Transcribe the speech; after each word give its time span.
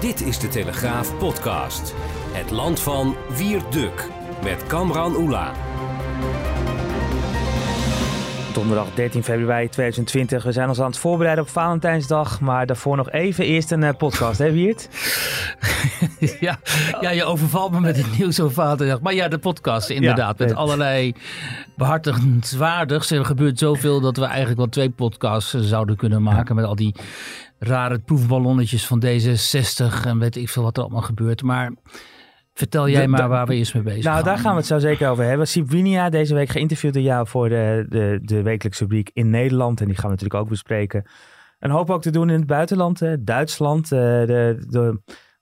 Dit 0.00 0.26
is 0.26 0.38
de 0.38 0.48
Telegraaf 0.48 1.18
podcast. 1.18 1.94
Het 2.32 2.50
land 2.50 2.80
van 2.80 3.16
Wierduk 3.36 4.08
met 4.44 4.66
Kamran 4.66 5.16
Oela. 5.16 5.52
Donderdag 8.52 8.94
13 8.94 9.24
februari 9.24 9.68
2020. 9.68 10.42
We 10.42 10.52
zijn 10.52 10.68
ons 10.68 10.80
aan 10.80 10.86
het 10.86 10.98
voorbereiden 10.98 11.44
op 11.44 11.50
Valentijnsdag. 11.50 12.40
Maar 12.40 12.66
daarvoor 12.66 12.96
nog 12.96 13.10
even 13.10 13.44
eerst 13.44 13.70
een 13.70 13.82
eh, 13.82 13.96
podcast, 13.96 14.38
hè 14.38 14.52
Wiert? 14.52 14.88
ja, 16.40 16.58
ja, 17.00 17.10
je 17.10 17.24
overvalt 17.24 17.72
me 17.72 17.80
met 17.80 17.96
het 17.96 18.18
nieuws 18.18 18.40
over 18.40 18.54
Valentijnsdag. 18.54 19.00
Maar 19.00 19.14
ja, 19.14 19.28
de 19.28 19.38
podcast 19.38 19.90
inderdaad. 19.90 20.38
Ja, 20.38 20.44
met 20.44 20.54
allerlei 20.54 21.14
behartigenswaardigs. 21.76 23.10
Er 23.10 23.24
gebeurt 23.24 23.58
zoveel 23.58 24.00
dat 24.00 24.16
we 24.16 24.24
eigenlijk 24.24 24.56
wel 24.56 24.68
twee 24.68 24.90
podcasts 24.90 25.54
zouden 25.60 25.96
kunnen 25.96 26.22
maken. 26.22 26.54
Met 26.54 26.64
al 26.64 26.76
die 26.76 26.94
rare 27.62 27.98
proefballonnetjes 27.98 28.86
van 28.86 29.02
D66 29.04 30.06
en 30.06 30.18
weet 30.18 30.36
ik 30.36 30.48
veel 30.48 30.62
wat 30.62 30.76
er 30.76 30.82
allemaal 30.82 31.00
gebeurt. 31.02 31.42
Maar 31.42 31.72
vertel 32.54 32.88
jij 32.88 33.02
De- 33.02 33.08
maar 33.08 33.28
waar 33.28 33.46
we 33.46 33.54
eerst 33.54 33.74
mee 33.74 33.82
bezig 33.82 34.04
Nou, 34.04 34.16
gaan. 34.16 34.24
daar 34.24 34.38
gaan 34.38 34.50
we 34.52 34.58
het 34.58 34.66
zo 34.66 34.78
zeker 34.78 35.08
over 35.08 35.24
hebben. 35.24 35.48
Siep 35.48 35.68
Winia, 35.70 36.10
deze 36.10 36.34
week 36.34 36.48
geïnterviewd 36.48 36.94
door 36.94 37.02
jou 37.02 37.26
voor 37.26 37.48
de, 37.48 37.86
de, 37.88 38.18
de 38.22 38.42
wekelijkse 38.42 38.82
rubriek 38.82 39.10
in 39.12 39.30
Nederland. 39.30 39.80
En 39.80 39.86
die 39.86 39.94
gaan 39.94 40.04
we 40.04 40.10
natuurlijk 40.10 40.40
ook 40.40 40.48
bespreken. 40.48 41.04
Een 41.58 41.70
hoop 41.70 41.90
ook 41.90 42.02
te 42.02 42.10
doen 42.10 42.30
in 42.30 42.38
het 42.38 42.46
buitenland. 42.46 43.00
hè. 43.00 43.24
Duitsland, 43.24 43.92
eh, 43.92 43.98
de, 44.00 44.64
de 44.68 45.00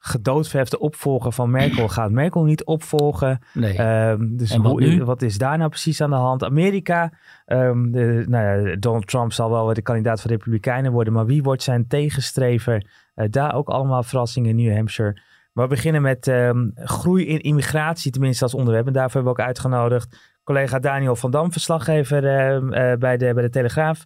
gedoodverfde 0.08 0.78
opvolger 0.78 1.32
van 1.32 1.50
Merkel 1.50 1.88
gaat 1.98 2.10
Merkel 2.10 2.44
niet 2.44 2.64
opvolgen. 2.64 3.38
Nee. 3.54 3.76
Ehm, 3.76 4.36
dus 4.36 4.50
En 4.50 4.62
wat 4.62 4.70
hoe- 4.70 4.80
nu? 4.80 5.04
wat 5.04 5.22
is 5.22 5.38
daar 5.38 5.58
nou 5.58 5.70
precies 5.70 6.00
aan 6.00 6.10
de 6.10 6.16
hand? 6.16 6.44
Amerika, 6.44 7.12
ehm, 7.46 7.90
de, 7.90 8.24
nou 8.28 8.68
ja, 8.68 8.76
Donald 8.76 9.06
Trump 9.06 9.32
zal 9.32 9.50
wel 9.50 9.66
weer 9.66 9.74
de 9.74 9.82
kandidaat 9.82 10.20
van 10.20 10.30
de 10.30 10.36
Republikeinen 10.36 10.92
worden, 10.92 11.12
maar 11.12 11.26
wie 11.26 11.42
wordt 11.42 11.62
zijn 11.62 11.86
tegenstrever? 11.86 12.86
Eh, 13.14 13.26
daar 13.30 13.54
ook 13.54 13.68
allemaal 13.68 14.02
verrassingen 14.02 14.50
in 14.50 14.56
New 14.56 14.74
Hampshire. 14.74 15.20
Maar 15.52 15.68
we 15.68 15.74
beginnen 15.74 16.02
met 16.02 16.26
ehm, 16.28 16.68
groei 16.74 17.26
in 17.26 17.40
immigratie, 17.40 18.10
tenminste 18.12 18.44
als 18.44 18.54
onderwerp. 18.54 18.86
En 18.86 18.92
daarvoor 18.92 19.14
hebben 19.14 19.32
we 19.34 19.40
ook 19.40 19.46
uitgenodigd 19.46 20.36
collega 20.44 20.78
Daniel 20.78 21.16
van 21.16 21.30
Dam, 21.30 21.52
verslaggever 21.52 22.16
eh, 22.16 22.96
bij, 22.98 23.16
de, 23.16 23.34
bij 23.34 23.42
de 23.42 23.50
Telegraaf. 23.50 24.04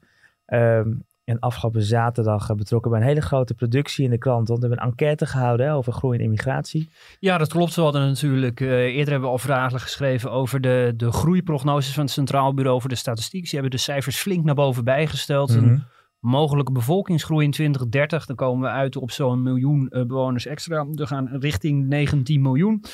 En 1.25 1.39
afgelopen 1.39 1.83
zaterdag 1.83 2.51
eh, 2.51 2.57
betrokken 2.57 2.91
bij 2.91 3.01
een 3.01 3.07
hele 3.07 3.21
grote 3.21 3.55
productie 3.55 4.05
in 4.05 4.11
de 4.11 4.19
krant. 4.19 4.49
Want 4.49 4.61
we 4.61 4.67
hebben 4.67 4.85
een 4.85 4.91
enquête 4.91 5.27
gehouden 5.27 5.67
hè, 5.67 5.75
over 5.75 5.93
groei 5.93 6.19
in 6.19 6.25
immigratie. 6.25 6.91
Ja, 7.19 7.39
dat 7.39 7.49
klopt. 7.49 7.75
We 7.75 7.83
hadden 7.83 8.07
natuurlijk, 8.07 8.61
eh, 8.61 8.69
eerder 8.69 9.11
hebben 9.11 9.29
we 9.29 9.35
al 9.35 9.39
vragen 9.39 9.81
geschreven 9.81 10.31
over 10.31 10.61
de, 10.61 10.93
de 10.97 11.13
groeiprognoses 11.13 11.95
van 11.95 12.03
het 12.03 12.13
Centraal 12.13 12.55
Bureau 12.55 12.81
voor 12.81 12.91
de 12.91 12.97
Statistiek. 12.97 13.47
Ze 13.47 13.55
hebben 13.55 13.71
de 13.71 13.79
cijfers 13.79 14.17
flink 14.17 14.45
naar 14.45 14.55
boven 14.55 14.85
bijgesteld. 14.85 15.57
Mhm. 15.57 15.65
Een 15.65 15.85
mogelijke 16.21 16.73
bevolkingsgroei 16.73 17.45
in 17.45 17.51
2030, 17.51 18.27
dan 18.27 18.37
komen 18.37 18.69
we 18.69 18.75
uit 18.75 18.97
op 18.97 19.11
zo'n 19.11 19.43
miljoen 19.43 19.89
eh, 19.89 20.05
bewoners 20.05 20.47
extra. 20.47 20.87
We 20.87 21.07
gaan 21.07 21.29
richting 21.41 21.89
19 21.89 22.43
miljoen. 22.43 22.85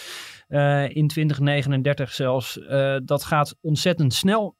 Eh, 0.48 0.96
in 0.96 1.08
2039 1.08 2.12
zelfs. 2.12 2.60
Dat 3.04 3.24
gaat 3.24 3.56
ontzettend 3.60 4.14
snel. 4.14 4.56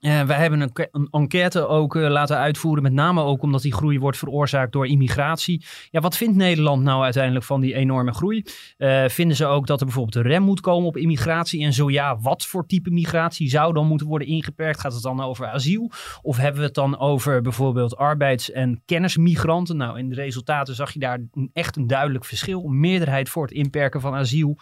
Eh, 0.00 0.22
wij 0.22 0.36
hebben 0.36 0.60
een, 0.60 0.88
een 0.92 1.08
enquête 1.10 1.66
ook 1.66 1.96
eh, 1.96 2.10
laten 2.10 2.36
uitvoeren, 2.36 2.82
met 2.82 2.92
name 2.92 3.22
ook 3.22 3.42
omdat 3.42 3.62
die 3.62 3.72
groei 3.72 3.98
wordt 3.98 4.18
veroorzaakt 4.18 4.72
door 4.72 4.86
immigratie. 4.86 5.64
Ja, 5.90 6.00
wat 6.00 6.16
vindt 6.16 6.36
Nederland 6.36 6.82
nou 6.82 7.02
uiteindelijk 7.02 7.44
van 7.44 7.60
die 7.60 7.74
enorme 7.74 8.12
groei? 8.12 8.44
Eh, 8.76 9.04
vinden 9.08 9.36
ze 9.36 9.46
ook 9.46 9.66
dat 9.66 9.80
er 9.80 9.86
bijvoorbeeld 9.86 10.16
een 10.16 10.30
rem 10.30 10.42
moet 10.42 10.60
komen 10.60 10.88
op 10.88 10.96
immigratie? 10.96 11.64
En 11.64 11.72
zo 11.72 11.90
ja, 11.90 12.18
wat 12.18 12.46
voor 12.46 12.66
type 12.66 12.90
migratie 12.90 13.48
zou 13.48 13.72
dan 13.72 13.86
moeten 13.86 14.06
worden 14.06 14.28
ingeperkt? 14.28 14.80
Gaat 14.80 14.92
het 14.92 15.02
dan 15.02 15.20
over 15.20 15.46
asiel? 15.46 15.90
Of 16.22 16.36
hebben 16.36 16.60
we 16.60 16.66
het 16.66 16.74
dan 16.74 16.98
over 16.98 17.42
bijvoorbeeld 17.42 17.96
arbeids- 17.96 18.50
en 18.50 18.82
kennismigranten? 18.84 19.76
Nou, 19.76 19.98
in 19.98 20.08
de 20.08 20.14
resultaten 20.14 20.74
zag 20.74 20.92
je 20.92 20.98
daar 20.98 21.20
echt 21.52 21.76
een 21.76 21.86
duidelijk 21.86 22.24
verschil. 22.24 22.62
Meerderheid 22.62 23.28
voor 23.28 23.42
het 23.42 23.52
inperken 23.52 24.00
van 24.00 24.14
asiel. 24.14 24.58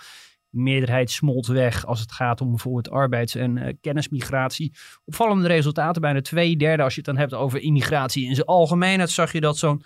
De 0.50 0.60
meerderheid 0.60 1.10
smolt 1.10 1.46
weg 1.46 1.86
als 1.86 2.00
het 2.00 2.12
gaat 2.12 2.40
om 2.40 2.48
bijvoorbeeld 2.50 2.90
arbeids- 2.90 3.34
en 3.34 3.58
eh, 3.58 3.74
kennismigratie. 3.80 4.72
Opvallende 5.04 5.46
resultaten, 5.48 6.00
bijna 6.02 6.20
twee 6.20 6.56
derde 6.56 6.82
als 6.82 6.94
je 6.94 7.00
het 7.00 7.08
dan 7.08 7.18
hebt 7.18 7.34
over 7.34 7.60
immigratie 7.60 8.26
in 8.26 8.34
zijn 8.34 8.46
algemeenheid, 8.46 9.10
zag 9.10 9.32
je 9.32 9.40
dat 9.40 9.58
zo'n 9.58 9.82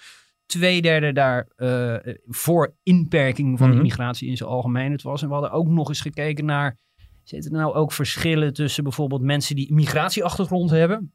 twee 0.47 0.83
derde 0.83 1.13
daar 1.13 1.49
eh, 1.57 1.95
voor 2.29 2.75
inperking 2.83 3.59
van 3.59 3.69
Mhm. 3.69 3.77
immigratie 3.77 4.29
in 4.29 4.37
zijn 4.37 4.49
algemeenheid 4.49 5.03
was. 5.03 5.23
En 5.23 5.27
we 5.29 5.35
hadden 5.35 5.53
ook 5.53 5.69
nog 5.69 5.89
eens 5.89 6.01
gekeken 6.01 6.45
naar, 6.45 6.79
zitten 7.23 7.53
er 7.53 7.59
nou 7.59 7.75
ook 7.75 7.93
verschillen 7.93 8.53
tussen 8.53 8.83
bijvoorbeeld 8.85 9.23
mensen 9.23 9.57
die 9.57 9.69
een 9.69 9.75
migratieachtergrond 9.75 10.71
hebben? 10.71 11.13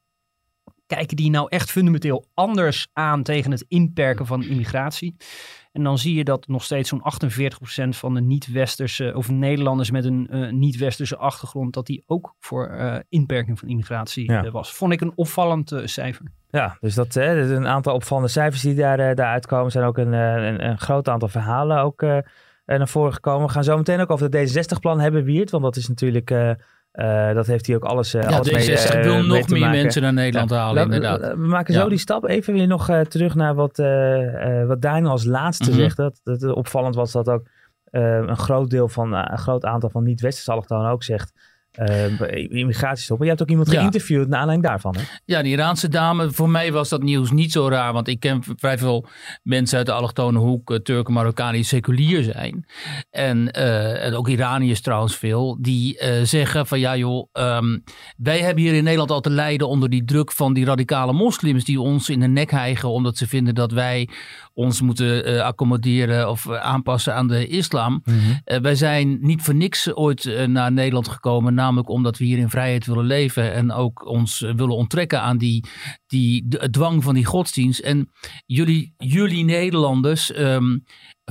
Kijken 0.87 1.15
die 1.17 1.29
nou 1.29 1.47
echt 1.49 1.71
fundamenteel 1.71 2.25
anders 2.33 2.87
aan 2.93 3.23
tegen 3.23 3.51
het 3.51 3.65
inperken 3.67 4.25
van 4.25 4.43
immigratie? 4.43 5.15
En 5.71 5.83
dan 5.83 5.97
zie 5.97 6.15
je 6.15 6.23
dat 6.23 6.47
nog 6.47 6.63
steeds 6.63 6.89
zo'n 6.89 7.03
48% 7.03 7.89
van 7.89 8.13
de 8.13 8.21
niet-westerse 8.21 9.11
of 9.15 9.29
Nederlanders 9.29 9.91
met 9.91 10.05
een 10.05 10.27
eh, 10.29 10.51
niet-westerse 10.51 11.17
achtergrond, 11.17 11.73
dat 11.73 11.85
die 11.85 12.03
ook 12.07 12.35
voor 12.39 12.67
eh, 12.67 12.95
inperking 13.09 13.59
van 13.59 13.67
immigratie 13.67 14.31
Ja. 14.31 14.43
eh, 14.43 14.51
was. 14.51 14.73
Vond 14.73 14.93
ik 14.93 15.01
een 15.01 15.11
opvallend 15.15 15.73
cijfer. 15.83 16.25
Ja, 16.49 16.77
dus 16.79 16.95
dat 16.95 17.13
hè, 17.13 17.53
een 17.55 17.67
aantal 17.67 17.93
opvallende 17.93 18.29
cijfers 18.29 18.61
die 18.61 18.75
daar, 18.75 19.15
daar 19.15 19.31
uitkomen. 19.31 19.65
Er 19.65 19.71
zijn 19.71 19.85
ook 19.85 19.97
een, 19.97 20.13
een, 20.13 20.65
een 20.65 20.79
groot 20.79 21.09
aantal 21.09 21.27
verhalen 21.27 21.81
ook 21.81 22.01
naar 22.65 22.87
voren 22.87 23.13
gekomen. 23.13 23.47
We 23.47 23.53
gaan 23.53 23.63
zo 23.63 23.77
meteen 23.77 23.99
ook 23.99 24.11
over 24.11 24.29
het 24.29 24.57
D66-plan 24.57 24.99
hebben, 24.99 25.23
Wiert. 25.23 25.49
Want 25.51 25.63
dat 25.63 25.75
is 25.75 25.87
natuurlijk, 25.87 26.29
eh, 26.91 27.33
dat 27.33 27.47
heeft 27.47 27.67
hij 27.67 27.75
ook 27.75 27.83
alles, 27.83 28.13
eh 28.13 28.21
ja, 28.21 28.27
alles 28.29 28.51
mee, 28.51 28.77
D66 28.77 28.95
eh, 28.95 29.03
wil 29.03 29.13
mee 29.23 29.39
nog 29.39 29.49
meer 29.49 29.59
maken. 29.59 29.81
mensen 29.81 30.01
naar 30.01 30.13
Nederland 30.13 30.49
halen, 30.49 30.75
Laten 30.75 30.89
we- 30.89 30.95
inderdaad. 30.95 31.31
We 31.37 31.47
maken 31.47 31.73
zo 31.73 31.79
Ja. 31.79 31.87
die 31.87 31.97
stap. 31.97 32.25
Even 32.27 32.53
weer 32.53 32.67
nog 32.67 32.85
terug 33.07 33.35
naar 33.35 33.55
wat, 33.55 33.77
wat 34.67 34.81
Daniel 34.81 35.09
als 35.09 35.25
laatste 35.25 35.69
Mhm. 35.69 35.79
zegt. 35.79 35.97
Dat, 35.97 36.19
dat 36.23 36.43
opvallend 36.43 36.95
was 36.95 37.11
dat 37.11 37.29
ook 37.29 37.47
een 37.91 38.37
groot 38.37 38.69
deel 38.69 38.87
van, 38.87 39.13
een 39.13 39.37
groot 39.37 39.65
aantal 39.65 39.89
van 39.89 40.03
niet-westerse 40.03 40.51
allochtonen 40.51 40.91
ook 40.91 41.03
zegt... 41.03 41.48
eh, 41.79 42.43
immigratie 42.59 43.03
stoppen. 43.03 43.25
Je 43.25 43.31
hebt 43.31 43.43
ook 43.43 43.49
iemand 43.49 43.71
Ja. 43.71 43.79
geïnterviewd 43.79 44.27
naar 44.27 44.39
aanleiding 44.39 44.67
daarvan. 44.69 44.95
Hè? 44.97 45.01
Ja, 45.25 45.41
die 45.41 45.51
Iraanse 45.51 45.87
dame, 45.87 46.31
voor 46.31 46.49
mij 46.49 46.71
was 46.71 46.89
dat 46.89 47.03
nieuws 47.03 47.31
niet 47.31 47.51
zo 47.51 47.67
raar. 47.67 47.93
Want 47.93 48.07
ik 48.07 48.19
ken 48.19 48.43
vrij 48.57 48.77
veel 48.77 49.05
mensen 49.43 49.77
uit 49.77 49.85
de 49.85 49.91
allochtone 49.91 50.39
hoek, 50.39 50.71
eh, 50.71 50.77
Turken, 50.77 51.13
Marokkanen, 51.13 51.53
die 51.53 51.63
seculier 51.63 52.23
zijn. 52.23 52.65
En, 53.09 53.51
eh, 53.51 54.05
en 54.05 54.13
ook 54.13 54.27
Iraniërs 54.27 54.81
trouwens 54.81 55.15
veel. 55.15 55.57
Die 55.61 55.97
eh, 55.97 56.23
zeggen 56.23 56.67
van 56.67 56.79
ja 56.79 56.95
joh, 56.97 57.27
ehm, 57.31 57.77
wij 58.17 58.39
hebben 58.39 58.63
hier 58.63 58.73
in 58.73 58.83
Nederland 58.83 59.11
al 59.11 59.21
te 59.21 59.29
lijden 59.29 59.67
onder 59.67 59.89
die 59.89 60.05
druk 60.05 60.31
van 60.31 60.53
die 60.53 60.65
radicale 60.65 61.13
moslims. 61.13 61.63
Die 61.65 61.79
ons 61.81 62.09
in 62.09 62.19
de 62.19 62.27
nek 62.27 62.51
hijgen 62.51 62.89
omdat 62.89 63.17
ze 63.17 63.27
vinden 63.27 63.55
dat 63.55 63.71
wij 63.71 64.09
ons 64.53 64.81
moeten 64.81 65.25
eh, 65.25 65.41
accommoderen 65.41 66.29
of 66.29 66.45
eh, 66.45 66.61
aanpassen 66.61 67.15
aan 67.15 67.27
de 67.27 67.47
islam. 67.47 68.03
Eh, 68.43 68.59
wij 68.59 68.75
zijn 68.75 69.17
niet 69.21 69.41
voor 69.41 69.55
niks 69.55 69.93
ooit 69.93 70.47
naar 70.47 70.71
Nederland 70.71 71.07
gekomen, 71.07 71.53
namelijk 71.53 71.89
omdat 71.89 72.17
we 72.17 72.25
hier 72.25 72.37
in 72.37 72.49
vrijheid 72.49 72.85
willen 72.85 73.05
leven 73.05 73.53
en 73.53 73.71
ook 73.71 74.05
ons 74.05 74.39
willen 74.39 74.75
onttrekken 74.75 75.21
aan 75.21 75.37
die, 75.37 75.65
die 76.07 76.47
dwang 76.69 77.03
van 77.03 77.13
die 77.13 77.25
godsdienst. 77.25 77.79
En 77.79 78.09
jullie, 78.45 78.93
jullie 78.97 79.43
Nederlanders 79.43 80.31
ehm, 80.31 80.77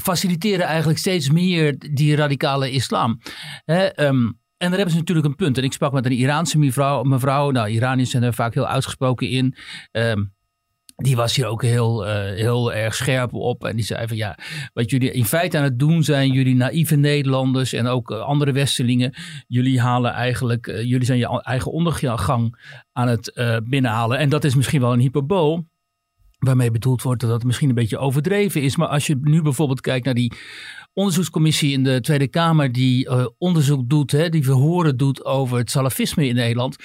faciliteren 0.02 0.66
eigenlijk 0.66 0.98
steeds 0.98 1.30
meer 1.30 1.78
die 1.92 2.16
radicale 2.16 2.70
islam. 2.70 3.20
Hè, 3.64 3.84
ehm, 3.84 4.26
en 4.58 4.68
daar 4.68 4.76
hebben 4.76 4.90
ze 4.90 4.98
natuurlijk 4.98 5.26
een 5.26 5.36
punt. 5.36 5.58
En 5.58 5.64
ik 5.64 5.72
sprak 5.72 5.92
met 5.92 6.06
een 6.06 6.12
Iraanse 6.12 6.58
mevrouw. 6.58 7.02
mevrouw 7.02 7.50
nou, 7.50 7.68
Iraniërs 7.68 8.10
zijn 8.10 8.22
er 8.22 8.34
vaak 8.34 8.54
heel 8.54 8.66
uitgesproken 8.66 9.28
in. 9.28 9.54
Ehm, 9.90 10.24
die 11.02 11.16
was 11.16 11.36
hier 11.36 11.46
ook 11.46 11.62
heel, 11.62 12.06
eh, 12.06 12.34
heel 12.34 12.72
erg 12.72 12.94
scherp 12.94 13.32
op. 13.32 13.64
En 13.64 13.76
die 13.76 13.84
zei 13.84 14.06
van 14.06 14.16
ja, 14.16 14.38
wat 14.72 14.90
jullie 14.90 15.12
in 15.12 15.24
feite 15.24 15.58
aan 15.58 15.64
het 15.64 15.78
doen 15.78 16.02
zijn, 16.02 16.32
jullie 16.32 16.54
naïeve 16.54 16.96
Nederlanders 16.96 17.72
en 17.72 17.86
ook 17.86 18.10
eh, 18.10 18.20
andere 18.20 18.52
Westerlingen. 18.52 19.14
Jullie 19.46 19.80
halen 19.80 20.12
eigenlijk, 20.12 20.66
eh, 20.66 20.82
jullie 20.82 21.04
zijn 21.04 21.18
je 21.18 21.42
eigen 21.42 21.72
ondergang 21.72 22.74
aan 22.92 23.08
het 23.08 23.32
binnenhalen. 23.64 24.18
En 24.18 24.28
dat 24.28 24.44
is 24.44 24.54
misschien 24.54 24.80
wel 24.80 24.92
een 24.92 25.00
hyperbool. 25.00 25.64
Waarmee 26.38 26.70
bedoeld 26.70 27.02
wordt 27.02 27.20
dat 27.20 27.30
het 27.30 27.44
misschien 27.44 27.68
een 27.68 27.74
beetje 27.74 27.98
overdreven 27.98 28.62
is. 28.62 28.76
Maar 28.76 28.88
als 28.88 29.06
je 29.06 29.18
nu 29.20 29.42
bijvoorbeeld 29.42 29.80
kijkt 29.80 30.04
naar 30.04 30.14
die 30.14 30.32
onderzoekscommissie 30.98 31.72
in 31.72 31.84
de 31.84 32.00
Tweede 32.00 32.28
Kamer 32.28 32.72
die 32.72 33.06
uh, 33.06 33.26
onderzoek 33.38 33.88
doet, 33.88 34.10
hè, 34.10 34.28
die 34.28 34.44
verhoren 34.44 34.96
doet 34.96 35.24
over 35.24 35.58
het 35.58 35.70
salafisme 35.70 36.26
in 36.26 36.34
Nederland. 36.34 36.76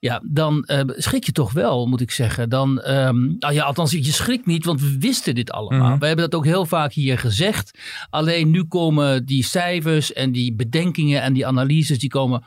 Ja, 0.00 0.22
dan 0.26 0.64
uh, 0.66 0.80
schrik 0.86 1.24
je 1.24 1.32
toch 1.32 1.52
wel, 1.52 1.86
moet 1.86 2.00
ik 2.00 2.10
zeggen. 2.10 2.48
Dan, 2.48 2.90
um, 2.90 3.36
nou 3.38 3.54
ja, 3.54 3.64
althans, 3.64 3.90
je 3.90 4.04
schrikt 4.04 4.46
niet, 4.46 4.64
want 4.64 4.80
we 4.80 4.96
wisten 4.98 5.34
dit 5.34 5.50
allemaal. 5.50 5.78
Mm 5.78 5.90
-hmm. 5.90 5.98
We 5.98 6.06
hebben 6.06 6.30
dat 6.30 6.38
ook 6.38 6.44
heel 6.44 6.66
vaak 6.66 6.92
hier 6.92 7.18
gezegd. 7.18 7.78
Alleen 8.10 8.50
nu 8.50 8.64
komen 8.64 9.26
die 9.26 9.44
cijfers 9.44 10.12
en 10.12 10.32
die 10.32 10.54
bedenkingen 10.54 11.22
en 11.22 11.32
die 11.32 11.46
analyses, 11.46 11.98
die 11.98 12.10
komen 12.10 12.44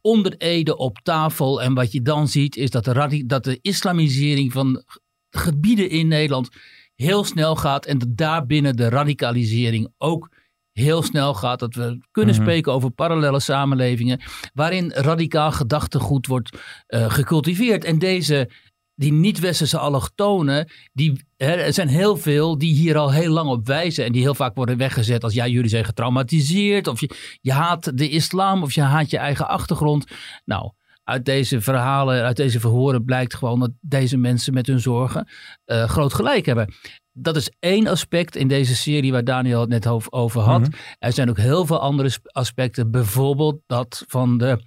onder 0.00 0.36
Ede 0.36 0.76
op 0.76 0.98
tafel. 1.02 1.62
En 1.62 1.74
wat 1.74 1.92
je 1.92 2.02
dan 2.02 2.28
ziet 2.28 2.56
is 2.56 2.70
dat 2.70 2.84
de, 2.84 3.24
dat 3.26 3.44
de 3.44 3.58
islamisering 3.62 4.52
van 4.52 4.84
gebieden 5.30 5.90
in 5.90 6.08
Nederland 6.08 6.48
heel 6.94 7.24
snel 7.24 7.56
gaat. 7.56 7.86
En 7.86 7.98
dat 7.98 8.16
daarbinnen 8.16 8.76
de 8.76 8.88
radicalisering 8.88 9.88
ook 9.98 10.38
heel 10.72 11.02
snel 11.02 11.34
gaat. 11.34 11.58
Dat 11.58 11.74
we 11.74 11.98
kunnen 12.10 12.34
Mhm. 12.34 12.42
spreken 12.42 12.72
over 12.72 12.90
parallele 12.90 13.40
samenlevingen. 13.40 14.20
Waarin 14.54 14.92
radicaal 14.92 15.52
gedachtegoed 15.52 16.26
wordt 16.26 16.58
eh, 16.86 17.10
gecultiveerd. 17.10 17.84
En 17.84 17.98
deze, 17.98 18.50
die 18.94 19.12
niet-westerse 19.12 19.78
allochtonen, 19.78 20.70
die, 20.92 21.24
hè, 21.36 21.52
er 21.52 21.72
zijn 21.72 21.88
heel 21.88 22.16
veel 22.16 22.58
die 22.58 22.74
hier 22.74 22.96
al 22.96 23.12
heel 23.12 23.32
lang 23.32 23.48
op 23.50 23.66
wijzen. 23.66 24.04
En 24.04 24.12
die 24.12 24.22
heel 24.22 24.34
vaak 24.34 24.54
worden 24.54 24.76
weggezet 24.76 25.24
als 25.24 25.34
ja, 25.34 25.46
jullie 25.46 25.70
zijn 25.70 25.84
getraumatiseerd. 25.84 26.86
Of 26.86 27.00
je, 27.00 27.10
je 27.40 27.52
haat 27.52 27.98
de 27.98 28.08
islam 28.08 28.62
of 28.62 28.72
je 28.72 28.82
haat 28.82 29.10
je 29.10 29.18
eigen 29.18 29.48
achtergrond. 29.48 30.04
Nou, 30.44 30.70
uit 31.04 31.24
deze 31.24 31.60
verhalen, 31.60 32.22
uit 32.24 32.36
deze 32.36 32.60
verhoren 32.60 33.04
blijkt 33.04 33.34
gewoon 33.34 33.60
dat 33.60 33.70
deze 33.80 34.16
mensen 34.16 34.54
met 34.54 34.66
hun 34.66 34.80
zorgen 34.80 35.28
eh, 35.64 35.88
groot 35.88 36.14
gelijk 36.14 36.46
hebben. 36.46 36.74
Dat 37.12 37.36
is 37.36 37.50
één 37.58 37.86
aspect 37.86 38.36
in 38.36 38.48
deze 38.48 38.76
serie 38.76 39.12
waar 39.12 39.24
Daniel 39.24 39.60
het 39.60 39.68
net 39.68 39.86
over- 39.86 40.40
had. 40.40 40.60
Mhm. 40.60 40.70
Er 40.98 41.12
zijn 41.12 41.28
ook 41.30 41.38
heel 41.38 41.66
veel 41.66 41.80
andere 41.80 42.08
sp- 42.08 42.26
aspecten. 42.26 42.90
Bijvoorbeeld 42.90 43.60
dat 43.66 44.04
van 44.08 44.38
de 44.38 44.58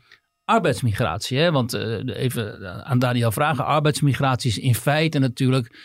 arbeidsmigratie. 0.45 1.37
Hè? 1.37 1.51
Want 1.51 1.73
eh, 1.73 2.15
even 2.15 2.85
aan 2.85 2.99
Daniel 2.99 3.31
vragen. 3.31 3.65
Arbeidsmigratie 3.65 4.49
is 4.49 4.57
in 4.57 4.75
feite 4.75 5.19
natuurlijk 5.19 5.75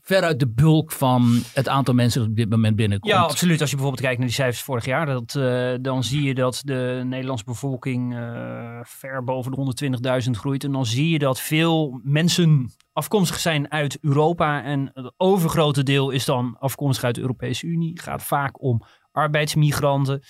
veruit 0.00 0.38
de 0.40 0.48
bulk 0.48 0.92
van 0.92 1.40
het 1.54 1.68
aantal 1.68 1.94
mensen 1.94 2.20
dat 2.20 2.28
op 2.30 2.36
dit 2.36 2.50
moment 2.50 2.76
binnenkomt. 2.76 3.12
Ja, 3.12 3.20
absoluut. 3.20 3.60
Als 3.60 3.70
je 3.70 3.76
bijvoorbeeld 3.76 4.04
kijkt 4.04 4.18
naar 4.18 4.28
die 4.28 4.36
cijfers 4.36 4.62
vorig 4.62 4.84
jaar, 4.84 5.06
dat, 5.06 5.34
eh, 5.34 5.74
dan 5.80 6.04
zie 6.04 6.22
je 6.22 6.34
dat 6.34 6.62
de 6.64 7.02
Nederlandse 7.04 7.44
bevolking 7.44 8.14
eh, 8.16 8.80
ver 8.82 9.24
boven 9.24 9.50
de 9.50 9.56
120.000 9.56 10.30
groeit. 10.36 10.64
En 10.64 10.72
dan 10.72 10.86
zie 10.86 11.10
je 11.10 11.18
dat 11.18 11.40
veel 11.40 12.00
mensen 12.02 12.70
afkomstig 12.96 13.38
zijn 13.38 13.70
uit 13.70 13.98
Europa. 14.00 14.62
En 14.62 14.90
het 14.94 15.12
overgrote 15.16 15.82
deel 15.82 16.10
is 16.10 16.24
dan 16.24 16.56
afkomstig 16.58 17.04
uit 17.04 17.14
de 17.14 17.20
Europese 17.20 17.66
Unie. 17.66 18.00
Gaat 18.00 18.22
vaak 18.22 18.62
om 18.62 18.82
arbeidsmigranten. 19.12 20.22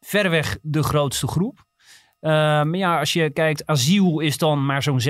Verreweg 0.00 0.58
de 0.62 0.82
grootste 0.82 1.26
groep. 1.26 1.64
Maar 2.20 2.76
ja, 2.76 2.98
als 2.98 3.12
je 3.12 3.30
kijkt, 3.30 3.66
asiel 3.66 4.20
is 4.20 4.38
dan 4.38 4.66
maar 4.66 4.82
zo'n 4.82 5.00
6% 5.00 5.04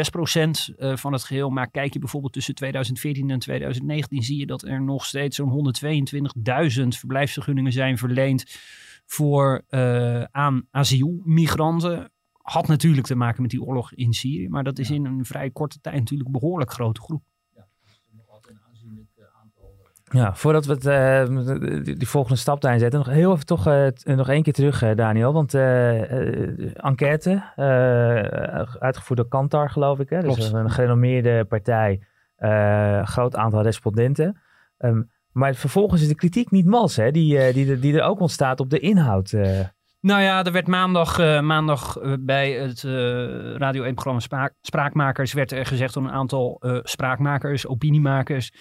uh, 0.76 0.96
van 0.96 1.12
het 1.12 1.24
geheel. 1.24 1.50
Maar 1.50 1.70
kijk 1.70 1.92
je 1.92 1.98
bijvoorbeeld 1.98 2.32
tussen 2.32 2.54
2014 2.54 3.30
en 3.30 3.38
2019, 3.38 4.22
zie 4.22 4.38
je 4.38 4.46
dat 4.46 4.62
er 4.62 4.82
nog 4.82 5.04
steeds 5.04 5.36
zo'n 5.36 5.74
122.000 6.80 6.88
verblijfsvergunningen 6.88 7.72
zijn 7.72 7.98
verleend 7.98 8.44
voor, 9.06 9.62
uh, 9.70 10.22
aan 10.22 10.66
asielmigranten. 10.70 12.12
Had 12.44 12.66
natuurlijk 12.68 13.06
te 13.06 13.14
maken 13.14 13.42
met 13.42 13.50
die 13.50 13.62
oorlog 13.62 13.92
in 13.92 14.12
Syrië, 14.12 14.48
maar 14.48 14.64
dat 14.64 14.78
is 14.78 14.90
in 14.90 15.04
een 15.04 15.24
vrij 15.24 15.50
korte 15.50 15.80
tijd 15.80 15.96
natuurlijk 15.96 16.26
een 16.34 16.40
behoorlijk 16.40 16.72
grote 16.72 17.00
groep. 17.00 17.22
Ja, 20.12 20.34
voordat 20.34 20.66
we 20.66 20.72
het, 20.72 20.86
eh, 20.86 21.82
die, 21.84 21.96
die 21.96 22.08
volgende 22.08 22.38
stap 22.38 22.60
daarin 22.60 22.80
zetten, 22.80 22.98
nog 22.98 23.08
heel 23.08 23.32
even 23.32 23.46
toch 23.46 23.66
eh, 23.66 23.86
t- 23.86 24.06
nog 24.06 24.28
één 24.28 24.42
keer 24.42 24.52
terug, 24.52 24.82
eh, 24.82 24.96
Daniel. 24.96 25.32
Want 25.32 25.54
eh, 25.54 26.02
eh, 26.02 26.70
enquête, 26.74 27.30
eh, 27.56 28.60
uitgevoerd 28.78 29.18
door 29.18 29.28
Kantar, 29.28 29.70
geloof 29.70 29.98
ik. 29.98 30.10
Hè? 30.10 30.20
Dus 30.20 30.34
Klopt. 30.36 30.52
een 30.52 30.70
gerenommeerde 30.70 31.44
partij, 31.44 32.00
eh, 32.36 33.06
groot 33.06 33.36
aantal 33.36 33.62
respondenten. 33.62 34.40
Ehm, 34.78 35.02
maar 35.32 35.54
vervolgens 35.54 36.02
is 36.02 36.08
de 36.08 36.14
kritiek 36.14 36.50
niet 36.50 36.66
mals, 36.66 36.96
hè? 36.96 37.10
Die, 37.10 37.38
eh, 37.38 37.54
die, 37.54 37.70
er- 37.70 37.80
die 37.80 37.96
er 37.98 38.04
ook 38.04 38.20
ontstaat 38.20 38.60
op 38.60 38.70
de 38.70 38.78
inhoud. 38.78 39.34
Nou 40.04 40.22
ja, 40.22 40.44
er 40.44 40.52
werd 40.52 40.66
maandag, 40.66 41.18
eh, 41.18 41.40
maandag 41.40 41.96
eh, 41.96 42.12
bij 42.20 42.52
het 42.52 42.84
eh, 42.84 42.92
Radio 43.56 43.90
1-programma 43.90 44.20
Spraak, 44.20 44.54
Spraakmakers 44.60 45.32
werd 45.32 45.52
er 45.52 45.66
gezegd 45.66 45.94
door 45.94 46.02
een 46.02 46.10
aantal 46.10 46.62
spraakmakers, 46.82 47.66
opiniemakers. 47.66 48.52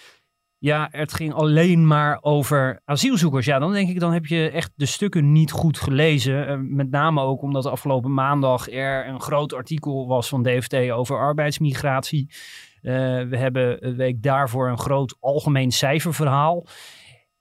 Ja, 0.57 0.87
het 0.91 1.13
ging 1.13 1.33
alleen 1.33 1.87
maar 1.87 2.17
over 2.21 2.81
asielzoekers. 2.85 3.45
Ja, 3.45 3.59
dan 3.59 3.71
denk 3.73 3.89
ik, 3.89 3.99
dan 3.99 4.13
heb 4.13 4.25
je 4.25 4.49
echt 4.49 4.71
de 4.75 4.85
stukken 4.85 5.31
niet 5.31 5.51
goed 5.51 5.79
gelezen. 5.79 6.75
Met 6.75 6.89
name 6.89 7.21
ook 7.21 7.41
omdat 7.41 7.65
afgelopen 7.65 8.13
maandag 8.13 8.69
er 8.69 9.07
een 9.07 9.21
groot 9.21 9.53
artikel 9.53 10.07
was 10.07 10.29
van 10.29 10.43
DFT 10.43 10.73
over 10.91 11.17
arbeidsmigratie. 11.17 12.29
We 12.81 13.37
hebben 13.37 13.87
een 13.87 13.95
week 13.95 14.23
daarvoor 14.23 14.69
een 14.69 14.77
groot 14.77 15.15
algemeen 15.19 15.71
cijferverhaal. 15.71 16.65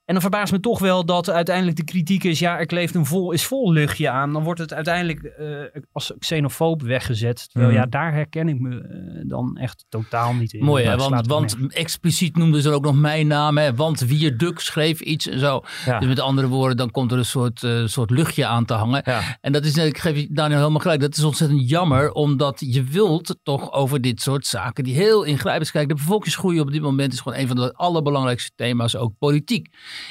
En 0.05 0.13
dan 0.13 0.21
verbaast 0.21 0.51
me 0.51 0.59
toch 0.59 0.79
wel 0.79 1.05
dat 1.05 1.29
uiteindelijk 1.29 1.77
de 1.77 1.83
kritiek 1.83 2.23
is: 2.23 2.39
ja, 2.39 2.59
er 2.59 2.65
kleeft 2.65 2.95
een 2.95 3.05
vol, 3.05 3.31
is 3.31 3.45
vol 3.45 3.71
luchtje 3.71 4.09
aan. 4.09 4.33
Dan 4.33 4.43
wordt 4.43 4.59
het 4.59 4.73
uiteindelijk 4.73 5.23
eh, 5.23 5.47
als 5.91 6.13
xenofoob 6.19 6.81
weggezet. 6.81 7.49
Terwijl 7.51 7.71
Mhm. 7.73 7.81
ja, 7.81 7.87
daar 7.89 8.13
herken 8.13 8.47
ik 8.47 8.59
me 8.59 8.77
eh, 8.81 9.21
dan 9.29 9.57
echt 9.57 9.85
totaal 9.89 10.33
niet 10.33 10.53
in. 10.53 10.63
Mooi, 10.63 10.85
hè? 10.85 10.97
Want, 10.97 11.27
want 11.27 11.57
expliciet 11.67 12.35
noemden 12.37 12.61
ze 12.61 12.69
ook 12.69 12.83
nog 12.83 12.95
mijn 12.95 13.27
naam. 13.27 13.57
Hè? 13.57 13.75
Want 13.75 13.99
Wierduk 13.99 14.59
schreef 14.59 14.99
iets 14.99 15.27
en 15.27 15.39
zo. 15.39 15.61
ja. 15.85 15.99
Dus 15.99 16.07
met 16.07 16.19
andere 16.19 16.47
woorden, 16.47 16.77
dan 16.77 16.91
komt 16.91 17.11
er 17.11 17.17
een 17.17 17.25
soort, 17.25 17.63
eh, 17.63 17.85
soort 17.85 18.09
luchtje 18.09 18.45
aan 18.45 18.65
te 18.65 18.73
hangen. 18.73 19.01
Ja. 19.05 19.21
En 19.41 19.51
dat 19.51 19.65
is, 19.65 19.77
ik 19.77 19.97
geef 19.97 20.15
je 20.15 20.27
Daniel 20.31 20.57
helemaal 20.59 20.79
gelijk, 20.79 21.01
dat 21.01 21.17
is 21.17 21.23
ontzettend 21.23 21.69
jammer. 21.69 22.11
Omdat 22.11 22.63
je 22.65 22.83
wilt 22.83 23.35
toch 23.43 23.71
over 23.71 24.01
dit 24.01 24.21
soort 24.21 24.45
zaken 24.47 24.83
die 24.83 24.95
heel 24.95 25.23
ingrijpend 25.23 25.67
zijn. 25.67 25.85
Kijk, 25.85 25.97
de 25.97 26.03
bevolkingsgroei 26.03 26.59
op 26.59 26.71
dit 26.71 26.81
moment 26.81 27.13
is 27.13 27.19
gewoon 27.19 27.37
een 27.37 27.47
van 27.47 27.55
de 27.55 27.73
allerbelangrijkste 27.73 28.51
thema's, 28.55 28.95
ook 28.95 29.13
politiek 29.19 29.67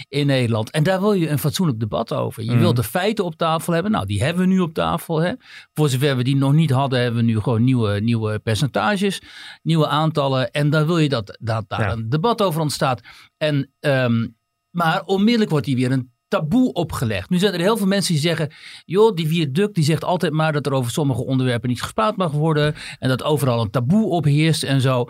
in 0.09 0.27
Nederland. 0.27 0.71
En 0.71 0.83
daar 0.83 1.01
wil 1.01 1.13
je 1.13 1.29
een 1.29 1.39
fatsoenlijk 1.39 1.81
debat 1.81 2.13
over. 2.13 2.43
Je 2.43 2.51
Mhm. 2.51 2.59
wilt 2.61 2.77
de 2.77 2.83
feiten 2.83 3.25
op 3.25 3.35
tafel 3.37 3.73
hebben. 3.73 3.93
Nou, 3.93 4.07
die 4.07 4.23
hebben 4.23 4.43
we 4.43 4.49
nu 4.53 4.61
op 4.61 4.75
tafel. 4.75 5.19
Hè? 5.21 5.33
Voor 5.75 5.89
zover 5.89 6.17
we 6.17 6.23
die 6.25 6.37
nog 6.37 6.53
niet 6.53 6.71
hadden, 6.71 7.01
hebben 7.01 7.21
we 7.21 7.27
nu 7.27 7.41
gewoon 7.41 7.65
nieuwe, 7.65 8.01
nieuwe 8.01 8.39
percentages, 8.39 9.23
nieuwe 9.63 9.87
aantallen. 9.87 10.51
En 10.51 10.71
dan 10.71 10.87
wil 10.87 10.99
je 10.99 11.09
dat, 11.09 11.39
dat 11.41 11.65
daar 11.69 11.81
Ja. 11.81 11.93
een 11.93 12.09
debat 12.09 12.43
over 12.43 12.61
ontstaat. 12.61 13.01
En, 13.37 13.73
ehm, 13.81 14.27
maar 14.71 15.03
onmiddellijk 15.05 15.51
wordt 15.51 15.67
hier 15.67 15.77
weer 15.77 15.93
een 15.93 16.11
taboe 16.29 16.73
opgelegd. 16.73 17.31
Nu 17.31 17.39
zijn 17.39 17.53
er 17.53 17.61
heel 17.61 17.77
veel 17.77 17.87
mensen 17.87 18.13
die 18.13 18.23
zeggen, 18.23 18.53
joh, 18.85 19.15
die 19.15 19.29
viaduct 19.29 19.75
die 19.75 19.85
zegt 19.85 20.05
altijd 20.05 20.33
maar 20.33 20.53
dat 20.53 20.67
er 20.67 20.73
over 20.73 20.91
sommige 20.91 21.25
onderwerpen 21.25 21.69
niet 21.69 21.83
gespraat 21.83 22.17
mag 22.17 22.33
worden 22.33 22.75
en 22.99 23.09
dat 23.09 23.23
overal 23.23 23.61
een 23.61 23.71
taboe 23.71 24.09
opheerst 24.09 24.63
en 24.63 24.81
zo. 24.81 25.07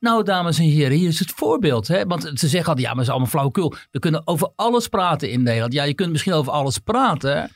Nou, 0.00 0.24
dames 0.24 0.58
en 0.58 0.64
heren, 0.64 0.96
hier 0.98 1.08
is 1.08 1.18
het 1.18 1.30
voorbeeld. 1.30 1.88
Hè? 1.88 2.04
Want 2.04 2.22
ze 2.34 2.48
zeggen 2.48 2.68
altijd, 2.68 2.78
ja, 2.78 2.88
maar 2.88 2.96
het 2.96 3.02
is 3.06 3.10
allemaal 3.10 3.28
flauwekul. 3.28 3.74
We 3.90 3.98
kunnen 3.98 4.26
over 4.26 4.52
alles 4.56 4.88
praten 4.88 5.30
in 5.30 5.42
Nederland. 5.42 5.72
Ja, 5.72 5.82
je 5.84 5.94
kunt 5.94 6.10
misschien 6.10 6.32
over 6.32 6.52
alles 6.52 6.78
praten. 6.78 7.50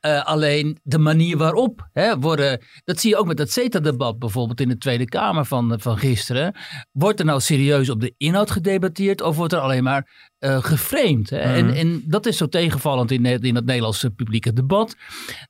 eh, 0.00 0.24
alleen 0.24 0.78
de 0.82 0.98
manier 0.98 1.36
waarop 1.36 1.88
hè, 1.92 2.18
worden... 2.18 2.60
Dat 2.84 3.00
zie 3.00 3.10
je 3.10 3.16
ook 3.16 3.26
met 3.26 3.36
dat 3.36 3.50
CETA-debat 3.50 4.18
bijvoorbeeld 4.18 4.60
in 4.60 4.68
de 4.68 4.78
Tweede 4.78 5.04
Kamer 5.04 5.44
van, 5.44 5.80
van 5.80 5.98
gisteren. 5.98 6.54
Wordt 6.92 7.18
er 7.20 7.24
nou 7.26 7.40
serieus 7.40 7.90
op 7.90 8.00
de 8.00 8.14
inhoud 8.16 8.50
gedebatteerd 8.50 9.22
of 9.22 9.36
wordt 9.36 9.52
er 9.52 9.58
alleen 9.60 9.82
maar 9.82 10.28
eh 10.38 10.62
geframed? 10.62 11.30
Hè? 11.30 11.38
en, 11.38 11.64
Mhm. 11.66 11.74
en 11.74 12.02
dat 12.06 12.26
is 12.26 12.36
zo 12.36 12.46
tegenvallend 12.46 13.10
in, 13.10 13.24
in 13.24 13.54
het 13.54 13.64
Nederlandse 13.64 14.10
publieke 14.10 14.52
debat. 14.52 14.96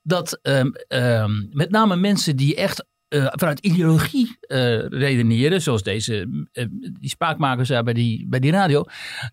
Dat 0.02 0.38
ehm, 0.42 0.70
ehm, 0.88 1.30
met 1.50 1.70
name 1.70 1.96
mensen 1.96 2.36
die 2.36 2.54
echt 2.56 2.84
eh, 3.10 3.26
vanuit 3.30 3.58
ideologie 3.58 4.36
eh, 4.40 4.78
redeneren, 4.88 5.62
zoals 5.62 5.82
deze 5.82 6.46
eh, 6.52 6.64
die 7.00 7.10
spraakmakers 7.10 7.68
daar 7.68 7.82
bij 7.84 7.92
die, 7.94 8.26
bij 8.28 8.40
die 8.40 8.50
radio, 8.50 8.84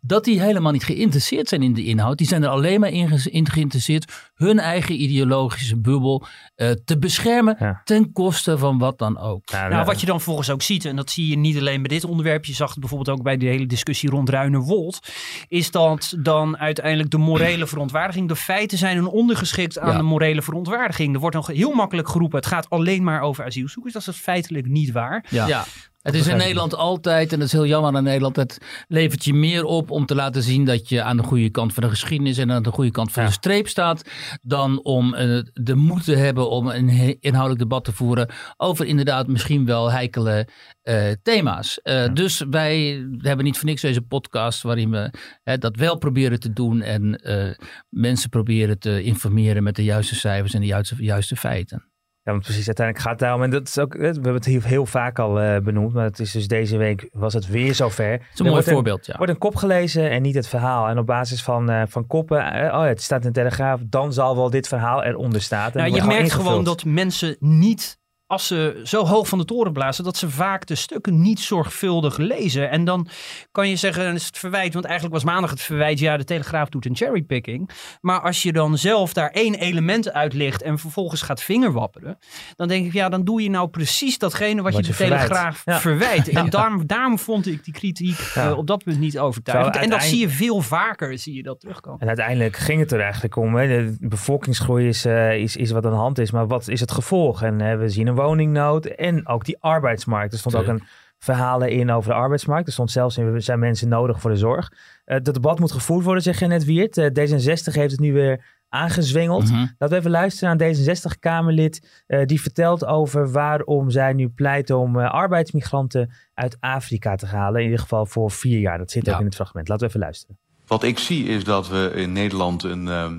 dat 0.01 0.23
die 0.23 0.41
helemaal 0.41 0.71
niet 0.71 0.83
geïnteresseerd 0.83 1.47
zijn 1.49 1.61
in 1.63 1.73
de 1.73 1.83
inhoud. 1.83 2.17
Die 2.17 2.27
zijn 2.27 2.43
er 2.43 2.49
alleen 2.49 2.79
maar 2.79 2.89
in, 2.89 3.19
ge- 3.19 3.29
in 3.31 3.49
geïnteresseerd 3.49 4.11
hun 4.35 4.59
eigen 4.59 5.01
ideologische 5.01 5.77
bubbel 5.79 6.25
eh, 6.55 6.69
te 6.85 6.97
beschermen 6.97 7.55
Ja. 7.59 7.81
ten 7.83 8.11
koste 8.11 8.57
van 8.57 8.77
wat 8.77 8.97
dan 8.97 9.19
ook. 9.19 9.49
Ja, 9.49 9.67
Nou, 9.67 9.85
wat 9.85 9.99
je 9.99 10.05
dan 10.05 10.21
volgens 10.21 10.49
ook 10.49 10.61
ziet, 10.61 10.85
en 10.85 10.95
dat 10.95 11.09
zie 11.11 11.27
je 11.27 11.37
niet 11.37 11.57
alleen 11.57 11.81
bij 11.81 11.89
dit 11.97 12.03
onderwerp, 12.05 12.45
je 12.45 12.53
zag 12.53 12.69
het 12.69 12.79
bijvoorbeeld 12.79 13.17
ook 13.17 13.23
bij 13.23 13.37
de 13.37 13.45
hele 13.45 13.65
discussie 13.65 14.09
rond 14.09 14.29
Ruinerwold, 14.29 14.99
is 15.47 15.71
dat 15.71 16.15
dan 16.19 16.57
uiteindelijk 16.57 17.09
de 17.09 17.17
morele 17.17 17.67
verontwaardiging, 17.67 18.27
de 18.27 18.35
feiten 18.35 18.77
zijn 18.77 18.97
een 18.97 19.07
ondergeschikt 19.07 19.79
aan 19.79 19.91
Ja. 19.91 19.97
de 19.97 20.03
morele 20.03 20.41
verontwaardiging. 20.41 21.13
Er 21.13 21.19
wordt 21.19 21.35
nog 21.35 21.47
heel 21.47 21.71
makkelijk 21.73 22.09
geroepen, 22.09 22.37
het 22.37 22.47
gaat 22.47 22.69
alleen 22.69 23.03
maar 23.03 23.21
over 23.21 23.43
asielzoekers. 23.67 23.95
asielzoekers. 23.95 24.05
Dat 24.05 24.13
is 24.13 24.19
feitelijk 24.21 24.67
niet 24.67 24.91
waar. 24.91 25.25
Ja. 25.29 25.65
Het 26.01 26.15
is 26.15 26.27
in. 26.27 26.37
Nederland 26.37 26.75
altijd, 26.75 27.31
en 27.31 27.37
dat 27.39 27.47
is 27.47 27.53
heel 27.53 27.65
jammer 27.65 27.95
aan 27.95 28.03
Nederland, 28.03 28.35
het 28.35 28.57
levert 28.87 29.25
je 29.25 29.33
meer 29.33 29.63
op 29.63 29.91
om 29.91 30.05
te 30.05 30.15
laten 30.15 30.43
zien 30.43 30.65
dat 30.65 30.89
je 30.89 31.03
aan 31.03 31.17
de 31.17 31.23
goede 31.23 31.49
kant 31.49 31.73
van 31.73 31.83
de 31.83 31.89
geschiedenis 31.89 32.37
en 32.37 32.51
aan 32.51 32.63
de 32.63 32.71
goede 32.71 32.91
kant 32.91 33.11
van 33.11 33.23
Ja. 33.23 33.27
de 33.29 33.35
streep 33.35 33.67
staat, 33.67 34.09
dan 34.41 34.83
om 34.83 35.13
eh, 35.13 35.39
de 35.53 35.75
moed 35.75 36.03
te 36.03 36.15
hebben 36.15 36.49
om 36.49 36.67
een 36.67 37.17
inhoudelijk 37.19 37.59
debat 37.59 37.83
te 37.83 37.91
voeren 37.93 38.29
over 38.57 38.85
inderdaad 38.85 39.27
misschien 39.27 39.65
wel 39.65 39.91
heikele 39.91 40.47
eh, 40.81 41.11
thema's. 41.23 41.81
Eh, 41.81 42.13
Dus 42.13 42.43
wij 42.49 43.05
hebben 43.17 43.45
niet 43.45 43.57
voor 43.57 43.65
niks 43.69 43.81
deze 43.81 44.01
podcast 44.01 44.61
waarin 44.61 44.91
we 44.91 45.13
hè, 45.43 45.57
dat 45.57 45.75
wel 45.75 45.97
proberen 45.97 46.39
te 46.39 46.53
doen 46.53 46.81
en 46.81 47.15
eh, 47.15 47.49
mensen 47.89 48.29
proberen 48.29 48.79
te 48.79 49.03
informeren 49.03 49.63
met 49.63 49.75
de 49.75 49.83
juiste 49.83 50.15
cijfers 50.15 50.53
en 50.53 50.59
de 50.61 50.67
juiste, 50.67 50.95
juiste 50.97 51.35
feiten. 51.35 51.91
Ja, 52.27 52.33
want 52.33 52.45
precies. 52.45 52.65
Uiteindelijk 52.65 53.05
gaat 53.05 53.13
het 53.13 53.21
daarom. 53.21 53.43
En 53.43 53.49
dat 53.49 53.67
is 53.67 53.79
ook, 53.79 53.93
we 53.93 54.05
hebben 54.05 54.33
het 54.33 54.45
heel, 54.45 54.61
heel 54.61 54.85
vaak 54.85 55.19
al 55.19 55.39
eh, 55.39 55.59
benoemd. 55.59 55.93
Maar 55.93 56.03
het 56.03 56.19
is 56.19 56.31
dus 56.31 56.47
deze 56.47 56.77
week 56.77 57.09
was 57.11 57.33
het 57.33 57.47
weer 57.47 57.75
zover. 57.75 58.11
Het 58.11 58.21
is 58.33 58.39
een 58.39 58.45
mooi 58.45 58.63
voorbeeld, 58.63 59.05
ja. 59.05 59.11
Er 59.11 59.17
wordt 59.17 59.33
een 59.33 59.39
kop 59.39 59.55
gelezen 59.55 60.09
en 60.09 60.21
niet 60.21 60.35
het 60.35 60.47
verhaal. 60.47 60.87
En 60.87 60.97
op 60.97 61.05
basis 61.05 61.43
van, 61.43 61.69
eh, 61.69 61.81
van 61.87 62.07
koppen, 62.07 62.53
eh, 62.53 62.73
oh 62.77 62.83
ja, 62.83 62.85
het 62.85 63.01
staat 63.01 63.21
in 63.21 63.27
de 63.27 63.33
Telegraaf, 63.33 63.81
dan 63.83 64.13
zal 64.13 64.35
wel 64.35 64.49
dit 64.49 64.67
verhaal 64.67 65.03
eronder 65.03 65.41
staan. 65.41 65.71
Nou, 65.73 65.87
je 65.87 66.03
merkt 66.03 66.23
ingevuld. 66.23 66.47
gewoon 66.47 66.63
dat 66.63 66.85
mensen 66.85 67.35
niet, 67.39 67.99
als 68.27 68.47
ze 68.47 68.81
zo 68.83 69.05
hoog 69.05 69.27
van 69.27 69.37
de 69.37 69.45
toren 69.45 69.73
blazen, 69.73 70.03
dat 70.03 70.17
ze 70.17 70.29
vaak 70.29 70.65
de 70.65 70.75
stukken 70.75 71.21
niet 71.21 71.39
zorgvuldig 71.39 72.17
lezen. 72.17 72.69
En 72.69 72.85
dan 72.85 73.07
kan 73.51 73.69
je 73.69 73.75
zeggen, 73.75 74.13
is 74.13 74.25
het 74.25 74.37
verwijt, 74.37 74.73
want 74.73 74.85
eigenlijk 74.85 75.15
was 75.15 75.23
maandag 75.23 75.49
het 75.49 75.61
verwijt, 75.61 75.99
ja, 75.99 76.17
de 76.17 76.23
Telegraaf 76.23 76.69
doet 76.69 76.85
een 76.85 76.95
cherrypicking. 76.95 77.69
Maar 78.01 78.21
als 78.21 78.43
je 78.43 78.51
dan 78.51 78.77
zelf 78.77 79.13
daar 79.13 79.29
één 79.29 79.55
element 79.55 80.11
uitlicht 80.11 80.61
en 80.61 80.77
vervolgens 80.79 81.21
gaat 81.21 81.43
vingerwapperen, 81.43 82.17
dan 82.55 82.67
denk 82.67 82.85
ik, 82.85 82.93
ja, 82.93 83.09
dan 83.09 83.23
doe 83.23 83.41
je 83.41 83.49
nou 83.49 83.67
precies 83.67 84.17
datgene 84.17 84.61
wat, 84.61 84.73
Wat 84.73 84.85
je 84.85 84.91
de 84.91 84.97
verwijt. 84.97 85.21
Telegraaf 85.21 85.61
Ja. 85.65 85.79
verwijt. 85.79 86.27
En 86.29 86.49
daarom, 86.57 86.87
daarom 86.87 87.19
vond 87.19 87.47
ik 87.47 87.63
die 87.63 87.73
kritiek 87.73 88.19
Ja. 88.33 88.49
eh, 88.49 88.57
op 88.57 88.67
dat 88.67 88.83
punt 88.83 88.99
niet 88.99 89.19
overtuigend. 89.19 89.75
En 89.75 89.89
dat 89.89 90.03
zie 90.03 90.19
je 90.19 90.29
veel 90.29 90.61
vaker, 90.61 91.17
zie 91.17 91.33
je 91.35 91.43
dat 91.43 91.59
terugkomen. 91.59 91.99
En 91.99 92.07
uiteindelijk 92.07 92.55
ging 92.57 92.79
het 92.79 92.91
er 92.91 92.99
eigenlijk 93.01 93.35
om. 93.35 93.55
Hè. 93.55 93.67
De 93.67 93.95
bevolkingsgroei 93.99 94.87
is, 94.87 95.05
eh, 95.05 95.37
is, 95.37 95.55
is 95.55 95.71
wat 95.71 95.85
aan 95.85 95.91
de 95.91 95.97
hand 95.97 96.19
is. 96.19 96.31
Maar 96.31 96.47
wat 96.47 96.67
is 96.67 96.79
het 96.79 96.91
gevolg? 96.91 97.43
En 97.43 97.79
we 97.79 97.89
zien 97.89 98.07
een 98.07 98.15
woningnood 98.17 98.85
en 98.85 99.27
ook 99.27 99.45
die 99.45 99.57
arbeidsmarkt. 99.59 100.33
Er 100.33 100.39
stond 100.39 100.55
ook 100.55 100.67
een 100.67 100.83
verhalen 101.17 101.71
in 101.71 101.91
over 101.91 102.09
de 102.11 102.15
arbeidsmarkt. 102.17 102.67
Er 102.67 102.73
stond 102.73 102.91
zelfs 102.91 103.17
in, 103.17 103.41
zijn 103.41 103.59
mensen 103.59 103.89
nodig 103.89 104.21
voor 104.21 104.31
de 104.31 104.37
zorg. 104.37 104.71
Eh 105.05 105.17
dat 105.23 105.33
debat 105.33 105.59
moet 105.59 105.71
gevoerd 105.71 106.03
worden, 106.05 106.23
zeg 106.23 106.39
je 106.39 106.47
net 106.47 106.65
Wiert. 106.65 106.97
Eh, 106.97 107.05
D66 107.05 107.73
heeft 107.73 107.91
het 107.91 107.99
nu 107.99 108.13
weer 108.13 108.45
aangezwengeld. 108.69 109.43
Mhm. 109.51 109.57
Laten 109.59 109.89
we 109.89 109.95
even 109.95 110.11
luisteren 110.11 110.57
naar 110.57 110.67
een 110.67 110.75
D66-Kamerlid. 110.75 112.03
eh, 112.07 112.25
die 112.25 112.41
vertelt 112.41 112.85
over 112.85 113.31
waarom 113.31 113.89
zij 113.89 114.13
nu 114.13 114.29
pleiten 114.29 114.77
om 114.77 114.97
arbeidsmigranten 114.97 116.11
uit 116.33 116.57
Afrika 116.59 117.15
te 117.15 117.25
halen. 117.25 117.59
In 117.59 117.65
ieder 117.65 117.79
geval 117.81 118.05
voor 118.05 118.31
vier 118.31 118.59
jaar. 118.59 118.77
Dat 118.77 118.91
zit 118.91 119.05
Ja. 119.05 119.13
ook 119.13 119.19
in 119.19 119.25
het 119.25 119.35
fragment. 119.35 119.67
Laten 119.67 119.83
we 119.83 119.89
even 119.89 120.05
luisteren. 120.05 120.37
Wat 120.67 120.83
ik 120.83 120.99
zie 120.99 121.25
is 121.25 121.43
dat 121.43 121.67
we 121.69 121.91
in 121.95 122.11
Nederland 122.11 122.63
een, 122.63 122.87
ehm, 122.87 123.17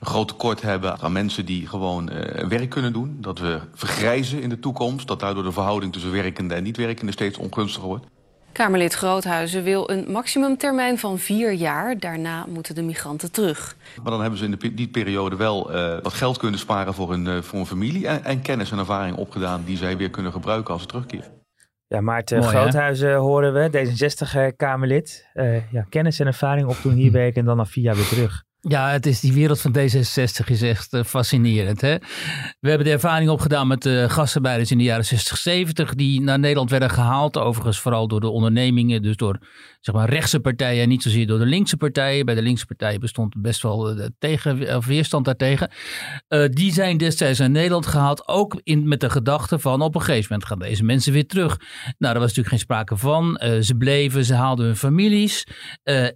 een 0.00 0.06
groot 0.06 0.28
tekort 0.28 0.62
hebben 0.62 0.98
aan 1.00 1.12
mensen 1.12 1.46
die 1.46 1.66
gewoon 1.66 2.08
eh, 2.08 2.48
werk 2.48 2.70
kunnen 2.70 2.92
doen. 2.92 3.16
Dat 3.20 3.38
we 3.38 3.60
vergrijzen 3.74 4.42
in 4.42 4.48
de 4.48 4.58
toekomst. 4.58 5.08
Dat 5.08 5.20
daardoor 5.20 5.42
de 5.42 5.52
verhouding 5.52 5.92
tussen 5.92 6.12
werkende 6.12 6.54
en 6.54 6.62
niet-werkende 6.62 7.12
steeds 7.12 7.38
ongunstiger 7.38 7.88
wordt. 7.88 8.06
Kamerlid 8.52 8.94
Groothuizen 8.94 9.62
wil 9.62 9.90
een 9.90 10.04
maximumtermijn 10.08 10.98
van 10.98 11.18
vier 11.18 11.52
jaar. 11.52 11.98
Daarna 11.98 12.46
moeten 12.46 12.74
de 12.74 12.82
migranten 12.82 13.32
terug. 13.32 13.76
Maar 14.02 14.10
dan 14.10 14.20
hebben 14.20 14.38
ze 14.38 14.44
in 14.44 14.50
de, 14.50 14.74
die 14.74 14.88
periode 14.88 15.36
wel 15.36 15.72
eh, 15.72 16.02
wat 16.02 16.12
geld 16.12 16.38
kunnen 16.38 16.60
sparen 16.60 16.94
voor 16.94 17.10
hun, 17.10 17.26
eh, 17.26 17.42
voor 17.42 17.58
hun 17.58 17.66
familie. 17.66 18.06
En, 18.06 18.24
en 18.24 18.42
kennis 18.42 18.70
en 18.70 18.78
ervaring 18.78 19.16
opgedaan 19.16 19.62
die 19.64 19.76
zij 19.76 19.96
weer 19.96 20.10
kunnen 20.10 20.32
gebruiken 20.32 20.72
als 20.72 20.82
ze 20.82 20.88
terugkeren. 20.88 21.38
Ja, 21.86 22.00
Maarten 22.00 22.38
Mooi, 22.38 22.50
hè? 22.50 22.60
Groothuizen 22.60 23.16
horen 23.16 23.52
we, 23.52 23.70
D66-Kamerlid. 23.70 25.28
Eh, 25.32 25.72
ja, 25.72 25.86
kennis 25.88 26.20
en 26.20 26.26
ervaring 26.26 26.68
opdoen 26.68 26.92
hier 26.92 27.12
werken 27.22 27.40
en 27.40 27.46
dan 27.46 27.56
na 27.56 27.66
vier 27.66 27.84
jaar 27.84 27.94
weer 27.94 28.08
terug. 28.08 28.44
Ja, 28.62 28.90
het 28.90 29.06
is, 29.06 29.20
die 29.20 29.32
wereld 29.32 29.60
van 29.60 29.76
D66 29.76 30.44
is 30.44 30.62
echt 30.62 30.92
eh, 30.92 31.04
fascinerend. 31.04 31.80
Hè? 31.80 31.96
We 32.60 32.68
hebben 32.68 32.86
de 32.86 32.92
ervaring 32.92 33.30
opgedaan 33.30 33.66
met 33.66 33.82
de 33.82 34.06
gastarbeiders 34.08 34.70
in 34.70 34.78
de 34.78 34.84
jaren 34.84 35.04
60, 35.04 35.36
70, 35.36 35.94
die 35.94 36.20
naar 36.20 36.38
Nederland 36.38 36.70
werden 36.70 36.90
gehaald. 36.90 37.38
Overigens 37.38 37.80
vooral 37.80 38.08
door 38.08 38.20
de 38.20 38.28
ondernemingen, 38.28 39.02
dus 39.02 39.16
door 39.16 39.38
zeg 39.80 39.94
maar, 39.94 40.08
rechtse 40.10 40.40
partijen 40.40 40.82
en 40.82 40.88
niet 40.88 41.02
zozeer 41.02 41.26
door 41.26 41.38
de 41.38 41.46
linkse 41.46 41.76
partijen. 41.76 42.24
Bij 42.26 42.34
de 42.34 42.42
linkse 42.42 42.66
partijen 42.66 43.00
bestond 43.00 43.34
best 43.42 43.62
wel 43.62 43.90
eh, 43.90 44.06
tegen, 44.18 44.76
of 44.76 44.86
weerstand 44.86 45.24
daartegen. 45.24 45.70
Eh, 46.28 46.44
die 46.48 46.72
zijn 46.72 46.96
destijds 46.96 47.38
naar 47.38 47.50
Nederland 47.50 47.86
gehaald, 47.86 48.28
ook 48.28 48.60
in, 48.62 48.88
met 48.88 49.00
de 49.00 49.10
gedachte 49.10 49.58
van 49.58 49.82
op 49.82 49.94
een 49.94 50.00
gegeven 50.00 50.26
moment 50.30 50.48
gaan 50.48 50.58
deze 50.58 50.84
mensen 50.84 51.12
weer 51.12 51.26
terug. 51.26 51.56
Nou, 51.82 51.94
daar 51.98 52.12
was 52.12 52.22
natuurlijk 52.22 52.48
geen 52.48 52.58
sprake 52.58 52.96
van. 52.96 53.36
Eh, 53.36 53.60
ze 53.60 53.74
bleven, 53.74 54.24
ze 54.24 54.34
haalden 54.34 54.66
hun 54.66 54.76
families. 54.76 55.46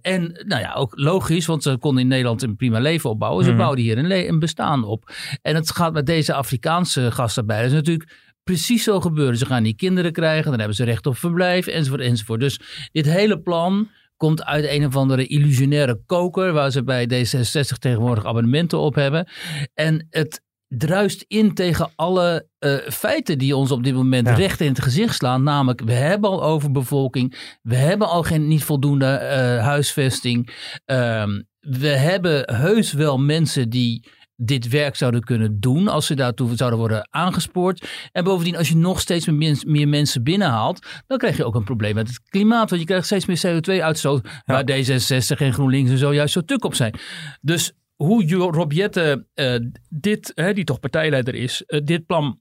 En 0.01 0.43
nou 0.47 0.61
ja, 0.61 0.73
ook 0.73 0.91
logisch, 0.95 1.45
want 1.45 1.63
ze 1.63 1.77
konden 1.77 2.01
in 2.03 2.09
Nederland 2.09 2.41
een 2.41 2.55
prima 2.55 2.79
leven 2.79 3.09
opbouwen. 3.09 3.43
Ze 3.43 3.49
Mhm. 3.49 3.59
bouwden 3.59 3.83
hier 3.83 3.97
een, 3.97 4.27
een 4.29 4.39
bestaan 4.39 4.83
op. 4.83 5.11
En 5.41 5.55
het 5.55 5.71
gaat 5.71 5.93
met 5.93 6.05
deze 6.05 6.33
Afrikaanse 6.33 7.11
gastarbeiders 7.11 7.73
natuurlijk 7.73 8.23
precies 8.45 8.83
zo 8.83 8.99
gebeuren. 9.01 9.37
Ze 9.37 9.45
gaan 9.45 9.63
die 9.63 9.75
kinderen 9.75 10.11
krijgen, 10.11 10.49
dan 10.49 10.59
hebben 10.59 10.75
ze 10.77 10.83
recht 10.83 11.05
op 11.05 11.17
verblijf, 11.17 11.67
enzovoort, 11.67 12.01
enzovoort. 12.01 12.39
Dus 12.39 12.59
dit 12.91 13.05
hele 13.05 13.39
plan 13.39 13.89
komt 14.17 14.43
uit 14.43 14.65
een 14.69 14.85
of 14.85 14.95
andere 14.95 15.25
illusionaire 15.27 16.01
koker, 16.05 16.51
waar 16.53 16.71
ze 16.71 16.83
bij 16.83 17.05
D66 17.05 17.77
tegenwoordig 17.79 18.25
abonnementen 18.25 18.79
op 18.79 18.95
hebben. 18.95 19.27
En 19.73 20.07
het 20.09 20.43
druist 20.67 21.25
in 21.27 21.53
tegen 21.53 21.91
alle 21.95 22.47
eh, 22.59 22.75
feiten 22.89 23.37
die 23.37 23.55
ons 23.55 23.71
op 23.71 23.83
dit 23.83 23.93
moment 23.93 24.27
Ja. 24.27 24.33
recht 24.33 24.61
in 24.61 24.67
het 24.67 24.81
gezicht 24.81 25.15
slaan. 25.15 25.43
Namelijk, 25.43 25.81
we 25.81 25.93
hebben 25.93 26.29
al 26.29 26.43
overbevolking. 26.43 27.57
We 27.61 27.75
hebben 27.75 28.07
al 28.07 28.23
geen, 28.23 28.47
niet 28.47 28.63
voldoende 28.63 29.05
eh, 29.05 29.63
huisvesting. 29.63 30.49
Ehm, 30.85 31.41
we 31.59 31.87
hebben 31.87 32.55
heus 32.55 32.93
wel 32.93 33.17
mensen 33.17 33.69
die 33.69 34.07
dit 34.35 34.69
werk 34.69 34.95
zouden 34.95 35.23
kunnen 35.23 35.59
doen 35.59 35.87
als 35.87 36.05
ze 36.05 36.15
daartoe 36.15 36.55
zouden 36.55 36.79
worden 36.79 37.07
aangespoord. 37.11 37.87
En 38.11 38.23
bovendien, 38.23 38.57
als 38.57 38.69
je 38.69 38.75
nog 38.75 38.99
steeds 38.99 39.25
meer, 39.25 39.63
meer 39.67 39.87
mensen 39.87 40.23
binnenhaalt, 40.23 40.87
dan 41.07 41.17
krijg 41.17 41.37
je 41.37 41.45
ook 41.45 41.55
een 41.55 41.63
probleem 41.63 41.95
met 41.95 42.07
het 42.07 42.21
klimaat. 42.29 42.69
Want 42.69 42.81
je 42.81 42.87
krijgt 42.87 43.05
steeds 43.05 43.25
meer 43.25 43.61
CO2-uitstoot, 43.61 44.27
waar 44.45 44.63
D66 44.71 45.37
en 45.37 45.53
GroenLinks 45.53 45.91
en 45.91 45.97
zo 45.97 46.13
juist 46.13 46.33
zo 46.33 46.41
tuk 46.41 46.65
op 46.65 46.75
zijn. 46.75 46.99
Dus 47.41 47.73
hoe 47.95 48.33
Rob 48.35 48.71
Jetten 48.71 49.27
eh, 49.33 49.55
dit, 49.89 50.31
hè, 50.35 50.53
die 50.53 50.63
toch 50.63 50.79
partijleider 50.79 51.35
is, 51.35 51.63
eh, 51.63 51.81
dit 51.83 52.05
plan 52.05 52.39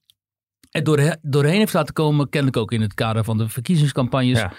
er 0.70 0.84
door, 0.84 1.16
doorheen 1.22 1.58
heeft 1.58 1.72
laten 1.72 1.94
komen, 1.94 2.28
kennelijk 2.28 2.58
ook 2.58 2.72
in 2.72 2.80
het 2.80 2.94
kader 2.94 3.24
van 3.24 3.38
de 3.38 3.48
verkiezingscampagnes. 3.48 4.38
Ja. 4.38 4.52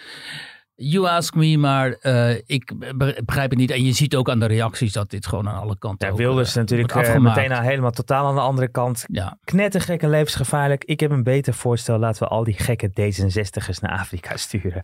You 0.78 1.08
ask 1.08 1.36
me, 1.36 1.58
maar 1.58 1.92
eh, 1.92 2.36
ik 2.46 2.74
be- 2.98 3.22
begrijp 3.26 3.50
het 3.50 3.60
niet. 3.60 3.72
En 3.72 3.84
je 3.84 3.92
ziet 3.92 4.16
ook 4.16 4.30
aan 4.30 4.40
de 4.40 4.46
reacties 4.46 4.94
dat 4.94 5.10
dit 5.10 5.28
gewoon 5.28 5.50
aan 5.50 5.62
alle 5.62 5.78
kanten 5.78 6.08
Ja, 6.08 6.14
ook, 6.14 6.20
Wilders 6.20 6.50
eh, 6.50 6.56
natuurlijk 6.56 6.92
eh, 6.92 7.18
meteen 7.18 7.52
al 7.52 7.62
helemaal 7.62 7.92
totaal 7.92 8.28
aan 8.28 8.36
de 8.36 8.42
andere 8.42 8.68
kant. 8.68 9.06
Ja, 9.12 9.38
Knettergek 9.44 10.02
en 10.02 10.10
levensgevaarlijk. 10.10 10.84
Ik 10.84 11.00
heb 11.00 11.12
een 11.12 11.24
beter 11.24 11.54
voorstel. 11.54 11.98
Laten 12.00 12.24
we 12.24 12.30
al 12.30 12.44
die 12.44 12.54
gekke 12.54 12.90
D66'ers 12.90 13.80
naar 13.80 13.92
Afrika 13.92 14.38
sturen. 14.48 14.84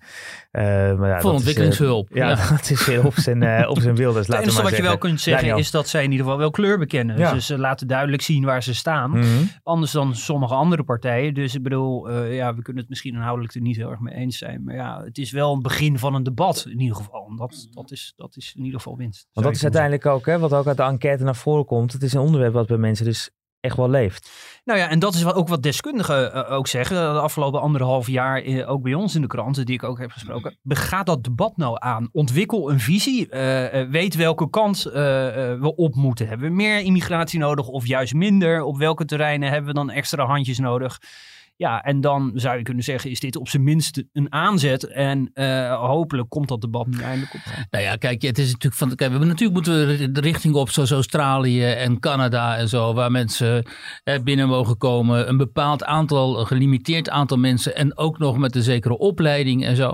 Maar 0.51 1.07
ja, 1.07 1.19
voor 1.19 1.29
is, 1.31 1.35
ontwikkelingshulp. 1.37 2.09
ja, 2.13 2.29
ja. 2.29 2.35
dat 2.55 2.69
is 2.69 2.85
weer 2.85 3.05
op 3.05 3.13
zijn, 3.15 3.67
op 3.67 3.79
zijn 3.79 3.95
Wilders. 3.95 4.27
Het 4.31 4.39
enige 4.41 4.61
wat 4.61 4.75
je 4.75 4.81
wel 4.81 4.97
kunt 4.97 5.21
zeggen 5.21 5.43
Daniel. 5.43 5.63
is 5.63 5.71
dat 5.71 5.87
zij 5.87 6.03
in 6.03 6.11
ieder 6.11 6.25
geval 6.25 6.39
wel 6.39 6.51
kleur 6.51 6.77
bekennen. 6.77 7.17
Ja. 7.17 7.33
Dus 7.33 7.45
ze 7.45 7.57
laten 7.57 7.87
duidelijk 7.87 8.21
zien 8.21 8.45
waar 8.45 8.63
ze 8.63 8.75
staan. 8.75 9.09
Mhm. 9.09 9.25
Anders 9.63 9.91
dan 9.91 10.15
sommige 10.15 10.53
andere 10.53 10.83
partijen. 10.83 11.33
Dus 11.33 11.55
ik 11.55 11.63
bedoel, 11.63 12.11
ja, 12.11 12.55
we 12.55 12.61
kunnen 12.61 12.81
het 12.81 12.89
misschien 12.89 13.13
inhoudelijk 13.13 13.55
er 13.55 13.61
niet 13.61 13.75
heel 13.75 13.89
erg 13.91 13.99
mee 13.99 14.15
eens 14.15 14.37
zijn. 14.37 14.63
Maar 14.63 14.75
ja, 14.75 15.01
het 15.03 15.17
is 15.17 15.31
wel 15.31 15.53
een 15.53 15.61
begin 15.61 15.79
van 15.89 16.15
een 16.15 16.23
debat 16.23 16.65
in 16.69 16.79
ieder 16.79 16.95
geval. 16.95 17.35
Dat, 17.35 17.67
dat, 17.71 17.91
is, 17.91 18.13
dat 18.15 18.35
is 18.35 18.53
in 18.57 18.63
ieder 18.63 18.79
geval 18.79 18.97
winst. 18.97 19.27
Want 19.33 19.45
dat 19.45 19.55
is 19.55 19.63
uiteindelijk 19.63 20.05
ook, 20.05 20.25
hè, 20.25 20.39
wat 20.39 20.53
ook 20.53 20.67
uit 20.67 20.77
de 20.77 20.83
enquête 20.83 21.23
naar 21.23 21.35
voren 21.35 21.65
komt. 21.65 21.93
Het 21.93 22.03
is 22.03 22.13
een 22.13 22.21
onderwerp 22.21 22.53
wat 22.53 22.67
bij 22.67 22.77
mensen 22.77 23.05
dus 23.05 23.29
echt 23.59 23.77
wel 23.77 23.89
leeft. 23.89 24.31
Nou 24.65 24.79
ja, 24.79 24.89
en 24.89 24.99
dat 24.99 25.13
is 25.13 25.21
wat, 25.23 25.35
ook 25.35 25.47
wat 25.47 25.63
deskundigen 25.63 26.33
eh, 26.33 26.51
ook 26.51 26.67
zeggen. 26.67 26.95
De 26.95 27.19
afgelopen 27.19 27.61
anderhalf 27.61 28.07
jaar, 28.07 28.41
eh, 28.41 28.69
ook 28.71 28.81
bij 28.81 28.93
ons 28.93 29.15
in 29.15 29.21
de 29.21 29.27
kranten, 29.27 29.65
die 29.65 29.75
ik 29.75 29.83
ook 29.83 29.99
heb 29.99 30.11
gesproken. 30.11 30.57
Ga 30.63 31.03
dat 31.03 31.23
debat 31.23 31.57
nou 31.57 31.75
aan. 31.79 32.09
Ontwikkel 32.11 32.71
een 32.71 32.79
visie. 32.79 33.29
eh, 33.29 33.81
eh, 33.81 33.89
weet 33.89 34.15
welke 34.15 34.49
kant 34.49 34.85
eh, 34.85 35.51
eh, 35.51 35.59
we 35.59 35.75
op 35.75 35.95
moeten. 35.95 36.27
Hebben 36.27 36.49
we 36.49 36.55
meer 36.55 36.79
immigratie 36.79 37.39
nodig 37.39 37.67
of 37.67 37.87
juist 37.87 38.13
minder? 38.13 38.63
Op 38.63 38.77
welke 38.77 39.05
terreinen 39.05 39.49
hebben 39.49 39.67
we 39.67 39.73
dan 39.75 39.89
extra 39.89 40.25
handjes 40.25 40.59
nodig? 40.59 40.99
Ja, 41.55 41.81
en 41.81 42.01
dan 42.01 42.31
zou 42.35 42.57
je 42.57 42.63
kunnen 42.63 42.83
zeggen, 42.83 43.09
is 43.09 43.19
dit 43.19 43.35
op 43.35 43.49
zijn 43.49 43.63
minst 43.63 44.03
een 44.13 44.31
aanzet. 44.33 44.87
En 44.87 45.29
eh, 45.33 45.79
hopelijk 45.79 46.29
komt 46.29 46.47
dat 46.47 46.61
debat 46.61 46.87
nu 46.87 46.99
eindelijk 46.99 47.33
op. 47.33 47.41
Nou 47.69 47.83
ja, 47.83 47.95
kijk, 47.95 48.21
het 48.21 48.37
is 48.37 48.45
natuurlijk 48.45 48.75
van. 48.75 48.95
Kijk, 48.95 49.11
we 49.11 49.25
natuurlijk 49.25 49.53
moeten 49.53 49.87
we 49.87 50.11
de 50.11 50.21
richting 50.21 50.55
op, 50.55 50.69
zoals 50.69 50.91
Australië 50.91 51.63
en 51.63 51.99
Canada 51.99 52.57
en 52.57 52.69
zo, 52.69 52.93
waar 52.93 53.11
mensen 53.11 53.65
binnen 54.23 54.47
mogen 54.47 54.77
komen. 54.77 55.29
Een 55.29 55.37
bepaald 55.37 55.83
aantal, 55.83 56.39
een 56.39 56.47
gelimiteerd 56.47 57.09
aantal 57.09 57.37
mensen 57.37 57.75
en 57.75 57.97
ook 57.97 58.17
nog 58.17 58.37
met 58.37 58.55
een 58.55 58.61
zekere 58.61 58.97
opleiding 58.97 59.65
en 59.65 59.75
zo. 59.75 59.93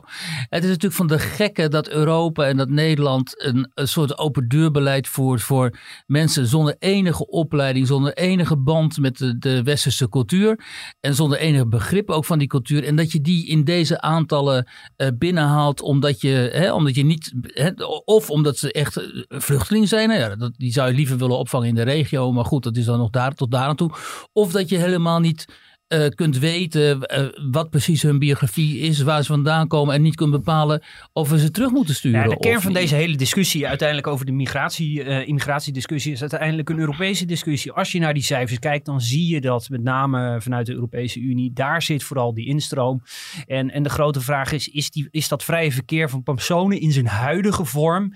Het 0.50 0.64
is 0.64 0.70
natuurlijk 0.70 0.96
van 0.96 1.08
de 1.08 1.20
gekke 1.20 1.68
dat 1.68 1.90
Europa 1.90 2.46
en 2.46 2.58
dat 2.58 2.70
Nederland 2.70 3.44
een, 3.46 3.72
een 3.74 3.88
soort 3.88 4.18
open 4.18 4.48
deurbeleid 4.48 5.08
voert 5.08 5.42
voor 5.42 5.80
mensen 6.06 6.48
zonder 6.48 6.76
enige 6.80 7.28
opleiding, 7.28 7.88
zonder 7.88 8.14
enige 8.14 8.58
band 8.58 8.98
met 8.98 9.18
de, 9.18 9.38
de 9.38 9.64
westerse 9.64 10.10
cultuur 10.10 10.60
en 11.00 11.16
zonder 11.16 11.40
begrip 11.70 12.10
ook 12.10 12.26
van 12.26 12.40
die 12.40 12.48
cultuur. 12.48 12.84
En 12.84 12.96
dat 12.96 13.12
je 13.12 13.22
die 13.22 13.48
in 13.48 13.64
deze 13.64 14.02
aantallen 14.02 14.68
uh, 14.98 15.08
binnenhaalt 15.18 15.82
omdat 15.82 16.22
je, 16.22 16.50
hè, 16.54 16.74
omdat 16.74 16.96
je 16.96 17.06
niet, 17.06 17.34
hè, 17.42 17.70
of 18.06 18.30
omdat 18.30 18.58
ze 18.58 18.72
echt 18.72 19.08
vluchteling 19.30 19.88
zijn. 19.88 20.08
Nou 20.08 20.20
ja, 20.20 20.36
dat, 20.36 20.52
die 20.58 20.72
zou 20.72 20.90
je 20.90 20.96
liever 20.96 21.18
willen 21.18 21.38
opvangen 21.38 21.68
in 21.68 21.76
de 21.76 21.82
regio. 21.82 22.32
Maar 22.32 22.46
goed, 22.46 22.64
dat 22.64 22.78
is 22.78 22.86
dan 22.86 22.98
nog 22.98 23.10
daar 23.10 23.34
tot 23.34 23.52
daar 23.52 23.68
aan 23.68 23.76
toe. 23.76 23.92
Of 24.34 24.52
dat 24.52 24.70
je 24.70 24.78
helemaal 24.78 25.20
niet 25.20 25.46
uh, 25.88 26.08
kunt 26.08 26.38
weten 26.38 26.98
uh, 26.98 27.52
wat 27.52 27.70
precies 27.70 28.02
hun 28.02 28.20
biografie 28.20 28.80
is, 28.80 29.02
waar 29.02 29.22
ze 29.22 29.28
vandaan 29.28 29.68
komen 29.68 29.96
en 29.96 30.02
niet 30.02 30.16
kunt 30.16 30.32
bepalen 30.32 30.84
of 31.14 31.30
we 31.30 31.40
ze 31.40 31.52
terug 31.52 31.72
moeten 31.72 31.96
sturen. 31.96 32.22
Ja, 32.22 32.28
de 32.28 32.40
kern 32.40 32.62
van 32.62 32.74
deze 32.74 32.96
hele 32.96 33.16
discussie 33.16 33.68
uiteindelijk 33.68 34.08
over 34.08 34.26
de 34.26 34.32
migratie, 34.32 35.04
uh, 35.04 35.28
immigratiediscussie 35.28 36.12
is 36.12 36.22
uiteindelijk 36.22 36.70
een 36.70 36.80
Europese 36.80 37.26
discussie. 37.26 37.72
Als 37.72 37.92
je 37.92 38.00
naar 38.00 38.14
die 38.14 38.24
cijfers 38.24 38.60
kijkt, 38.60 38.86
dan 38.86 39.02
zie 39.02 39.28
je 39.28 39.42
dat 39.42 39.70
met 39.70 39.84
name 39.84 40.42
vanuit 40.42 40.66
de 40.66 40.74
Europese 40.74 41.20
Unie, 41.20 41.54
daar 41.54 41.82
zit 41.82 42.04
vooral 42.04 42.34
die 42.34 42.46
instroom. 42.46 43.02
En, 43.46 43.72
en 43.72 43.84
de 43.84 43.90
grote 43.90 44.22
vraag 44.22 44.52
is, 44.52 44.68
is, 44.68 44.92
die, 44.92 45.08
is 45.12 45.28
dat 45.28 45.44
vrije 45.44 45.72
verkeer 45.72 46.10
van 46.10 46.24
personen 46.24 46.80
in 46.80 46.92
zijn 46.92 47.08
huidige 47.08 47.66
vorm, 47.66 48.14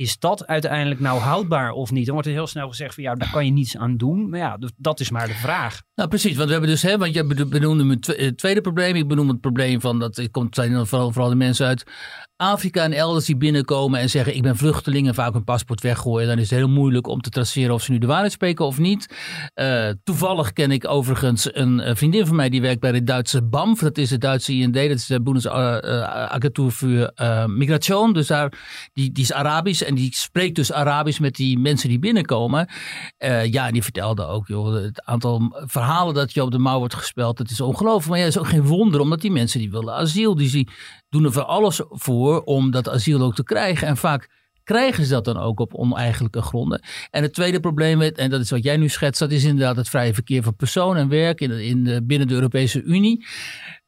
is 0.00 0.18
dat 0.18 0.46
uiteindelijk 0.46 1.00
nou 1.00 1.20
houdbaar 1.20 1.72
of 1.72 1.90
niet? 1.90 2.04
Dan 2.04 2.14
wordt 2.14 2.28
er 2.28 2.34
heel 2.34 2.46
snel 2.46 2.68
gezegd 2.68 2.94
van 2.94 3.02
ja, 3.02 3.14
daar 3.14 3.30
kan 3.30 3.44
je 3.44 3.52
niets 3.52 3.76
aan 3.76 3.96
doen. 3.96 4.28
Maar 4.28 4.38
ja, 4.38 4.58
dat 4.76 5.00
is 5.00 5.10
maar 5.10 5.26
de 5.26 5.34
vraag. 5.34 5.82
Nou 5.94 6.08
precies, 6.08 6.36
want 6.36 6.46
we 6.46 6.52
hebben 6.52 6.70
dus, 6.70 6.82
hè, 6.82 6.98
want 6.98 7.14
je 7.14 7.46
benoemde 7.46 7.84
mijn 7.84 8.00
tweede 8.36 8.60
probleem. 8.60 8.96
Ik 8.96 9.08
benoem 9.08 9.28
het 9.28 9.40
probleem 9.40 9.80
van, 9.80 9.98
dat 9.98 10.30
komt, 10.30 10.54
zijn 10.54 10.86
vooral, 10.86 11.12
vooral 11.12 11.30
de 11.30 11.36
mensen 11.36 11.66
uit 11.66 11.84
Afrika 12.36 12.82
en 12.82 12.92
elders 12.92 13.26
die 13.26 13.36
binnenkomen 13.36 14.00
en 14.00 14.10
zeggen 14.10 14.36
ik 14.36 14.42
ben 14.42 14.56
vluchteling 14.56 15.06
en 15.06 15.14
vaak 15.14 15.32
hun 15.32 15.44
paspoort 15.44 15.80
weggooien. 15.80 16.28
Dan 16.28 16.38
is 16.38 16.50
het 16.50 16.58
heel 16.58 16.68
moeilijk 16.68 17.06
om 17.06 17.20
te 17.20 17.30
traceren 17.30 17.74
of 17.74 17.82
ze 17.82 17.90
nu 17.92 17.98
de 17.98 18.06
waarheid 18.06 18.32
spreken 18.32 18.64
of 18.64 18.78
niet. 18.78 19.14
Uh, 19.54 19.88
toevallig 20.04 20.52
ken 20.52 20.70
ik 20.70 20.88
overigens 20.88 21.48
een 21.54 21.96
vriendin 21.96 22.26
van 22.26 22.36
mij 22.36 22.48
die 22.48 22.60
werkt 22.60 22.80
bij 22.80 22.92
de 22.92 23.04
Duitse 23.04 23.42
BAMF. 23.42 23.80
Dat 23.80 23.98
is 23.98 24.08
de 24.08 24.18
Duitse 24.18 24.52
IND, 24.52 24.74
dat 24.74 24.84
is 24.84 25.06
de 25.06 25.22
Bundesagentur 25.22 26.72
voor 26.72 27.12
Migration. 27.46 28.12
Dus 28.12 28.26
daar, 28.26 28.52
die, 28.92 29.12
die 29.12 29.22
is 29.22 29.32
Arabisch 29.32 29.82
en 29.90 29.96
die 29.96 30.14
spreekt 30.14 30.56
dus 30.56 30.72
Arabisch 30.72 31.18
met 31.18 31.34
die 31.34 31.58
mensen 31.58 31.88
die 31.88 31.98
binnenkomen. 31.98 32.68
Uh, 33.18 33.46
ja, 33.46 33.70
die 33.70 33.82
vertelde 33.82 34.26
ook 34.26 34.46
joh, 34.46 34.74
het 34.74 35.04
aantal 35.04 35.62
verhalen 35.66 36.14
dat 36.14 36.32
je 36.32 36.42
op 36.42 36.50
de 36.50 36.58
mouw 36.58 36.78
wordt 36.78 36.94
gespeld. 36.94 37.36
Dat 37.36 37.50
is 37.50 37.60
ongelooflijk. 37.60 38.08
Maar 38.08 38.18
ja, 38.18 38.26
is 38.26 38.38
ook 38.38 38.48
geen 38.48 38.66
wonder 38.66 39.00
omdat 39.00 39.20
die 39.20 39.30
mensen 39.30 39.60
die 39.60 39.70
willen 39.70 39.94
asiel. 39.94 40.34
Die, 40.34 40.50
die 40.50 40.68
doen 41.08 41.24
er 41.24 41.32
voor 41.32 41.42
alles 41.42 41.80
voor 41.88 42.42
om 42.42 42.70
dat 42.70 42.88
asiel 42.88 43.22
ook 43.22 43.34
te 43.34 43.42
krijgen. 43.42 43.86
En 43.86 43.96
vaak 43.96 44.28
krijgen 44.70 45.04
ze 45.04 45.12
dat 45.12 45.24
dan 45.24 45.36
ook 45.36 45.60
op 45.60 45.74
oneigenlijke 45.74 46.42
gronden. 46.42 46.82
En 47.10 47.22
het 47.22 47.34
tweede 47.34 47.60
probleem, 47.60 48.00
en 48.00 48.30
dat 48.30 48.40
is 48.40 48.50
wat 48.50 48.62
jij 48.62 48.76
nu 48.76 48.88
schetst, 48.88 49.20
dat 49.20 49.30
is 49.30 49.44
inderdaad 49.44 49.76
het 49.76 49.88
vrije 49.88 50.14
verkeer 50.14 50.42
van 50.42 50.56
personen 50.56 51.02
en 51.02 51.08
werk 51.08 51.40
in, 51.40 51.50
in 51.50 51.84
de, 51.84 52.02
binnen 52.02 52.28
de 52.28 52.34
Europese 52.34 52.82
Unie. 52.82 53.26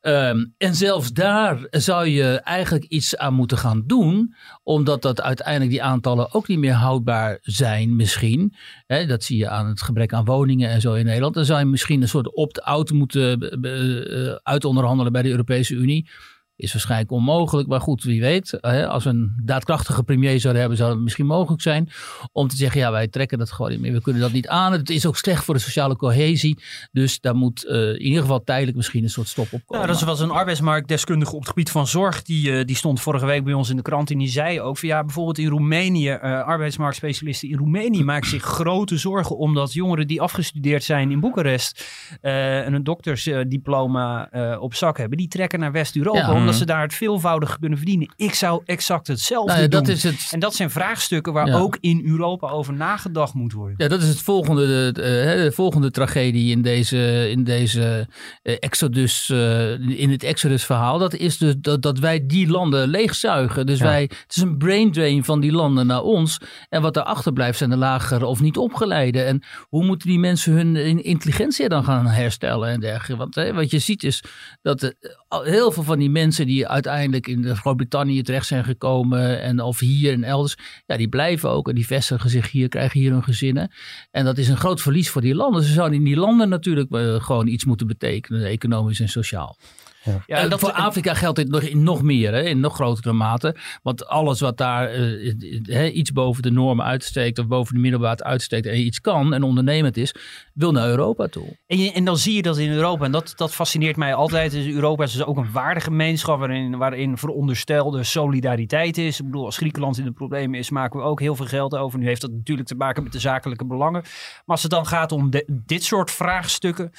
Um, 0.01 0.55
en 0.59 0.75
zelfs 0.75 1.13
daar 1.13 1.67
zou 1.71 2.09
je 2.09 2.41
eigenlijk 2.41 2.85
iets 2.85 3.17
aan 3.17 3.35
moeten 3.35 3.59
gaan 3.59 3.83
doen, 3.87 4.35
omdat 4.63 5.03
dat 5.03 5.23
uiteindelijk 5.23 5.71
die 5.71 5.83
aantallen 5.83 6.35
ook 6.35 6.49
niet 6.49 6.59
meer 6.59 6.73
houdbaar 6.73 7.39
zijn, 7.43 7.97
misschien. 7.97 8.55
dat 8.87 9.25
zie 9.25 9.39
je 9.39 9.49
aan 9.49 9.69
het 9.69 9.83
gebrek 9.83 10.13
aan 10.13 10.25
woningen 10.25 10.71
en 10.71 10.81
zo 10.81 10.95
in 10.95 11.05
Nederland. 11.05 11.35
Dan 11.35 11.45
zou 11.45 11.59
je 11.59 11.65
misschien 11.65 12.03
een 12.03 12.09
soort 12.09 12.35
opt-out 12.35 12.91
moeten 12.91 13.59
uh, 13.67 14.35
uitonderhandelen 14.43 15.13
bij 15.13 15.23
de 15.23 15.31
Europese 15.31 15.75
Unie 15.75 16.09
is 16.57 16.73
waarschijnlijk 16.73 17.11
onmogelijk. 17.11 17.69
Maar 17.69 17.81
goed, 17.81 18.03
wie 18.03 18.21
weet. 18.21 18.61
Als 18.63 19.05
we 19.05 19.11
een 19.11 19.41
daadkrachtige 19.45 20.03
premier 20.03 20.41
zouden 20.41 20.61
hebben, 20.61 20.79
zou 20.79 20.91
het 20.91 21.01
misschien 21.01 21.27
mogelijk 21.27 21.63
zijn. 21.63 21.89
Om 22.33 22.49
te 22.49 22.57
zeggen, 22.57 22.81
ja, 22.81 22.91
wij 22.91 23.09
trekken 23.09 23.39
dat 23.39 23.53
gewoon 23.53 23.71
niet 23.71 23.81
meer. 23.81 23.93
We 23.93 24.01
kunnen 24.03 24.23
dat 24.23 24.33
niet 24.33 24.49
aan. 24.49 24.73
Het 24.73 24.91
is 24.91 25.07
ook 25.07 25.17
slecht 25.17 25.45
voor 25.45 25.55
de 25.55 25.61
sociale 25.61 25.97
cohesie. 25.97 26.59
Dus 26.93 27.21
daar 27.21 27.35
moet 27.35 27.65
uh, 27.65 27.89
in 27.89 28.01
ieder 28.01 28.21
geval 28.21 28.45
tijdelijk 28.45 28.77
misschien 28.77 29.03
een 29.03 29.11
soort 29.11 29.29
stop 29.29 29.53
op 29.53 29.61
komen. 29.67 29.87
Nou, 29.87 29.99
dat 29.99 30.09
was 30.09 30.21
een 30.21 30.31
arbeidsmarktdeskundige 30.31 31.33
op 31.33 31.41
het 31.41 31.49
gebied 31.49 31.71
van 31.71 31.87
zorg. 31.87 32.23
Die, 32.23 32.51
uh, 32.51 32.65
die 32.65 32.77
stond 32.77 33.01
vorige 33.01 33.27
week 33.27 33.45
bij 33.45 33.53
ons 33.53 33.71
in 33.71 33.77
de 33.77 33.83
krant. 33.83 34.11
En 34.11 34.19
die 34.19 34.29
zei 34.29 34.61
ook 34.61 34.79
van 34.79 34.89
ja, 34.89 35.05
bijvoorbeeld 35.05 35.39
in 35.39 35.49
Roemenië. 35.49 36.11
Uh, 36.11 36.43
arbeidsmarktspecialisten 36.43 37.49
in 37.49 37.57
Roemenië 37.57 38.05
maken 38.05 38.29
zich 38.29 38.43
grote 38.43 38.97
zorgen. 38.97 39.37
Omdat 39.37 39.73
jongeren 39.73 40.07
die 40.07 40.21
afgestudeerd 40.21 40.85
zijn 40.85 41.11
in 41.11 41.21
Boekarest. 41.21 41.85
en 42.21 42.75
een 42.75 42.85
doktersdiploma 42.85 44.29
op 44.61 44.75
zak 44.75 44.99
hebben. 44.99 45.19
Die 45.19 45.29
trekken 45.29 45.59
naar 45.59 45.73
West-Europa. 45.73 46.19
Ja. 46.19 46.52
Ze 46.55 46.65
daar 46.65 46.83
het 46.83 46.95
veelvoudige 46.95 47.59
kunnen 47.59 47.79
verdienen. 47.79 48.13
Ik 48.17 48.35
zou 48.35 48.63
exact 48.65 49.07
hetzelfde 49.07 49.51
nou 49.51 49.63
ja, 49.63 49.69
dat 49.69 49.85
doen. 49.85 49.95
Is 49.95 50.03
het... 50.03 50.29
En 50.31 50.41
dat 50.41 50.55
zijn 50.55 50.71
vraagstukken 50.71 51.33
waar 51.33 51.61
ook 51.61 51.77
in 51.81 52.03
Europa 52.07 52.49
over 52.49 52.75
nagedacht 52.75 53.35
moet 53.35 53.53
worden. 53.53 53.75
Ja, 53.79 53.89
dat 53.89 54.03
is 54.03 54.09
het 54.09 54.23
volgende, 54.23 54.67
de, 54.67 54.93
de 54.93 55.51
volgende 55.55 55.91
tragedie 55.91 56.51
in 56.51 56.63
deze, 56.63 57.31
in 57.31 57.45
deze 57.45 58.09
uh, 58.43 58.57
Exodus, 58.59 59.29
uh, 59.29 59.99
in 59.99 60.11
het 60.11 60.23
Exodus 60.23 60.65
verhaal. 60.65 60.99
Dat 60.99 61.15
is 61.15 61.39
dus 61.39 61.55
dat, 61.59 61.83
dat 61.83 61.99
wij 61.99 62.27
die 62.27 62.49
landen 62.49 62.89
leegzuigen. 62.89 63.67
Dus 63.67 63.81
wij, 63.81 64.03
het 64.03 64.37
is 64.37 64.43
een 64.43 64.59
brain 64.59 64.93
drain 64.93 65.25
van 65.25 65.41
die 65.41 65.53
landen 65.53 65.87
naar 65.87 66.03
ons. 66.03 66.41
En 66.69 66.83
wat 66.83 66.95
daarachter 66.95 67.33
blijft 67.33 67.59
zijn 67.59 67.71
de 67.71 67.77
lagere 67.77 68.27
of 68.27 68.41
niet 68.41 68.57
opgeleide. 68.57 69.23
En 69.23 69.43
hoe 69.61 69.85
moeten 69.85 70.09
die 70.09 70.19
mensen 70.19 70.53
hun 70.53 71.05
intelligentie 71.05 71.69
dan 71.69 71.85
gaan 71.85 72.07
herstellen 72.07 72.69
en 72.69 72.81
dergelijke. 72.81 73.17
Want 73.17 73.35
hè, 73.35 73.53
wat 73.53 73.71
je 73.71 73.79
ziet 73.79 74.03
is 74.03 74.23
dat 74.63 74.95
heel 75.29 75.73
veel 75.73 75.83
van 75.83 75.99
die 75.99 76.11
die 76.37 76.69
uiteindelijk 76.69 77.27
in 77.27 77.57
Groot-Brittannië 77.57 78.23
terecht 78.23 78.47
zijn 78.47 78.65
gekomen 78.65 79.41
en 79.43 79.61
of 79.61 79.79
hier 79.79 80.13
en 80.13 80.25
elders, 80.25 80.57
ja, 80.87 80.97
die 80.97 81.09
blijven 81.09 81.51
ook 81.51 81.69
en 81.69 81.75
die 81.75 81.87
vestigen 81.87 82.31
zich 82.31 82.51
hier, 82.51 82.69
krijgen 82.69 83.01
hier 83.01 83.13
hun 83.13 83.25
gezinnen. 83.25 83.71
En 84.11 84.25
dat 84.25 84.39
is 84.39 84.49
een 84.49 84.57
groot 84.57 84.81
verlies 84.81 85.11
voor 85.11 85.23
die 85.23 85.35
landen. 85.35 85.63
Ze 85.63 85.73
zouden 85.73 85.99
in 85.99 86.05
die 86.05 86.17
landen 86.17 86.49
natuurlijk 86.49 86.91
uh, 86.91 87.21
gewoon 87.21 87.47
iets 87.47 87.65
moeten 87.65 87.87
betekenen, 87.87 88.45
economisch 88.45 89.01
en 89.01 89.09
sociaal. 89.09 89.57
Ja. 90.05 90.23
ja 90.27 90.49
dat, 90.49 90.61
voor 90.61 90.73
Afrika 90.73 91.15
geldt 91.15 91.39
dit 91.39 91.49
nog, 91.49 91.63
in 91.63 91.83
nog 91.83 92.03
meer, 92.03 92.33
hè, 92.33 92.43
in 92.43 92.61
nog 92.61 92.75
grotere 92.75 93.13
mate. 93.13 93.57
Want 93.83 94.07
alles 94.07 94.41
wat 94.41 94.57
daar 94.57 94.95
uh, 94.99 95.97
iets 95.97 96.13
boven 96.13 96.43
de 96.43 96.51
normen 96.51 96.85
uitsteekt 96.85 97.39
of 97.39 97.47
boven 97.47 97.75
de 97.75 97.81
middelbaat 97.81 98.23
uitsteekt 98.23 98.67
en 98.67 98.81
iets 98.81 99.01
kan 99.01 99.35
en 99.35 99.43
ondernemend 99.43 99.97
is, 99.97 100.15
wil 100.55 100.73
naar 100.73 100.89
Europa 100.89 101.27
toe. 101.27 101.57
En, 101.67 101.79
je, 101.79 101.93
en 101.93 102.05
dan 102.05 102.17
zie 102.17 102.35
je 102.35 102.43
dat 102.43 102.59
in 102.59 102.71
Europa, 102.71 103.05
en 103.05 103.13
dat, 103.13 103.33
dat 103.37 103.55
fascineert 103.55 103.97
mij 103.97 104.15
altijd. 104.15 104.51
Dus 104.51 104.67
Europa 104.67 105.05
is 105.05 105.13
dus 105.13 105.25
ook 105.25 105.37
een 105.37 105.53
waardegemeenschap 105.53 106.39
waarin, 106.39 106.77
waarin 106.77 107.19
veronderstelde 107.19 108.05
solidariteit 108.05 108.99
is. 108.99 109.19
Ik 109.19 109.25
bedoel, 109.25 109.45
als 109.45 109.57
Griekenland 109.57 109.99
in 109.99 110.05
de 110.05 110.13
problemen 110.13 110.59
is, 110.59 110.71
maken 110.71 111.01
we 111.01 111.07
ook 111.07 111.21
heel 111.21 111.37
veel 111.37 111.47
geld 111.47 111.77
over. 111.77 111.99
Nu 111.99 112.07
heeft 112.07 112.21
dat 112.21 112.31
natuurlijk 112.31 112.69
te 112.69 112.75
maken 112.75 113.03
met 113.03 113.13
de 113.13 113.21
zakelijke 113.21 113.65
belangen. 113.65 114.01
Maar 114.03 114.43
als 114.47 114.63
het 114.63 114.71
dan 114.71 114.87
gaat 114.87 115.13
om 115.13 115.31
dit 115.49 115.85
soort 115.85 116.11
vraagstukken 116.11 116.93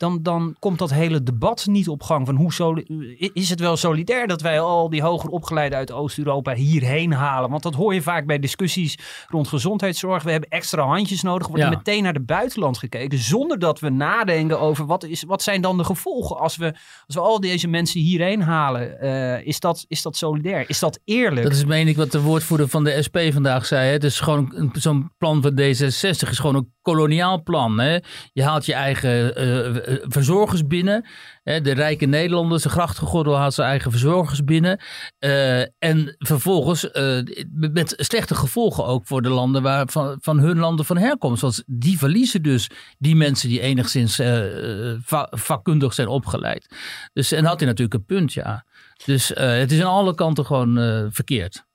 dan, 0.00 0.22
dan 0.22 0.56
komt 0.58 0.78
dat 0.78 0.90
hele 0.90 1.22
debat 1.22 1.66
niet 1.66 1.88
op 1.88 2.02
gang. 2.02 2.26
Van 2.26 2.36
hoe 2.36 2.84
is 3.32 3.50
het 3.50 3.60
wel 3.60 3.76
solidair 3.76 4.26
dat 4.26 4.40
wij 4.40 4.60
al 4.60 4.90
die 4.90 5.02
hoger 5.02 5.30
opgeleiden 5.30 5.78
uit 5.78 5.92
Oost-Europa 5.92 6.54
hierheen 6.54 7.12
halen? 7.12 7.50
Want 7.50 7.62
dat 7.62 7.74
hoor 7.74 7.94
je 7.94 8.02
vaak 8.02 8.26
bij 8.26 8.38
discussies 8.38 8.98
rond 9.28 9.48
gezondheidszorg. 9.48 10.22
We 10.22 10.30
hebben 10.30 10.50
extra 10.50 10.82
handjes 10.82 11.22
nodig. 11.22 11.46
Wordt 11.46 11.62
er 11.62 11.68
meteen 11.68 12.02
naar 12.02 12.12
de 12.12 12.20
buitenland 12.20 12.78
gekeken. 12.78 13.18
Zonder 13.18 13.58
dat 13.58 13.80
we 13.80 13.90
nadenken 13.90 14.60
over 14.60 14.86
wat, 14.86 15.04
is, 15.04 15.22
wat 15.22 15.42
zijn 15.42 15.60
dan 15.60 15.76
de 15.76 15.84
gevolgen 15.84 16.38
als 16.38 16.56
we, 16.56 16.74
als 17.06 17.14
we 17.14 17.20
al 17.20 17.40
deze 17.40 17.68
mensen 17.68 18.00
hierheen 18.00 18.42
halen. 18.42 18.96
Uh, 19.04 19.46
is, 19.46 19.60
dat, 19.60 19.84
is 19.88 20.02
dat 20.02 20.16
solidair? 20.16 20.68
Is 20.68 20.78
dat 20.78 21.00
eerlijk? 21.04 21.42
Dat 21.42 21.52
is 21.52 21.64
meen 21.64 21.88
ik 21.88 21.96
wat 21.96 22.12
de 22.12 22.20
woordvoerder 22.20 22.68
van 22.68 22.84
de 22.84 23.02
SP 23.06 23.18
vandaag 23.30 23.66
zei. 23.66 23.90
Het 23.90 24.04
is 24.04 24.20
gewoon 24.20 24.70
zo'n 24.72 25.10
plan 25.18 25.42
van 25.42 25.52
D66 25.52 26.28
is 26.30 26.38
gewoon 26.38 26.54
een 26.54 26.72
koloniaal 26.90 27.42
plan. 27.42 28.00
Je 28.32 28.42
haalt 28.42 28.66
je 28.66 28.74
eigen 28.74 29.42
uh, 29.44 29.98
verzorgers 30.02 30.66
binnen. 30.66 31.06
Hè? 31.42 31.60
De 31.60 31.72
rijke 31.72 32.06
Nederlanders, 32.06 32.62
de 32.62 32.68
grachtgegordel 32.68 33.36
haalt 33.36 33.54
zijn 33.54 33.68
eigen 33.68 33.90
verzorgers 33.90 34.44
binnen. 34.44 34.80
Uh, 35.20 35.60
en 35.60 36.16
vervolgens 36.18 36.88
met 37.50 37.94
slechte 37.96 38.34
gevolgen 38.34 38.84
ook 38.84 39.06
voor 39.06 39.22
de 39.22 39.28
landen 39.28 39.62
waar, 39.62 39.88
van, 39.88 40.18
van 40.20 40.38
hun 40.38 40.58
landen 40.58 40.84
van 40.84 40.96
herkomst. 40.96 41.42
Want 41.42 41.62
die 41.66 41.98
verliezen 41.98 42.42
dus 42.42 42.70
die 42.98 43.16
mensen 43.16 43.48
die 43.48 43.60
enigszins 43.60 44.20
va 45.04 45.26
vakkundig 45.30 45.94
zijn 45.94 46.08
opgeleid. 46.08 46.76
Dus 47.12 47.32
en 47.32 47.44
had 47.44 47.58
hij 47.58 47.68
natuurlijk 47.68 47.94
een 47.94 48.16
punt, 48.16 48.32
ja. 48.32 48.64
Dus 49.04 49.28
het 49.34 49.72
is 49.72 49.80
aan 49.80 49.90
alle 49.90 50.14
kanten 50.14 50.46
gewoon 50.46 50.78
verkeerd. 51.12 51.68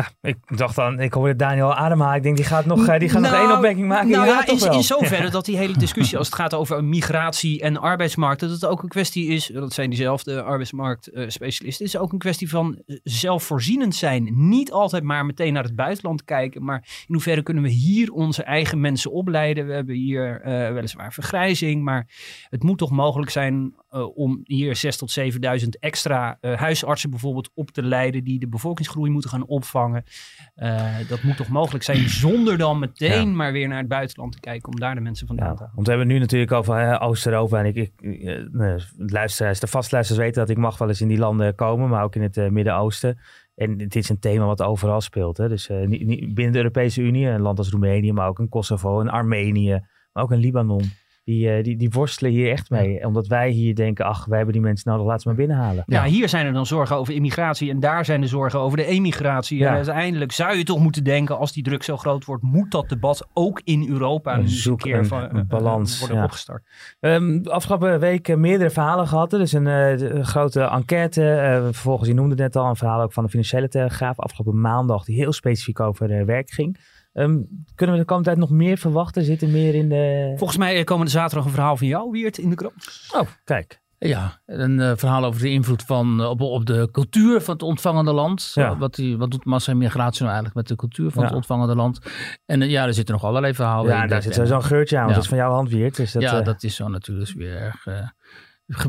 Ja, 0.00 0.30
ik 0.30 0.58
dacht 0.58 0.76
dan, 0.76 1.00
ik 1.00 1.12
hoorde 1.12 1.36
Daniel 1.36 1.74
ademhalen. 1.74 2.16
Ik 2.16 2.22
denk, 2.22 2.36
die 2.36 2.44
gaat 2.44 2.64
nog, 2.64 2.86
eh, 2.86 2.98
die 2.98 3.08
gaat 3.08 3.20
nog 3.20 3.32
één 3.32 3.42
nou, 3.42 3.54
opmerking 3.54 3.88
maken. 3.88 4.08
Nou 4.10 4.26
ja, 4.26 4.46
in, 4.46 4.72
in 4.72 4.82
zoverre 4.82 5.30
dat 5.30 5.44
die 5.44 5.56
hele 5.56 5.76
discussie 5.76 6.18
als 6.18 6.26
het 6.26 6.36
gaat 6.36 6.54
over 6.54 6.84
migratie 6.84 7.60
en 7.60 7.76
arbeidsmarkt, 7.76 8.40
dat 8.40 8.50
het 8.50 8.66
ook 8.66 8.82
een 8.82 8.88
kwestie 8.88 9.26
is, 9.26 9.46
dat 9.46 9.72
zijn 9.72 9.90
diezelfde 9.90 10.42
arbeidsmarktspecialisten, 10.42 11.84
is 11.84 11.96
ook 11.96 12.12
een 12.12 12.18
kwestie 12.18 12.48
van 12.48 12.82
zelfvoorzienend 13.02 13.94
zijn. 13.94 14.30
Niet 14.32 14.72
altijd 14.72 15.02
maar 15.02 15.26
meteen 15.26 15.52
naar 15.52 15.62
het 15.62 15.76
buitenland 15.76 16.24
kijken, 16.24 16.64
maar 16.64 17.04
in 17.06 17.14
hoeverre 17.14 17.42
kunnen 17.42 17.62
we 17.62 17.68
hier 17.68 18.12
onze 18.12 18.42
eigen 18.42 18.80
mensen 18.80 19.12
opleiden. 19.12 19.66
We 19.66 19.72
hebben 19.72 19.94
hier 19.94 20.40
uh, 20.40 20.72
weliswaar 20.72 21.12
vergrijzing, 21.12 21.82
maar 21.82 22.08
het 22.48 22.62
moet 22.62 22.78
toch 22.78 22.90
mogelijk 22.90 23.30
zijn 23.30 23.74
uh, 23.90 24.16
om 24.16 24.40
hier 24.44 24.80
6.000 24.84 24.98
tot 24.98 25.18
7.000 25.62 25.68
extra 25.80 26.38
huisartsen 26.40 27.10
bijvoorbeeld 27.10 27.50
op 27.54 27.70
te 27.70 27.82
leiden 27.82 28.24
die 28.24 28.38
de 28.38 28.48
bevolkingsgroei 28.48 29.10
moeten 29.10 29.30
gaan 29.30 29.46
opvangen 29.46 29.89
Uh, 29.94 31.08
dat 31.08 31.22
moet 31.22 31.36
toch 31.36 31.48
mogelijk 31.48 31.84
zijn 31.84 32.08
zonder 32.08 32.58
dan 32.58 32.78
meteen 32.78 33.36
maar 33.36 33.52
weer 33.52 33.68
naar 33.68 33.78
het 33.78 33.88
buitenland 33.88 34.32
te 34.32 34.40
kijken 34.40 34.72
om 34.72 34.78
daar 34.78 34.94
de 34.94 35.00
mensen 35.00 35.26
vandaan 35.26 35.46
ja, 35.46 35.52
te 35.52 35.58
halen. 35.58 35.74
Want 35.74 35.86
we 35.86 35.92
hebben 35.92 36.12
nu 36.14 36.18
natuurlijk 36.18 36.52
over 36.52 37.00
Oost-Europa 37.00 37.58
en 37.58 37.66
ik, 37.66 37.76
ik 37.76 37.92
uh, 38.00 38.80
luisteraars, 38.96 39.60
de 39.60 39.66
vastluisteraars 39.66 40.24
weten 40.24 40.40
dat 40.40 40.50
ik 40.50 40.56
mag 40.56 40.78
wel 40.78 40.88
eens 40.88 41.00
in 41.00 41.08
die 41.08 41.18
landen 41.18 41.54
komen, 41.54 41.88
maar 41.88 42.04
ook 42.04 42.14
in 42.14 42.22
het 42.22 42.50
Midden-Oosten. 42.50 43.18
En 43.54 43.76
dit 43.76 43.96
is 43.96 44.08
een 44.08 44.18
thema 44.18 44.44
wat 44.44 44.62
overal 44.62 45.00
speelt. 45.00 45.36
Hè? 45.36 45.48
Dus 45.48 45.68
niet, 45.68 46.34
binnen 46.34 46.52
de 46.52 46.58
Europese 46.58 47.02
Unie, 47.02 47.26
een 47.26 47.40
land 47.40 47.58
als 47.58 47.70
Roemenië, 47.70 48.12
maar 48.12 48.28
ook 48.28 48.38
in 48.38 48.48
Kosovo, 48.48 49.00
in 49.00 49.08
Armenië, 49.08 49.80
maar 50.12 50.22
ook 50.22 50.32
in 50.32 50.38
Libanon 50.38 50.82
die, 51.30 51.56
uh, 51.56 51.64
die, 51.64 51.76
die 51.76 51.90
worstelen 51.90 52.32
hier 52.32 52.50
echt 52.50 52.70
mee. 52.70 53.06
Omdat 53.06 53.26
wij 53.26 53.50
hier 53.50 53.74
denken, 53.74 54.04
ach, 54.04 54.24
wij 54.24 54.36
hebben 54.36 54.54
die 54.54 54.64
mensen 54.64 54.90
nodig, 54.90 55.06
laten 55.06 55.20
ze 55.20 55.28
maar 55.28 55.36
binnenhalen. 55.36 55.82
Ja, 55.86 56.04
hier 56.04 56.28
zijn 56.28 56.46
er 56.46 56.52
dan 56.52 56.66
zorgen 56.66 56.96
over 56.96 57.14
immigratie 57.14 57.70
en 57.70 57.80
daar 57.80 58.04
zijn 58.04 58.20
de 58.20 58.26
zorgen 58.26 58.60
over 58.60 58.76
de 58.76 58.84
emigratie. 58.84 59.58
Ja. 59.58 59.68
En 59.68 59.74
uiteindelijk 59.74 60.32
zou 60.32 60.56
je 60.56 60.64
toch 60.64 60.78
moeten 60.78 61.04
denken, 61.04 61.38
als 61.38 61.52
die 61.52 61.62
druk 61.62 61.82
zo 61.82 61.96
groot 61.96 62.24
wordt, 62.24 62.42
moet 62.42 62.70
dat 62.70 62.88
debat 62.88 63.28
ook 63.32 63.60
in 63.64 63.88
Europa 63.88 64.38
een, 64.38 64.48
een 64.64 64.76
keer 64.76 64.98
een, 64.98 65.06
van, 65.06 65.36
een 65.36 65.46
balans 65.46 65.98
worden 65.98 66.16
ja. 66.16 66.24
opgestart. 66.24 66.62
Um, 67.00 67.46
afgelopen 67.46 68.00
week 68.00 68.36
meerdere 68.36 68.70
verhalen 68.70 69.08
gehad. 69.08 69.30
Dus 69.30 69.52
een, 69.52 69.66
uh, 69.66 70.24
grote 70.24 70.60
enquête. 70.60 71.22
Uh, 71.22 71.64
vervolgens, 71.64 72.08
je 72.08 72.14
noemde 72.14 72.34
net 72.34 72.56
al, 72.56 72.68
een 72.68 72.76
verhaal 72.76 73.02
ook 73.02 73.12
van 73.12 73.24
de 73.24 73.30
Financiële 73.30 73.68
Telegraaf 73.68 74.18
afgelopen 74.18 74.60
maandag, 74.60 75.04
die 75.04 75.16
heel 75.16 75.32
specifiek 75.32 75.80
over 75.80 76.26
werk 76.26 76.50
ging. 76.50 76.78
Um, 77.20 77.64
kunnen 77.74 77.96
we 77.96 78.00
de 78.00 78.06
komende 78.06 78.28
tijd 78.28 78.38
nog 78.38 78.50
meer 78.50 78.78
verwachten? 78.78 79.24
Zitten 79.24 79.50
meer 79.50 79.74
in 79.74 79.88
de... 79.88 80.32
Volgens 80.36 80.58
mij 80.58 80.76
eh, 80.76 80.84
komende 80.84 81.10
zaterdag 81.10 81.44
een 81.44 81.52
verhaal 81.52 81.76
van 81.76 81.86
jou, 81.86 82.10
Wiert, 82.10 82.38
in 82.38 82.50
de 82.50 82.56
krant. 82.56 83.10
Oh, 83.14 83.28
kijk. 83.44 83.80
Ja, 83.98 84.40
een 84.46 84.78
uh, 84.78 84.92
verhaal 84.96 85.24
over 85.24 85.40
de 85.40 85.50
invloed 85.50 85.82
van, 85.82 86.20
uh, 86.20 86.28
op, 86.28 86.40
op 86.40 86.66
de 86.66 86.88
cultuur 86.92 87.40
van 87.40 87.54
het 87.54 87.62
ontvangende 87.62 88.12
land. 88.12 88.50
Ja. 88.54 88.76
Wat, 88.76 88.94
die, 88.94 89.16
wat 89.16 89.30
doet 89.30 89.44
massa-immigratie 89.44 90.24
nou 90.24 90.34
eigenlijk 90.34 90.54
met 90.54 90.68
de 90.68 90.76
cultuur 90.76 91.10
van 91.10 91.22
ja. 91.22 91.28
het 91.28 91.36
ontvangende 91.36 91.74
land? 91.74 91.98
En 92.46 92.60
uh, 92.60 92.70
ja, 92.70 92.86
er 92.86 92.94
zitten 92.94 93.14
nog 93.14 93.24
allerlei 93.24 93.54
verhalen 93.54 93.90
ja, 93.90 93.96
in. 93.96 94.02
Ja, 94.02 94.08
daar 94.08 94.22
zit 94.22 94.48
zo'n 94.48 94.64
geurtje 94.64 94.98
aan, 94.98 95.08
ja. 95.08 95.14
dat 95.14 95.22
is 95.22 95.28
van 95.28 95.38
jouw 95.38 95.52
hand, 95.52 95.70
Wiert. 95.70 95.96
Dus 95.96 96.12
dat, 96.12 96.22
ja, 96.22 96.40
dat 96.40 96.62
is 96.62 96.74
zo 96.74 96.88
natuurlijk 96.88 97.32
weer 97.32 97.56
erg 97.56 97.86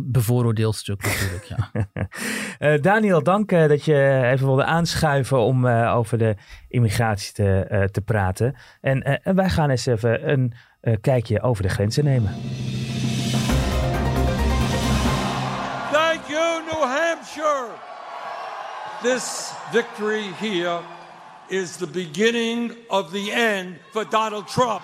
bevooroordeeld 0.01 0.75
stuk 0.75 1.03
natuurlijk, 1.03 1.43
ja. 1.43 1.85
uh, 2.59 2.81
Daniel, 2.91 3.23
dank 3.23 3.51
uh, 3.51 3.67
dat 3.67 3.85
je 3.85 4.21
even 4.31 4.45
wilde 4.45 4.65
aanschuiven 4.65 5.39
om 5.39 5.65
uh, 5.65 5.95
over 5.95 6.17
de 6.17 6.35
immigratie 6.67 7.33
te, 7.33 7.89
te 7.91 8.01
praten. 8.01 8.55
En, 8.81 9.01
en, 9.03 9.35
wij 9.35 9.49
gaan 9.49 9.69
eens 9.69 9.85
even 9.85 10.29
een 10.29 10.53
kijkje 11.01 11.41
over 11.41 11.63
de 11.63 11.69
grenzen 11.69 12.03
nemen. 12.03 12.31
Thank 15.91 16.21
you, 16.27 16.63
New 16.63 16.83
Hampshire. 16.83 17.69
This 19.01 19.51
victory 19.71 20.31
here 20.37 20.79
is 21.47 21.75
the 21.75 21.87
beginning 21.87 22.73
of 22.87 23.11
the 23.11 23.31
end 23.31 23.77
for 23.91 24.09
Donald 24.09 24.47
Trump. 24.47 24.81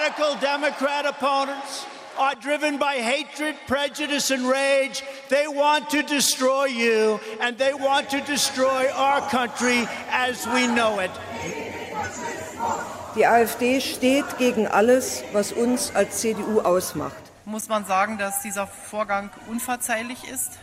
Radical 0.00 0.36
Democrat 0.36 1.06
opponents 1.06 1.84
are 2.16 2.36
driven 2.36 2.78
by 2.78 2.94
hatred, 2.98 3.56
prejudice, 3.66 4.30
and 4.30 4.48
rage. 4.48 5.02
They 5.28 5.48
want 5.48 5.90
to 5.90 6.04
destroy 6.04 6.66
you, 6.66 7.18
and 7.40 7.58
they 7.58 7.74
want 7.74 8.08
to 8.10 8.20
destroy 8.20 8.88
our 8.94 9.20
country 9.28 9.88
as 10.12 10.46
we 10.46 10.68
know 10.68 11.00
it. 11.00 11.10
Die 13.16 13.26
AfD 13.26 13.80
steht 13.80 14.38
gegen 14.38 14.68
alles, 14.68 15.24
was 15.32 15.50
uns 15.50 15.92
als 15.92 16.20
CDU 16.20 16.60
ausmacht. 16.60 17.16
Muss 17.44 17.68
man 17.68 17.84
sagen, 17.84 18.18
dass 18.18 18.42
dieser 18.42 18.68
Vorgang 18.68 19.30
unverzeihlich 19.48 20.28
ist? 20.30 20.58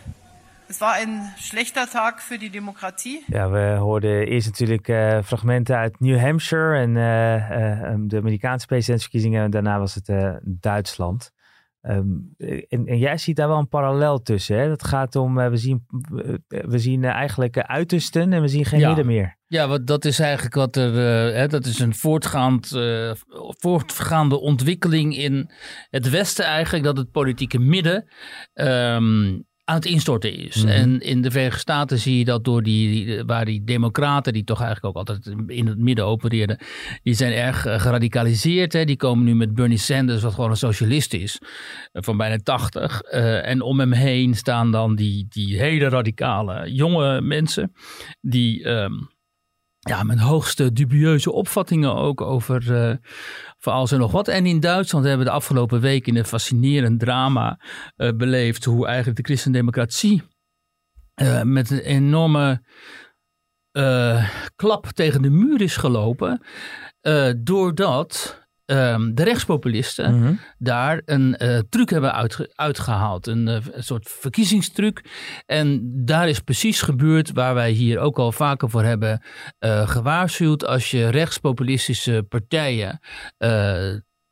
Het 0.68 0.78
was 0.78 1.02
een 1.02 1.22
slechte 1.36 1.88
Tag 1.92 2.22
voor 2.22 2.38
die 2.38 2.50
democratie. 2.50 3.24
Ja, 3.28 3.50
we 3.50 3.76
hoorden 3.80 4.28
eerst 4.28 4.48
natuurlijk 4.48 4.88
uh, 4.88 5.22
fragmenten 5.24 5.78
uit 5.78 6.00
New 6.00 6.20
Hampshire 6.20 6.78
en 6.78 6.96
uh, 6.96 7.94
uh, 7.94 7.96
de 8.08 8.18
Amerikaanse 8.18 8.66
presidentsverkiezingen. 8.66 9.44
En 9.44 9.52
daarna 9.52 9.80
was 9.80 9.96
het 9.96 10.40
Duitsland. 10.44 11.34
Um, 11.82 12.34
en, 12.38 12.86
en, 12.86 12.98
jij 12.98 13.18
ziet 13.18 13.36
daar 13.36 13.48
wel 13.48 13.58
een 13.58 13.68
parallel 13.68 14.22
tussen. 14.22 14.58
Hè? 14.58 14.68
Dat 14.68 14.84
gaat 14.84 15.16
om, 15.16 15.36
we 15.36 15.58
zien, 15.58 15.86
we 16.48 16.80
zien 16.80 17.04
eigenlijk 17.04 17.58
uitersten 17.58 18.34
en 18.34 18.42
we 18.42 18.48
zien 18.48 18.66
geen 18.66 18.80
ja. 18.80 18.88
midden 18.88 19.06
meer. 19.06 19.38
Ja, 19.48 19.68
wat, 19.68 19.88
dat 19.88 20.06
is 20.06 20.20
eigenlijk 20.20 20.56
wat 20.56 20.76
er. 20.76 20.94
Hè, 21.34 21.48
dat 21.48 21.66
is 21.66 21.80
een 21.80 21.96
voortgaand, 21.96 22.72
voortgaande 23.60 24.40
ontwikkeling 24.40 25.18
in 25.18 25.52
het 25.90 26.10
Westen, 26.10 26.46
eigenlijk. 26.46 26.84
Dat 26.84 26.98
het 26.98 27.12
politieke 27.12 27.60
midden. 27.60 28.08
Um, 28.54 29.46
aan 29.66 29.76
het 29.76 29.86
instorten 29.86 30.36
is. 30.36 30.56
Mm 30.56 30.62
-hmm. 30.62 30.72
En 30.72 31.00
in 31.00 31.22
de 31.22 31.32
Verenigde 31.32 31.60
Staten 31.60 32.00
zie 32.00 32.18
je 32.18 32.26
dat 32.26 32.44
door 32.44 32.64
die, 32.64 33.24
waar 33.24 33.46
die 33.46 33.64
democraten, 33.64 34.34
die 34.34 34.44
toch 34.44 34.62
eigenlijk 34.62 34.98
ook 34.98 35.08
altijd 35.08 35.36
in 35.48 35.68
het 35.68 35.78
midden 35.78 36.06
opereerden, 36.06 36.58
die 37.04 37.14
zijn 37.14 37.34
erg 37.34 37.62
geradicaliseerd. 37.62 38.74
Hè. 38.74 38.86
Die 38.86 38.98
komen 38.98 39.26
nu 39.26 39.36
met 39.36 39.54
Bernie 39.54 39.78
Sanders, 39.78 40.24
wat 40.24 40.34
gewoon 40.34 40.50
een 40.50 40.58
socialist 40.58 41.14
is, 41.14 41.40
van 41.94 42.18
bijna 42.18 42.38
80. 42.38 43.02
Uh, 43.04 43.48
en 43.48 43.62
om 43.62 43.80
hem 43.80 43.92
heen 43.92 44.34
staan 44.34 44.72
dan 44.72 44.96
die, 44.96 45.26
die 45.30 45.60
hele 45.60 45.90
radicale 45.90 46.74
jonge 46.74 47.22
mensen, 47.22 47.72
die... 48.22 48.68
Um, 48.68 49.14
ja, 49.90 50.04
met 50.04 50.20
hoogste 50.20 50.74
dubieuze 50.74 51.32
opvattingen 51.32 51.96
ook 51.96 52.22
over 52.22 52.72
uh, 52.72 52.96
voor 53.66 53.74
alles 53.74 53.92
en 53.92 54.00
nog 54.00 54.12
wat. 54.12 54.28
En 54.28 54.46
in 54.46 54.60
Duitsland 54.60 55.06
hebben 55.06 55.26
we 55.26 55.32
de 55.32 55.38
afgelopen 55.38 55.82
week 55.82 56.08
in 56.08 56.16
een 56.16 56.26
fascinerend 56.26 57.00
drama 57.00 57.60
uh, 57.98 58.12
beleefd 58.12 58.64
hoe 58.64 58.88
eigenlijk 58.88 59.18
de 59.18 59.24
christendemocratie 59.24 60.24
uh, 61.22 61.42
met 61.42 61.70
een 61.70 61.80
enorme 61.80 62.64
klap 64.56 64.86
tegen 64.86 65.22
de 65.22 65.30
muur 65.30 65.62
is 65.62 65.78
gelopen. 65.78 66.42
doordat 67.44 68.45
um, 68.66 69.16
de 69.16 69.24
rechtspopulisten 69.24 70.16
mm 70.16 70.24
-hmm. 70.24 70.40
daar 70.58 71.02
een 71.06 71.36
uh, 71.40 71.60
truc 71.70 71.90
hebben 71.90 72.14
uitge 72.14 72.52
uitgehaald. 72.56 73.28
Een, 73.28 73.48
uh, 73.48 73.58
een, 73.72 73.84
soort 73.84 74.10
verkiezingstruc. 74.10 75.04
En 75.46 75.92
daar 76.06 76.30
is 76.30 76.40
precies 76.40 76.82
gebeurd 76.82 77.32
waar 77.32 77.54
wij 77.54 77.72
hier 77.72 78.00
ook 78.00 78.20
al 78.20 78.32
vaker 78.32 78.70
voor 78.70 78.84
hebben 78.84 79.24
uh, 79.60 79.90
gewaarschuwd. 79.90 80.66
Als 80.66 80.92
je 80.92 81.10
rechtspopulistische 81.10 82.26
partijen 82.30 83.00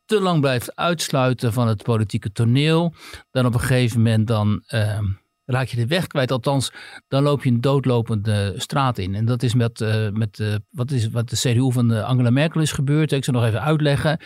te 0.05 0.19
lang 0.19 0.39
blijft 0.41 0.75
uitsluiten 0.75 1.53
van 1.53 1.67
het 1.67 1.83
politieke 1.83 2.31
toneel, 2.31 2.93
dan 3.31 3.45
op 3.45 3.53
een 3.53 3.59
gegeven 3.59 3.97
moment 3.97 4.27
dan 4.27 4.63
ehm, 4.67 5.05
raak 5.53 5.67
je 5.67 5.77
de 5.77 5.87
weg 5.87 6.07
kwijt. 6.07 6.31
Althans, 6.31 6.71
dan 7.07 7.23
loop 7.23 7.43
je 7.43 7.49
een 7.49 7.61
doodlopende 7.61 8.53
straat 8.57 8.97
in. 8.97 9.15
En 9.15 9.25
dat 9.25 9.43
is 9.43 9.53
met, 9.53 9.81
uh, 9.81 10.09
met 10.09 10.39
uh, 10.39 10.55
wat, 10.69 10.91
is, 10.91 11.09
wat 11.09 11.29
de 11.29 11.35
CDU 11.35 11.71
van 11.71 11.87
de 11.87 12.03
Angela 12.03 12.29
Merkel 12.29 12.61
is 12.61 12.71
gebeurd. 12.71 13.11
Ik 13.11 13.23
zal 13.23 13.33
nog 13.33 13.45
even 13.45 13.61
uitleggen. 13.61 14.19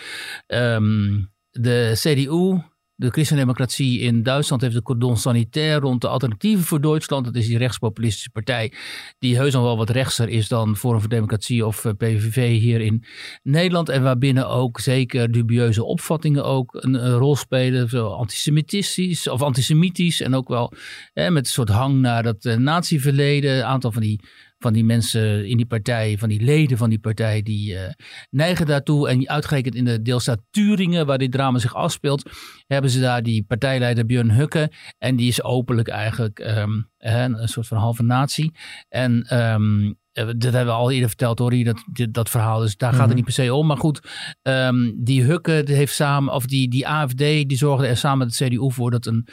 Um, 0.48 1.32
de 1.52 1.92
CDU 1.94 2.62
de 3.00 3.10
christendemocratie 3.10 4.00
in 4.00 4.24
Duitsland 4.24 4.62
heeft 4.62 4.74
de 4.74 4.82
cordon 4.82 5.18
sanitair 5.18 5.80
rond 5.80 6.02
de 6.02 6.08
alternatieven 6.08 6.66
voor 6.66 6.82
Duitsland. 6.82 7.26
Dat 7.26 7.36
is 7.36 7.48
die 7.48 7.58
rechtspopulistische 7.58 8.30
partij 8.30 8.74
die 9.20 9.36
heus 9.36 9.54
nog 9.54 9.64
wel 9.64 9.78
wat 9.78 9.90
rechtser 9.90 10.30
is 10.30 10.48
dan 10.48 10.76
Forum 10.76 11.00
voor 11.00 11.10
Democratie 11.10 11.66
of 11.66 11.86
eh, 11.86 11.92
PVV 11.98 12.60
hier 12.60 12.82
in 12.82 13.04
Nederland. 13.44 13.90
En 13.90 14.04
waarbinnen 14.04 14.50
ook 14.50 14.80
zeker 14.80 15.32
dubieuze 15.32 15.84
opvattingen 15.84 16.46
ook 16.46 16.74
een, 16.74 17.10
rol 17.10 17.36
spelen. 17.36 17.90
Zo 17.90 18.08
antisemitistisch 18.08 19.28
of 19.28 19.42
antisemitisch 19.42 20.22
en 20.22 20.36
ook 20.36 20.48
wel 20.48 20.74
hè, 21.14 21.32
met 21.32 21.46
een 21.46 21.52
soort 21.52 21.70
hang 21.70 22.00
naar 22.00 22.24
dat 22.24 22.46
uh, 22.46 22.56
natieverleden. 22.56 23.58
Een 23.58 23.64
aantal 23.64 23.92
van 23.92 24.02
die 24.02 24.20
van 24.60 24.74
die 24.74 24.84
mensen 24.84 25.48
in 25.48 25.58
die 25.58 25.66
partij, 25.66 26.18
van 26.18 26.30
die 26.30 26.42
leden 26.42 26.78
van 26.78 26.90
die 26.90 27.00
partij, 27.00 27.42
die 27.42 27.74
uh, 27.74 27.80
neigen 28.30 28.66
daartoe. 28.66 29.10
En 29.10 29.30
uitgerekend 29.30 29.76
in 29.76 29.86
de 29.86 30.02
deelstaat 30.02 30.42
Turingen, 30.50 31.06
waar 31.06 31.18
dit 31.18 31.32
drama 31.32 31.60
zich 31.60 31.76
afspeelt, 31.76 32.30
hebben 32.68 32.92
ze 32.92 33.00
daar 33.00 33.24
die 33.24 33.44
partijleider 33.44 34.06
Björn 34.06 34.32
Hukke. 34.32 34.72
En 34.98 35.16
die 35.16 35.28
is 35.28 35.44
openlijk 35.44 35.88
eigenlijk 35.88 36.40
um, 36.40 36.90
een 36.98 37.48
soort 37.48 37.68
van 37.68 37.78
halve 37.78 38.04
natie. 38.04 38.54
En 38.90 39.40
um, 39.42 39.98
dat 40.26 40.54
hebben 40.54 40.66
we 40.66 40.72
al 40.72 40.92
eerder 40.92 41.08
verteld 41.08 41.40
hoor, 41.40 41.64
dat, 41.64 41.84
dat 42.12 42.30
verhaal. 42.30 42.60
Dus 42.60 42.78
daar 42.78 42.94
gaat 42.94 43.08
het 43.08 43.16
niet 43.16 43.24
per 43.24 43.34
se 43.34 43.54
om. 43.54 43.68
Maar 43.68 43.78
goed, 43.78 44.02
um, 44.42 45.04
die 45.04 45.24
Hukke 45.24 45.64
heeft 45.66 45.94
samen, 45.94 46.34
of 46.34 46.46
die, 46.46 46.70
die 46.70 46.88
AFD, 46.88 47.18
die 47.18 47.58
zorgde 47.58 47.88
er 47.88 47.98
samen 47.98 48.18
met 48.18 48.40
het 48.40 48.48
CDU 48.48 48.72
voor 48.72 48.92
dat 48.92 49.06
een 49.06 49.28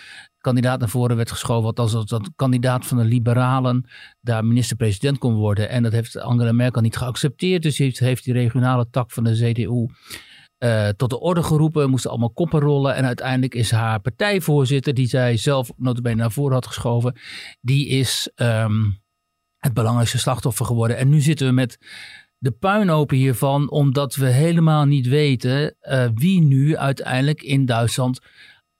kandidaat 0.44 0.78
naar 0.78 0.88
voren 0.88 1.16
werd 1.16 1.30
geschoven. 1.30 1.74
Als 1.74 1.92
dat, 1.92 2.08
dat 2.08 2.30
kandidaat 2.36 2.86
van 2.86 2.96
de 2.96 3.04
liberalen 3.04 3.88
daar 4.20 4.44
minister-president 4.44 5.18
kon 5.18 5.34
worden. 5.34 5.68
En 5.68 5.82
dat 5.82 5.92
heeft 5.92 6.18
Angela 6.18 6.52
Merkel 6.52 6.82
niet 6.82 6.96
geaccepteerd. 6.96 7.62
Dus 7.62 7.78
heeft, 7.78 7.98
heeft 7.98 8.24
die 8.24 8.32
regionale 8.32 8.86
tak 8.90 9.10
van 9.10 9.24
de 9.24 9.32
CDU 9.32 9.88
uh, 10.58 10.88
tot 10.88 11.10
de 11.10 11.20
orde 11.20 11.42
geroepen. 11.42 11.90
Moesten 11.90 12.10
allemaal 12.10 12.30
koppen 12.30 12.60
rollen. 12.60 12.94
En 12.94 13.04
uiteindelijk 13.04 13.54
is 13.54 13.70
haar 13.70 14.00
partijvoorzitter, 14.00 14.94
die 14.94 15.06
zij 15.06 15.36
zelf 15.36 15.72
notabene 15.76 16.14
naar 16.14 16.32
voren 16.32 16.52
had 16.52 16.66
geschoven. 16.66 17.18
Die 17.60 17.88
is 17.88 18.30
um, 18.36 19.02
het 19.58 19.74
belangrijkste 19.74 20.18
slachtoffer 20.18 20.66
geworden. 20.66 20.96
En 20.96 21.08
nu 21.08 21.20
zitten 21.20 21.46
we 21.46 21.52
met 21.52 21.78
de 22.38 22.50
puinhopen 22.50 23.16
hiervan. 23.16 23.70
Omdat 23.70 24.14
we 24.14 24.26
helemaal 24.26 24.84
niet 24.84 25.08
weten 25.08 25.76
uh, 25.82 26.06
wie 26.14 26.40
nu 26.40 26.76
uiteindelijk 26.76 27.42
in 27.42 27.66
Duitsland 27.66 28.20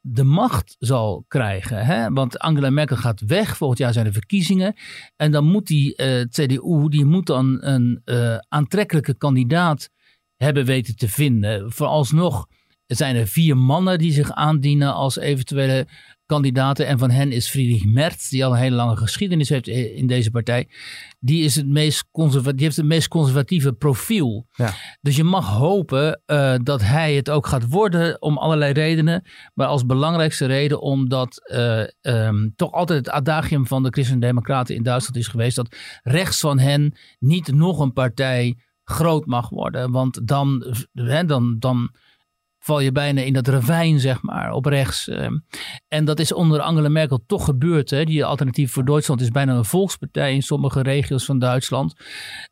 de 0.07 0.25
macht 0.25 0.77
zal 0.79 1.25
krijgen. 1.29 1.87
Hè? 1.87 2.13
Want 2.13 2.39
Angela 2.39 2.71
Merkel 2.71 2.97
gaat 2.97 3.21
weg, 3.21 3.57
volgend 3.57 3.79
jaar 3.79 3.93
zijn 3.93 4.07
er 4.07 4.13
verkiezingen. 4.13 4.75
En 5.17 5.31
dan 5.31 5.45
moet 5.45 5.67
die 5.67 6.03
uh, 6.03 6.23
CDU, 6.23 6.89
die 6.89 7.05
moet 7.05 7.27
dan 7.27 7.59
een 7.61 8.03
uh, 8.05 8.37
aantrekkelijke 8.49 9.15
kandidaat 9.17 9.91
hebben 10.37 10.65
weten 10.65 10.97
te 10.97 11.09
vinden. 11.09 11.73
Vooralsnog 11.73 12.47
zijn 12.87 13.17
er 13.17 13.27
vier 13.27 13.57
mannen 13.57 13.99
die 13.99 14.13
zich 14.13 14.33
aandienen 14.33 14.95
als 14.95 15.17
eventuele 15.19 15.87
kandidaten. 16.27 16.87
En 16.87 16.99
van 16.99 17.11
hen 17.11 17.33
is 17.33 17.49
Friedrich 17.49 17.85
Merz, 17.85 18.29
die 18.29 18.45
al 18.45 18.53
een 18.53 18.59
hele 18.59 18.77
lange 18.77 18.97
geschiedenis 18.97 19.49
heeft 19.49 19.69
in 19.69 20.07
deze 20.07 20.31
partij. 20.31 20.69
Die, 21.19 21.45
is 21.45 21.55
het 21.55 21.69
meest 21.69 22.05
die 22.13 22.53
heeft 22.57 22.77
het 22.77 22.87
meest 22.87 23.09
conservatieve 23.09 23.73
profiel. 23.73 24.47
Ja. 24.51 24.75
Dus 25.01 25.17
je 25.17 25.25
mag 25.25 25.49
hopen 25.49 26.23
uh, 26.27 26.55
dat 26.63 26.83
hij 26.83 27.15
het 27.15 27.31
ook 27.31 27.47
gaat 27.47 27.69
worden 27.69 28.23
om 28.23 28.39
allerlei 28.39 28.73
redenen. 28.73 29.25
Maar 29.55 29.67
als 29.67 29.87
belangrijkste 29.87 30.47
reden 30.47 30.81
omdat 30.81 31.51
uh, 31.53 31.83
um, 32.03 32.53
toch 32.57 32.73
altijd 32.73 32.99
het 32.99 33.15
adagium 33.15 33.67
van 33.67 33.83
de 33.83 33.91
Christen-Democraten 33.91 34.75
in 34.75 34.83
Duitsland 34.83 35.17
is 35.17 35.29
geweest. 35.29 35.57
Dat 35.57 35.77
rechts 36.03 36.41
van 36.41 36.59
hen 36.59 36.97
niet 37.19 37.53
nog 37.53 37.79
een 37.79 37.93
partij 37.93 38.57
groot 38.85 39.27
mag 39.27 39.49
worden. 39.49 39.91
Want 39.91 40.27
dan, 40.27 40.75
hè, 40.93 41.25
dan, 41.25 41.57
dan 41.59 41.91
val 42.65 42.81
je 42.81 42.93
bijna 42.93 43.21
in 43.21 43.33
dat 43.33 43.49
ravijn, 43.49 44.01
zeg 44.01 44.23
maar, 44.23 44.53
op 44.53 44.67
rechts. 44.67 45.09
Ehm. 45.09 45.39
En 45.89 46.05
dat 46.05 46.21
is 46.21 46.33
onder 46.33 46.61
Angela 46.61 46.89
Merkel 46.89 47.25
toch 47.27 47.45
gebeurd. 47.45 47.91
Hè. 47.91 48.05
Die 48.05 48.25
alternatief 48.25 48.73
voor 48.73 48.85
Duitsland 48.85 49.21
is 49.21 49.31
bijna 49.31 49.55
een 49.55 49.65
volkspartij 49.65 50.35
in 50.35 50.43
sommige 50.43 50.83
regio's 50.83 51.25
van 51.25 51.39
Duitsland. 51.39 51.95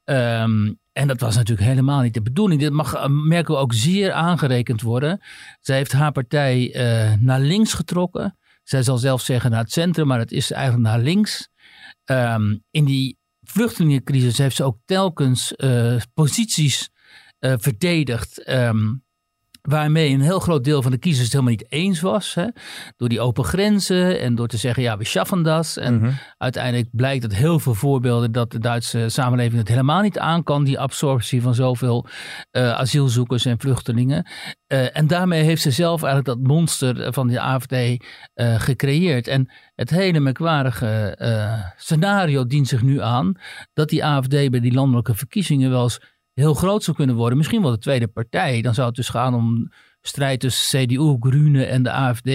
Um, 0.05 0.81
en 0.93 1.09
dat 1.09 1.21
was 1.21 1.37
natuurlijk 1.37 1.69
helemaal 1.69 2.01
niet 2.01 2.15
de 2.15 2.23
bedoeling. 2.23 2.61
Dit 2.61 2.73
mag 2.73 2.95
eh, 2.95 3.07
Merkel 3.09 3.59
ook 3.59 3.73
zeer 3.73 4.13
aangerekend 4.13 4.83
worden. 4.83 5.21
Zij 5.61 5.77
heeft 5.77 5.93
haar 5.93 6.13
partij 6.13 6.75
uh, 6.75 7.15
naar 7.19 7.41
links 7.41 7.75
getrokken. 7.75 8.39
Zij 8.63 8.83
zal 8.83 8.99
zelf 8.99 9.21
zeggen 9.21 9.51
naar 9.51 9.61
het 9.61 9.73
centrum, 9.73 10.07
maar 10.07 10.19
het 10.19 10.33
is 10.33 10.51
eigenlijk 10.51 10.85
naar 10.89 11.01
links. 11.01 11.49
Um, 12.05 12.63
in 12.71 12.85
die 12.85 13.19
vluchtelingencrisis 13.41 14.39
heeft 14.39 14.57
ze 14.57 14.65
ook 14.65 14.79
telkens 14.85 15.53
uh, 15.57 15.97
posities 16.15 16.91
verdedigd. 17.41 18.45
Waarmee 19.63 20.11
een 20.11 20.21
heel 20.21 20.41
groot 20.41 20.65
deel 20.65 20.83
van 20.83 20.91
de 20.91 20.99
kiezers 20.99 21.25
het 21.25 21.33
helemaal 21.33 21.55
niet 21.55 21.73
eens 21.73 22.01
was. 22.01 22.35
Hè? 22.35 22.47
Door 22.97 23.09
die 23.09 23.21
open 23.21 23.45
grenzen 23.45 24.21
en 24.21 24.35
door 24.35 24.49
te 24.49 24.57
zeggen, 24.57 24.83
ja, 24.83 24.97
we 24.97 25.05
schaffen 25.05 25.43
dat. 25.43 25.77
En 25.77 25.95
mm 25.95 26.01
-hmm. 26.01 26.19
uiteindelijk 26.39 26.89
blijkt 26.93 27.23
uit 27.23 27.35
heel 27.35 27.59
veel 27.59 27.75
voorbeelden 27.75 28.33
dat 28.33 28.51
de 28.51 28.59
Duitse 28.59 29.09
samenleving 29.09 29.59
het 29.59 29.69
helemaal 29.69 30.03
niet 30.03 30.19
aan 30.19 30.43
kan. 30.43 30.65
Die 30.65 30.79
absorptie 30.79 31.43
van 31.43 31.55
zoveel 31.55 32.07
uh, 32.53 32.73
asielzoekers 32.73 33.45
en 33.45 33.61
vluchtelingen. 33.61 34.27
Uh, 34.69 34.97
en 34.97 35.07
daarmee 35.07 35.43
heeft 35.43 35.63
ze 35.63 35.71
zelf 35.71 36.03
eigenlijk 36.03 36.39
dat 36.39 36.49
monster 36.49 37.13
van 37.13 37.29
de 37.29 37.41
AFD 37.41 37.73
uh, 37.73 37.97
gecreëerd. 38.61 39.27
En 39.27 39.51
het 39.75 39.91
hele 39.91 40.21
merkwaardige 40.21 41.17
scenario 41.77 42.47
dient 42.47 42.69
zich 42.69 42.83
nu 42.83 43.01
aan 43.01 43.35
dat 43.73 43.89
die 43.89 44.05
AFD 44.05 44.29
bij 44.29 44.61
die 44.61 44.73
landelijke 44.73 45.15
verkiezingen 45.15 45.71
wel 45.71 45.83
eens 45.83 46.01
heel 46.35 46.55
groot 46.55 46.85
zou 46.85 46.97
kunnen 46.97 47.17
worden. 47.17 47.39
Misschien 47.39 47.63
wel 47.63 47.71
de 47.71 47.79
tweede 47.79 48.09
partij. 48.09 48.63
Dan 48.63 48.75
zou 48.75 48.87
het 48.87 48.97
dus 48.97 49.09
gaan 49.09 49.35
om 49.35 49.73
strijd 50.01 50.41
tussen 50.41 50.87
CDU, 50.87 51.17
Groene 51.21 51.65
en 51.65 51.83
de 51.83 51.91
AFD. 51.91 52.29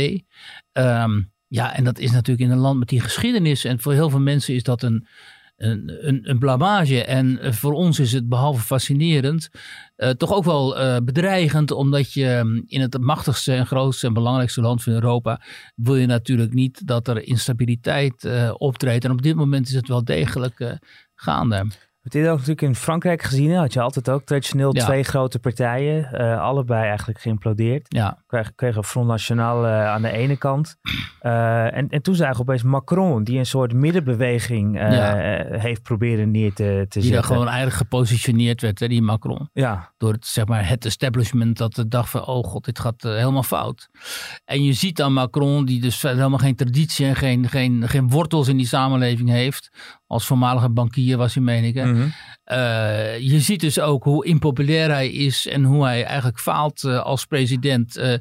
Um, 0.74 1.32
ja, 1.48 1.76
en 1.76 1.84
dat 1.84 2.00
is 2.00 2.12
natuurlijk 2.12 2.50
in 2.50 2.56
een 2.56 2.62
land 2.62 2.80
met 2.80 2.88
die 2.88 3.02
geschiedenis. 3.02 3.64
En 3.64 3.80
voor 3.80 3.94
heel 3.94 4.10
veel 4.10 4.20
mensen 4.20 4.54
is 4.54 4.64
dat 4.64 4.84
een, 4.84 5.08
een, 5.58 6.20
een, 6.30 6.40
blamage. 6.40 7.04
En 7.04 7.54
voor 7.54 7.74
ons 7.74 8.00
is 8.00 8.12
het 8.12 8.30
behalve 8.30 8.62
fascinerend, 8.62 9.50
uh, 9.98 10.10
toch 10.10 10.34
ook 10.34 10.44
wel 10.44 10.80
uh, 10.80 10.98
bedreigend. 11.04 11.72
Omdat 11.72 12.14
je 12.14 12.64
in 12.66 12.82
het 12.82 12.98
machtigste 13.00 13.54
en 13.54 13.66
grootste 13.66 14.08
en 14.08 14.14
belangrijkste 14.14 14.62
land 14.62 14.84
van 14.84 14.94
Europa. 14.94 15.42
wil 15.76 15.96
je 15.96 16.06
natuurlijk 16.06 16.54
niet 16.54 16.88
dat 16.88 17.08
er 17.08 17.28
instabiliteit 17.28 18.24
uh, 18.24 18.54
optreedt. 18.58 19.06
En 19.06 19.12
op 19.12 19.22
dit 19.22 19.36
moment 19.36 19.68
is 19.68 19.74
het 19.74 19.88
wel 19.88 20.04
degelijk 20.04 20.78
gaande 21.16 21.66
hebt 22.14 22.26
dit 22.26 22.32
ook 22.32 22.38
natuurlijk 22.38 22.62
in 22.62 22.76
Frankrijk 22.76 23.22
gezien. 23.22 23.56
Had 23.56 23.74
je 23.74 23.82
altijd 23.82 24.10
ook 24.10 24.24
traditioneel 24.24 24.76
ja. 24.76 24.86
twee 24.86 25.04
grote 25.04 25.40
partijen. 25.40 26.10
Uh, 26.14 26.42
allebei 26.42 26.88
eigenlijk 26.88 27.20
geïmplodeerd. 27.20 27.86
Ja. 27.88 28.24
Kregen, 28.28 28.56
kregen 28.56 28.84
Front 28.84 29.08
National 29.08 29.66
uh, 29.66 29.88
aan 29.88 30.02
de 30.02 30.12
ene 30.12 30.38
kant. 30.38 30.76
Uh, 31.22 31.76
en, 31.78 31.90
en 31.90 32.02
toen 32.02 32.16
zagen 32.16 32.40
opeens 32.40 32.64
Macron, 32.64 33.24
die 33.24 33.38
een 33.38 33.46
soort 33.46 33.74
middenbeweging 33.74 34.76
ja. 34.76 35.16
heeft 35.50 35.84
proberen 35.84 36.32
neer 36.32 36.54
te, 36.54 36.56
te 36.56 36.64
die 36.64 36.78
zetten. 36.78 37.02
Die 37.02 37.12
daar 37.12 37.24
gewoon 37.24 37.48
eigenlijk 37.48 37.78
gepositioneerd 37.78 38.62
werd, 38.62 38.80
hè, 38.80 38.88
die 38.88 39.02
Macron. 39.02 39.50
Ja. 39.54 39.94
Door 39.98 40.12
het, 40.12 40.26
zeg 40.26 40.46
maar, 40.46 40.68
het 40.68 40.86
establishment 40.86 41.58
dat 41.58 41.74
de 41.74 41.88
dacht 41.88 42.10
van, 42.10 42.26
oh 42.26 42.44
god, 42.44 42.66
dit 42.66 42.80
gaat 42.80 43.02
helemaal 43.02 43.44
fout. 43.44 43.90
En 44.46 44.64
je 44.64 44.74
ziet 44.74 44.96
dan 44.96 45.14
Macron, 45.14 45.66
die 45.66 45.82
dus 45.82 46.02
helemaal 46.02 46.38
geen 46.38 46.56
traditie 46.56 47.06
en 47.06 47.16
geen, 47.16 47.50
geen, 47.50 47.88
geen 47.88 48.10
wortels 48.10 48.48
in 48.48 48.58
die 48.58 48.68
samenleving 48.68 49.30
heeft 49.30 49.70
als 50.08 50.26
voormalige 50.26 50.70
bankier 50.70 51.18
was 51.18 51.34
hij, 51.34 51.44
meen 51.44 51.64
ik. 51.64 51.76
-hmm. 51.76 52.14
Uh, 52.52 53.20
je 53.20 53.40
ziet 53.40 53.60
dus 53.60 53.80
ook 53.80 54.04
hoe 54.04 54.26
impopulair 54.26 54.90
hij 54.90 55.10
is 55.10 55.48
en 55.48 55.64
hoe 55.64 55.84
hij 55.84 56.04
eigenlijk 56.04 56.40
faalt 56.40 56.84
uh, 56.84 57.00
als 57.00 57.26
president. 57.26 57.98
Uh, 57.98 58.14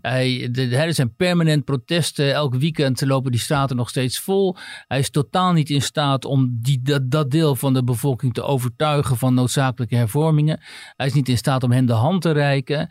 hij, 0.00 0.50
er 0.70 0.94
zijn 0.94 1.14
permanent 1.14 1.64
protesten. 1.64 2.34
Elk 2.34 2.54
weekend 2.54 3.00
lopen 3.00 3.30
die 3.30 3.40
straten 3.40 3.76
nog 3.76 3.88
steeds 3.88 4.18
vol. 4.18 4.56
Hij 4.86 4.98
is 4.98 5.10
totaal 5.10 5.52
niet 5.52 5.70
in 5.70 5.82
staat 5.82 6.24
om 6.24 6.58
die, 6.60 6.82
dat, 6.82 7.10
dat 7.10 7.30
deel 7.30 7.56
van 7.56 7.74
de 7.74 7.84
bevolking 7.84 8.34
te 8.34 8.42
overtuigen 8.42 9.16
van 9.16 9.34
noodzakelijke 9.34 9.96
hervormingen. 9.96 10.60
Hij 10.96 11.06
is 11.06 11.12
niet 11.12 11.28
in 11.28 11.36
staat 11.36 11.62
om 11.62 11.72
hen 11.72 11.86
de 11.86 11.92
hand 11.92 12.22
te 12.22 12.30
reiken. 12.30 12.90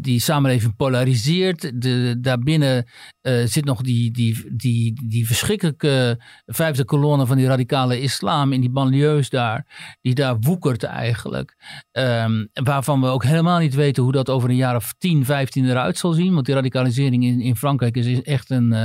die 0.00 0.20
samenleving 0.20 0.76
polariseert. 0.76 1.82
De, 1.82 2.16
daarbinnen 2.20 2.86
zit 3.44 3.64
nog 3.64 3.80
die, 3.80 4.10
die, 4.10 4.56
die, 4.56 5.08
die 5.08 5.26
verschrikkelijke 5.26 6.20
vijfde 6.46 6.84
kolonne 6.84 7.26
van 7.26 7.36
die 7.36 7.46
radicale 7.46 8.00
islam 8.00 8.52
in 8.52 8.60
die 8.60 8.70
banlieues 8.70 9.30
daar, 9.30 9.66
die 10.00 10.14
daar 10.14 10.27
woekert 10.40 10.82
eigenlijk. 10.82 11.56
Um, 11.92 12.48
waarvan 12.52 13.00
we 13.00 13.06
ook 13.06 13.24
helemaal 13.24 13.58
niet 13.58 13.74
weten 13.74 14.02
hoe 14.02 14.12
dat 14.12 14.30
over 14.30 14.48
een 14.48 14.56
jaar 14.56 14.76
of 14.76 14.94
10, 14.98 15.24
15 15.24 15.64
eruit 15.64 15.98
zal 15.98 16.12
zien. 16.12 16.34
Want 16.34 16.46
die 16.46 16.54
radicalisering 16.54 17.24
in, 17.24 17.40
in 17.40 17.56
Frankrijk 17.56 17.96
is 17.96 18.22
echt 18.22 18.50
een, 18.50 18.72
uh, 18.72 18.84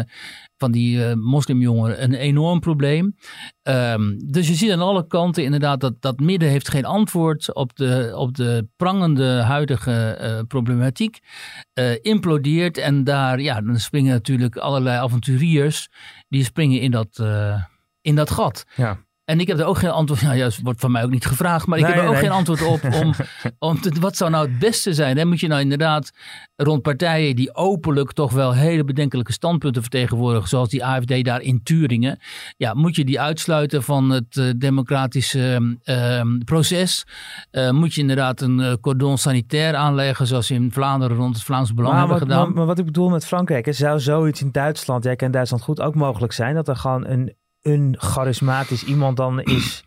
van 0.58 0.72
die 0.72 0.98
uh, 0.98 1.14
moslimjongeren 1.14 2.04
een 2.04 2.14
enorm 2.14 2.60
probleem. 2.60 3.16
Um, 3.64 4.32
dus 4.32 4.48
je 4.48 4.54
ziet 4.54 4.72
aan 4.72 4.82
alle 4.82 5.08
kanten 5.08 5.44
inderdaad 5.44 5.80
dat 5.80 6.02
dat 6.02 6.20
midden 6.20 6.50
heeft 6.50 6.70
geen 6.70 6.86
antwoord 6.86 7.54
op 7.54 7.76
de, 7.76 8.14
op 8.16 8.36
de 8.36 8.68
prangende 8.76 9.42
huidige 9.42 10.20
uh, 10.22 10.40
problematiek. 10.48 11.20
implodeert 12.02 12.78
en 12.78 13.04
daar 13.04 13.40
ja, 13.40 13.62
dan 13.62 13.80
springen 13.80 14.14
natuurlijk 14.14 14.58
allerlei 14.58 14.98
avonturiers 14.98 15.90
die 16.28 16.44
springen 16.44 16.82
in 16.82 16.92
dat 16.92 17.22
in 18.02 18.16
dat 18.16 18.32
gat. 18.32 18.66
Ja. 18.76 19.00
En 19.26 19.40
ik 19.40 19.48
heb 19.48 19.60
er 19.60 19.66
ook 19.66 19.78
geen 19.78 19.90
antwoord. 19.90 20.22
Nou 20.22 20.36
ja, 20.36 20.50
wordt 20.64 20.80
van 20.80 20.92
mij 20.92 21.04
ook 21.04 21.10
niet 21.10 21.26
gevraagd. 21.26 21.68
Maar 21.68 21.80
ik 21.80 21.86
heb 21.86 21.96
er 21.96 22.08
ook 22.08 22.18
geen 22.18 22.32
antwoord 22.32 22.64
op. 22.64 22.84
Om, 22.94 23.14
om 23.70 23.82
te, 23.82 23.92
wat 24.00 24.18
zou 24.18 24.32
nou 24.32 24.48
het 24.48 24.60
beste 24.60 24.94
zijn? 24.94 25.16
Dan 25.16 25.28
moet 25.28 25.40
je 25.40 25.48
nou 25.48 25.62
inderdaad 25.62 26.12
rond 26.56 26.82
partijen 26.82 27.36
die 27.36 27.56
openlijk 27.56 28.12
toch 28.12 28.32
wel 28.32 28.54
hele 28.54 28.84
bedenkelijke 28.84 29.32
standpunten 29.32 29.82
vertegenwoordigen. 29.82 30.50
Zoals 30.50 30.70
die 30.70 30.86
AFD 30.86 31.24
daar 31.24 31.42
in 31.42 31.64
Turingen. 31.64 32.20
Ja, 32.58 32.74
moet 32.74 32.96
je 32.96 33.06
die 33.06 33.20
uitsluiten 33.20 33.84
van 33.84 34.10
het 34.10 34.36
uh, 34.36 34.50
democratische 34.58 35.78
uh, 35.84 36.22
proces? 36.46 37.06
Uh, 37.52 37.72
moet 37.72 37.94
je 37.94 38.02
inderdaad 38.02 38.42
een 38.42 38.78
cordon 38.82 39.18
sanitair 39.18 39.76
aanleggen. 39.76 40.28
Zoals 40.28 40.52
in 40.52 40.72
Vlaanderen 40.72 41.18
rond 41.18 41.36
het 41.36 41.44
Vlaams 41.44 41.74
Belang 41.74 41.94
maar, 41.94 42.02
hebben 42.02 42.22
gedaan. 42.22 42.46
Maar, 42.46 42.56
maar, 42.56 42.66
wat 42.66 42.80
ik 42.80 42.86
bedoel 42.86 43.10
met 43.10 43.26
Frankrijk. 43.26 43.68
Zou 43.74 44.00
zoiets 44.00 44.42
in 44.42 44.52
Duitsland. 44.52 45.04
Jij 45.04 45.16
kent 45.16 45.34
Duitsland 45.34 45.64
goed 45.64 45.82
ook 45.82 45.96
mogelijk 45.96 46.34
zijn. 46.34 46.56
Dat 46.56 46.68
er 46.68 46.76
gewoon 46.76 47.08
een 47.08 47.34
een 47.64 47.96
charismatisch 47.98 48.84
iemand 48.84 49.18
dan 49.18 49.42
is 49.42 49.84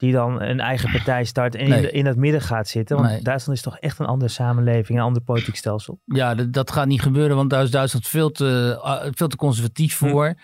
die 0.00 0.12
dan 0.12 0.40
een 0.40 0.60
eigen 0.60 0.90
partij 0.90 1.24
start 1.24 1.54
en 1.54 1.68
nee. 1.68 1.82
in, 1.82 1.92
in 1.92 2.06
het 2.06 2.16
midden 2.16 2.40
gaat 2.40 2.68
zitten. 2.68 2.96
Want 2.96 3.08
nee. 3.08 3.22
Duitsland 3.22 3.58
is 3.58 3.64
toch 3.64 3.78
echt 3.78 3.98
een 3.98 4.06
andere 4.06 4.30
samenleving, 4.30 4.98
een 4.98 5.04
ander 5.04 5.22
politiek 5.22 5.56
stelsel. 5.56 6.00
Ja, 6.04 6.34
dat, 6.34 6.52
dat 6.52 6.70
gaat 6.70 6.86
niet 6.86 7.02
gebeuren, 7.02 7.36
want 7.36 7.50
daar 7.50 7.62
is 7.62 7.70
Duitsland 7.70 8.06
veel 8.06 8.30
te, 8.30 8.78
veel 9.14 9.28
te 9.28 9.36
conservatief 9.36 9.94
voor. 9.94 10.34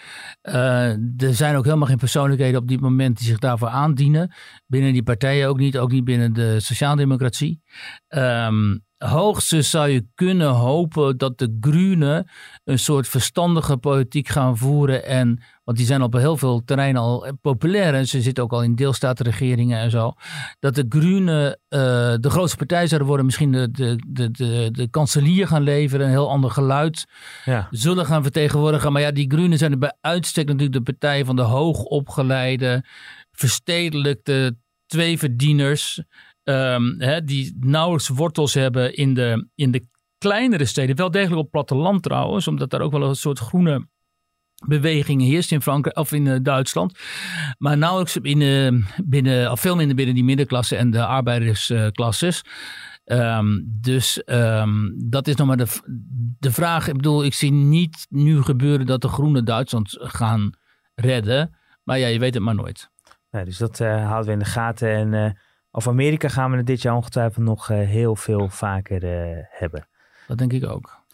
Hm. 0.42 0.49
Uh, 0.49 1.22
er 1.22 1.35
zijn 1.35 1.57
ook 1.57 1.64
helemaal 1.64 1.88
geen 1.88 1.96
persoonlijkheden 1.96 2.61
op 2.61 2.68
dit 2.68 2.81
moment 2.81 3.18
die 3.18 3.27
zich 3.27 3.38
daarvoor 3.38 3.68
aandienen. 3.68 4.35
Binnen 4.66 4.92
die 4.92 5.03
partijen 5.03 5.49
ook 5.49 5.59
niet, 5.59 5.79
ook 5.79 5.90
niet 5.90 6.05
binnen 6.05 6.33
de 6.33 6.61
sociaaldemocratie. 6.61 7.62
Um, 8.09 8.85
hoogstens 8.98 9.70
zou 9.70 9.88
je 9.88 10.06
kunnen 10.14 10.48
hopen 10.48 11.18
dat 11.18 11.38
de 11.38 11.56
Groenen 11.61 12.30
een 12.64 12.78
soort 12.78 13.09
verstandige 13.09 13.76
politiek 13.76 14.28
gaan 14.28 14.56
voeren. 14.56 15.04
En, 15.04 15.42
want 15.64 15.76
die 15.76 15.87
zijn 15.87 16.02
op 16.02 16.12
heel 16.12 16.37
veel 16.37 16.64
terreinen 16.64 17.02
al 17.02 17.32
populair 17.40 17.94
en 17.94 18.06
ze 18.06 18.20
zitten 18.20 18.44
ook 18.44 18.52
al 18.52 18.62
in 18.62 18.74
deelstatenregeringen 18.74 19.78
en 19.78 19.90
zo. 19.90 20.12
Dat 20.59 20.74
de 20.74 20.87
Groenen 20.88 21.46
uh, 21.46 21.80
de 22.20 22.30
grootste 22.30 22.56
partij 22.56 22.87
zouden 22.87 23.09
worden, 23.09 23.26
misschien 23.26 23.52
de, 23.52 23.70
de, 23.70 24.02
de, 24.06 24.30
de, 24.30 24.68
de 24.72 24.88
kanselier 24.88 25.46
gaan 25.46 25.62
leveren, 25.62 26.06
een 26.06 26.12
heel 26.12 26.30
ander 26.30 26.50
geluid 26.50 27.04
ja. 27.44 27.68
zullen 27.70 28.06
gaan 28.06 28.22
vertegenwoordigen. 28.22 28.92
Maar 28.92 29.02
ja, 29.02 29.11
die 29.11 29.30
Groenen 29.30 29.59
zijn 29.59 29.78
bij 29.78 29.96
uitstek 30.00 30.46
natuurlijk 30.46 30.72
de 30.72 30.92
partij 30.92 31.24
van 31.24 31.37
de 31.37 31.42
hoogopgeleide, 31.42 32.85
verstedelijkte 33.32 34.56
twee 34.87 35.18
verdieners. 35.18 36.02
Um, 36.48 36.94
hè, 36.98 37.24
die 37.24 37.56
nauwelijks 37.61 38.09
wortels 38.09 38.54
hebben 38.54 38.94
in 38.94 39.14
de, 39.14 39.48
in 39.54 39.70
de 39.70 39.87
kleinere 40.18 40.64
steden, 40.64 40.96
wel 40.96 41.11
degelijk 41.11 41.40
op 41.40 41.50
platteland 41.50 42.02
trouwens, 42.02 42.48
omdat 42.48 42.70
daar 42.70 42.80
ook 42.80 42.92
wel 42.92 43.09
een 43.09 43.16
soort 43.16 43.38
groene 43.38 43.88
beweging 44.66 45.22
heerst 45.22 45.52
in 45.52 45.62
Frankrijk 45.62 45.96
of 45.96 46.12
in 46.12 46.26
uh, 46.26 46.37
Duitsland. 46.42 46.98
Maar 47.59 47.78
nauwelijks 47.78 48.20
binnen, 48.20 48.87
binnen, 49.04 49.50
of 49.50 49.61
veel 49.61 49.76
minder 49.76 49.96
binnen 49.96 50.14
die 50.14 50.24
middenklasse 50.24 50.76
en 50.76 50.90
de 50.90 51.06
arbeidersklasses. 51.06 52.42
Um, 53.04 53.78
dus 53.80 54.22
um, 54.26 54.94
dat 55.09 55.28
is 55.28 55.35
nog 55.35 55.46
maar 55.46 55.56
de, 55.56 55.80
de 56.38 56.52
vraag. 56.52 56.88
Ik 56.88 56.96
bedoel, 56.96 57.24
ik 57.24 57.35
zie 57.35 57.52
niet 57.52 58.06
nu 58.09 58.42
gebeuren 58.42 58.87
dat 58.87 59.02
de 59.02 59.09
Groenen 59.09 59.44
Duitsland 59.44 59.96
gaan 59.98 60.50
redden. 60.94 61.56
Maar 61.82 61.98
ja, 61.98 62.06
je 62.06 62.18
weet 62.18 62.35
het 62.35 62.42
maar 62.42 62.54
nooit. 62.54 62.90
Dus 63.30 63.59
dat 63.59 63.80
uh, 63.80 64.06
houden 64.06 64.26
we 64.26 64.32
in 64.32 64.38
de 64.38 64.44
gaten. 64.44 65.14
En 65.14 65.38
over 65.77 65.91
Amerika 65.91 66.29
gaan 66.29 66.51
we 66.51 66.57
het 66.57 66.67
dit 66.67 66.83
jaar 66.83 66.95
ongetwijfeld 66.95 67.45
nog 67.45 67.71
uh, 67.71 67.79
heel 67.79 68.17
veel 68.17 68.49
vaker 68.49 69.01
hebben. 69.51 69.89
Dat 70.27 70.39
denk 70.39 70.53
ik 70.53 70.67
ook. 70.67 71.05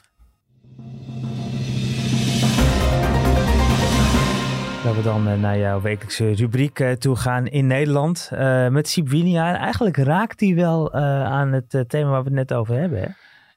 Dat 4.85 4.95
we 4.95 5.03
dan 5.03 5.41
naar 5.41 5.59
jouw 5.59 5.81
wekelijkse 5.81 6.33
rubriek 6.33 6.97
toe 6.99 7.17
gaan 7.17 7.47
in 7.47 7.67
Nederland 7.67 8.31
uh, 8.33 8.69
met 8.69 8.89
Siep 8.89 9.09
Winia. 9.09 9.49
En 9.55 9.61
eigenlijk 9.61 9.97
raakt 9.97 10.39
die 10.39 10.55
wel 10.55 10.97
uh, 10.97 11.25
aan 11.25 11.53
het 11.53 11.85
thema 11.89 12.11
waar 12.11 12.23
we 12.23 12.29
het 12.29 12.49
net 12.49 12.55
over 12.55 12.75
hebben. 12.75 13.01
Hè? 13.01 13.09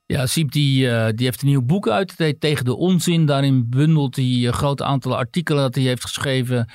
Ja, 0.08 0.26
Siep 0.26 0.52
die, 0.52 0.86
uh, 0.86 1.08
die 1.16 1.26
heeft 1.26 1.42
een 1.42 1.48
nieuw 1.48 1.62
boek 1.62 1.88
uit, 1.88 2.40
Tegen 2.40 2.66
de 2.66 2.76
Onzin. 2.76 3.26
Daarin 3.26 3.70
bundelt 3.70 4.16
hij 4.16 4.26
een 4.26 4.54
groot 4.54 4.82
aantal 4.82 5.18
artikelen 5.18 5.62
dat 5.62 5.76
hij 5.76 5.84
heeft 5.84 6.02
geschreven. 6.02 6.70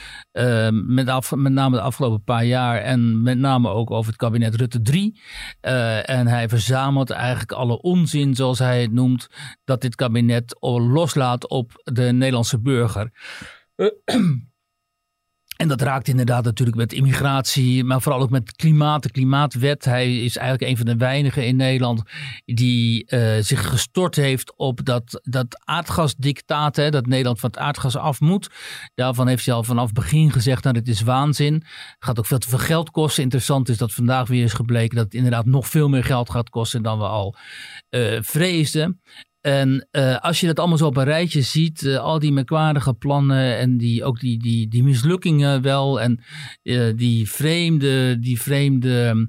met, 0.87 1.09
af, 1.09 1.35
met 1.35 1.53
name 1.53 1.77
de 1.77 1.83
afgelopen 1.83 2.25
paar 2.25 2.45
jaar. 2.45 2.79
En 2.81 3.23
met 3.23 3.39
name 3.39 3.69
ook 3.69 3.91
over 3.91 4.11
het 4.11 4.21
kabinet 4.21 4.55
Rutte 4.55 4.83
3. 4.83 5.21
en 5.61 6.27
hij 6.27 6.49
verzamelt 6.49 7.11
eigenlijk 7.11 7.53
alle 7.53 7.81
onzin, 7.81 8.35
zoals 8.35 8.59
hij 8.59 8.83
het 8.83 8.93
noemt. 8.93 9.29
Dat 9.65 9.81
dit 9.81 9.95
kabinet 9.95 10.57
loslaat 10.61 11.49
op 11.49 11.73
de 11.85 12.03
Nederlandse 12.03 12.61
burger. 12.61 13.11
En 15.61 15.69
dat 15.69 15.81
raakt 15.81 16.09
inderdaad 16.09 16.45
natuurlijk 16.45 16.77
met 16.77 16.93
immigratie, 16.93 17.85
maar 17.85 18.03
vooral 18.03 18.21
ook 18.21 18.31
met 18.31 18.57
klimaat, 18.57 19.03
de 19.03 19.11
klimaatwet. 19.11 19.85
Hij 19.85 20.25
is 20.25 20.37
eigenlijk 20.37 20.71
een 20.71 20.77
van 20.77 20.87
de 20.87 20.97
weinigen 20.97 21.47
in 21.47 21.57
Nederland 21.57 22.03
die 22.45 23.07
uh, 23.07 23.37
zich 23.41 23.69
gestort 23.69 24.17
heeft 24.17 24.57
op 24.57 24.85
dat, 24.85 25.21
dat 25.23 25.63
aardgasdictaat, 25.65 26.77
hè, 26.77 26.91
dat 26.91 27.07
Nederland 27.07 27.41
van 27.41 27.51
het 27.51 27.59
aardgas 27.59 27.97
af 27.97 28.21
moet. 28.21 28.51
Daarvan 28.95 29.29
heeft 29.29 29.47
hij 29.47 29.55
al 29.55 29.65
vanaf 29.65 29.93
begin 29.93 30.33
gezegd, 30.33 30.63
nou 30.63 30.75
dit 30.75 30.89
is 30.89 31.01
waanzin. 31.01 31.65
Gaat 31.99 32.19
ook 32.19 32.27
veel 32.27 32.39
te 32.39 32.49
veel 32.49 32.59
geld 32.59 32.91
kosten. 32.91 33.23
Interessant 33.23 33.69
is 33.69 33.79
dat 33.79 33.93
vandaag 33.93 34.29
weer 34.29 34.45
is 34.45 34.53
gebleken 34.53 34.97
dat 34.97 35.05
het 35.05 35.15
inderdaad 35.15 35.47
nog 35.47 35.69
veel 35.69 35.89
meer 35.89 36.05
geld 36.05 36.31
gaat 36.31 36.51
kosten 36.51 36.83
dan 36.83 36.99
we 36.99 37.05
al 37.05 37.37
uh, 37.91 38.19
vreesden. 38.21 39.01
En 39.41 39.89
uh, 39.93 40.19
als 40.19 40.41
je 40.41 40.47
dat 40.47 40.59
allemaal 40.59 40.79
zo 40.79 40.87
op 40.87 40.97
een 40.97 41.05
rijtje 41.05 41.41
ziet, 41.43 41.83
uh, 41.83 41.99
al 41.99 42.19
die 42.19 42.33
merkwaardige 42.33 42.95
plannen 42.95 43.59
en 43.59 43.77
die, 43.77 44.05
ook 44.05 44.21
die, 44.21 44.39
die, 44.39 44.69
die 44.69 44.83
mislukkingen 44.83 45.63
wel 45.63 46.01
en 46.01 46.23
uh, 46.63 46.97
die 46.97 47.31
vreemde, 47.31 48.19
die 48.19 48.41
vreemde 48.41 49.29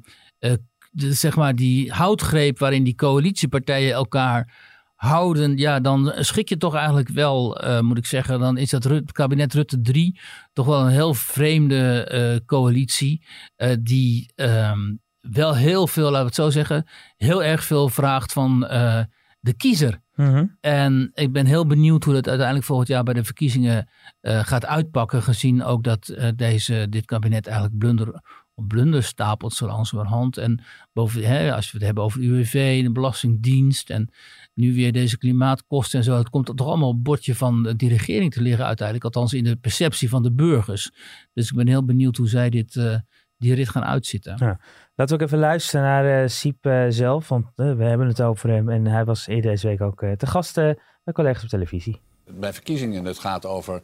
de, 0.93 1.13
zeg 1.13 1.35
maar 1.35 1.55
die 1.55 1.91
houtgreep 1.91 2.59
waarin 2.59 2.83
die 2.83 2.95
coalitiepartijen 2.95 3.93
elkaar 3.93 4.69
houden, 4.95 5.57
ja, 5.57 5.79
dan 5.79 6.13
schik 6.15 6.49
je 6.49 6.57
toch 6.57 6.75
eigenlijk 6.75 7.09
wel, 7.09 7.61
moet 7.81 7.97
ik 7.97 8.05
zeggen, 8.05 8.39
dan 8.39 8.57
is 8.57 8.69
dat 8.69 9.01
kabinet 9.11 9.53
Rutte 9.53 9.81
3 9.81 10.19
toch 10.53 10.65
wel 10.65 10.81
een 10.81 10.91
heel 10.91 11.13
vreemde 11.13 12.41
coalitie 12.45 13.25
die 13.79 14.31
um, 14.35 15.01
wel 15.21 15.55
heel 15.55 15.87
veel, 15.87 16.03
laten 16.03 16.19
we 16.19 16.25
het 16.25 16.35
zo 16.35 16.49
zeggen, 16.49 16.87
heel 17.17 17.43
erg 17.43 17.63
veel 17.63 17.89
vraagt 17.89 18.33
van 18.33 18.67
de 19.41 19.53
kiezer. 19.53 20.01
Mm-hmm. 20.15 20.57
En 20.59 21.11
ik 21.13 21.31
ben 21.31 21.45
heel 21.45 21.67
benieuwd 21.67 22.03
hoe 22.03 22.13
dat 22.13 22.27
uiteindelijk 22.27 22.67
volgend 22.67 22.87
jaar 22.87 23.03
bij 23.03 23.13
de 23.13 23.23
verkiezingen 23.23 23.89
uh, 24.21 24.39
gaat 24.39 24.65
uitpakken. 24.65 25.23
Gezien 25.23 25.63
ook 25.63 25.83
dat 25.83 26.09
uh, 26.09 26.27
deze, 26.35 26.87
dit 26.89 27.05
kabinet 27.05 27.47
eigenlijk 27.47 27.77
blunder 27.77 28.21
op 28.61 28.67
blunder 28.67 29.03
stapelt 29.03 29.53
zo 29.53 29.65
langzamerhand. 29.65 30.37
En 30.37 30.63
boven, 30.93 31.23
hè, 31.23 31.55
als 31.55 31.71
we 31.71 31.77
het 31.77 31.85
hebben 31.85 32.03
over 32.03 32.19
de 32.19 32.25
UWV, 32.25 32.83
de 32.83 32.91
Belastingdienst 32.91 33.89
en 33.89 34.09
nu 34.53 34.73
weer 34.73 34.91
deze 34.91 35.17
klimaatkosten 35.17 35.99
en 35.99 36.05
zo. 36.05 36.17
Het 36.17 36.29
komt 36.29 36.57
toch 36.57 36.67
allemaal 36.67 36.89
op 36.89 37.03
bordje 37.03 37.35
van 37.35 37.73
die 37.77 37.89
regering 37.89 38.33
te 38.33 38.41
liggen 38.41 38.65
uiteindelijk. 38.65 39.05
Althans 39.05 39.33
in 39.33 39.43
de 39.43 39.55
perceptie 39.55 40.09
van 40.09 40.23
de 40.23 40.31
burgers. 40.31 40.91
Dus 41.33 41.49
ik 41.49 41.55
ben 41.55 41.67
heel 41.67 41.85
benieuwd 41.85 42.17
hoe 42.17 42.27
zij 42.27 42.49
dit, 42.49 42.75
uh, 42.75 42.95
die 43.41 43.55
rit 43.55 43.69
gaan 43.69 43.83
uitzitten. 43.83 44.35
Ja. 44.37 44.59
Laten 44.95 45.17
we 45.17 45.23
ook 45.23 45.29
even 45.29 45.39
luisteren 45.39 45.85
naar 45.85 46.23
uh, 46.23 46.27
Siep 46.27 46.65
uh, 46.65 46.85
zelf, 46.89 47.27
want 47.27 47.45
uh, 47.55 47.73
we 47.75 47.83
hebben 47.83 48.07
het 48.07 48.21
over 48.21 48.49
hem. 48.49 48.69
En 48.69 48.85
hij 48.85 49.05
was 49.05 49.27
eerder 49.27 49.51
deze 49.51 49.67
week 49.67 49.81
ook 49.81 50.05
te 50.17 50.27
gast 50.27 50.55
bij 50.55 51.13
collega's 51.13 51.43
op 51.43 51.49
televisie. 51.49 51.99
Bij 52.31 52.53
verkiezingen, 52.53 53.05
het 53.05 53.19
gaat 53.19 53.45
over, 53.45 53.81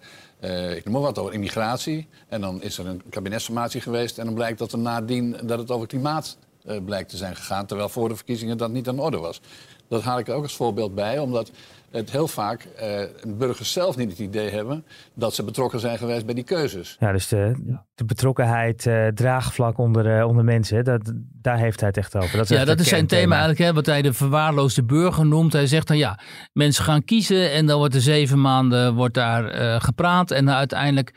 ik 0.76 0.84
noem 0.84 0.94
maar 0.94 1.02
wat, 1.02 1.18
over 1.18 1.34
immigratie. 1.34 2.08
En 2.28 2.42
dan 2.42 2.62
is 2.62 2.78
er 2.78 2.88
een 2.88 3.02
kabinetsformatie 3.10 3.82
geweest 3.82 4.18
en 4.18 4.26
dan 4.26 4.34
blijkt 4.34 4.60
dat 4.60 4.72
er 4.72 4.80
nadien 4.80 5.38
dat 5.44 5.60
het 5.60 5.72
over 5.72 5.88
klimaat 5.88 6.38
blijkt 6.86 7.10
te 7.10 7.18
zijn 7.18 7.36
gegaan. 7.36 7.66
Terwijl 7.66 7.90
voor 7.90 8.10
de 8.10 8.16
verkiezingen 8.16 8.58
dat 8.58 8.72
niet 8.72 8.88
aan 8.88 8.96
de 8.96 9.02
orde 9.02 9.18
was. 9.18 9.42
Dat 9.88 10.02
haal 10.02 10.20
ik 10.20 10.28
er 10.28 10.34
ook 10.34 10.44
als 10.44 10.56
voorbeeld 10.56 10.96
bij, 10.96 11.20
omdat 11.20 11.52
het 11.92 12.12
heel 12.12 12.28
vaak 12.28 12.68
uh, 12.82 13.02
burgers 13.38 13.72
zelf 13.72 13.98
niet 13.98 14.10
het 14.10 14.20
idee 14.20 14.50
hebben 14.50 14.86
dat 15.14 15.34
ze 15.34 15.44
betrokken 15.44 15.80
zijn 15.80 15.98
geweest 15.98 16.26
bij 16.26 16.36
die 16.36 16.44
keuzes. 16.44 16.96
Ja, 17.00 17.12
dus 17.12 17.28
de, 17.28 17.76
de 17.96 18.06
betrokkenheid, 18.06 18.86
uh, 18.86 19.08
draagvlak 19.08 19.78
onder, 19.78 20.18
uh, 20.18 20.28
onder 20.28 20.44
mensen, 20.44 20.84
dat, 20.84 21.14
daar 21.42 21.58
heeft 21.58 21.80
hij 21.80 21.90
het 21.90 21.98
echt 21.98 22.16
over. 22.16 22.38
Dat 22.38 22.50
is 22.50 22.58
ja, 22.58 22.66
dat 22.66 22.80
is 22.80 22.88
zijn 22.88 23.08
thema 23.08 23.32
eigenlijk, 23.32 23.60
hè, 23.60 23.74
wat 23.74 23.86
hij 23.86 24.02
de 24.02 24.14
verwaarloosde 24.14 24.84
burger 24.84 25.26
noemt. 25.26 25.54
Hij 25.54 25.68
zegt 25.68 25.88
dan 25.88 25.98
ja, 25.98 26.20
mensen 26.54 26.84
gaan 26.84 27.04
kiezen 27.04 27.52
en 27.52 27.66
dan 27.66 27.78
wordt 27.78 27.96
er 27.96 28.02
zeven 28.02 28.42
maanden 28.42 28.96
wordt 28.96 29.14
daar 29.14 29.82
gepraat. 29.82 30.32
En 30.32 30.52
uiteindelijk 30.52 31.14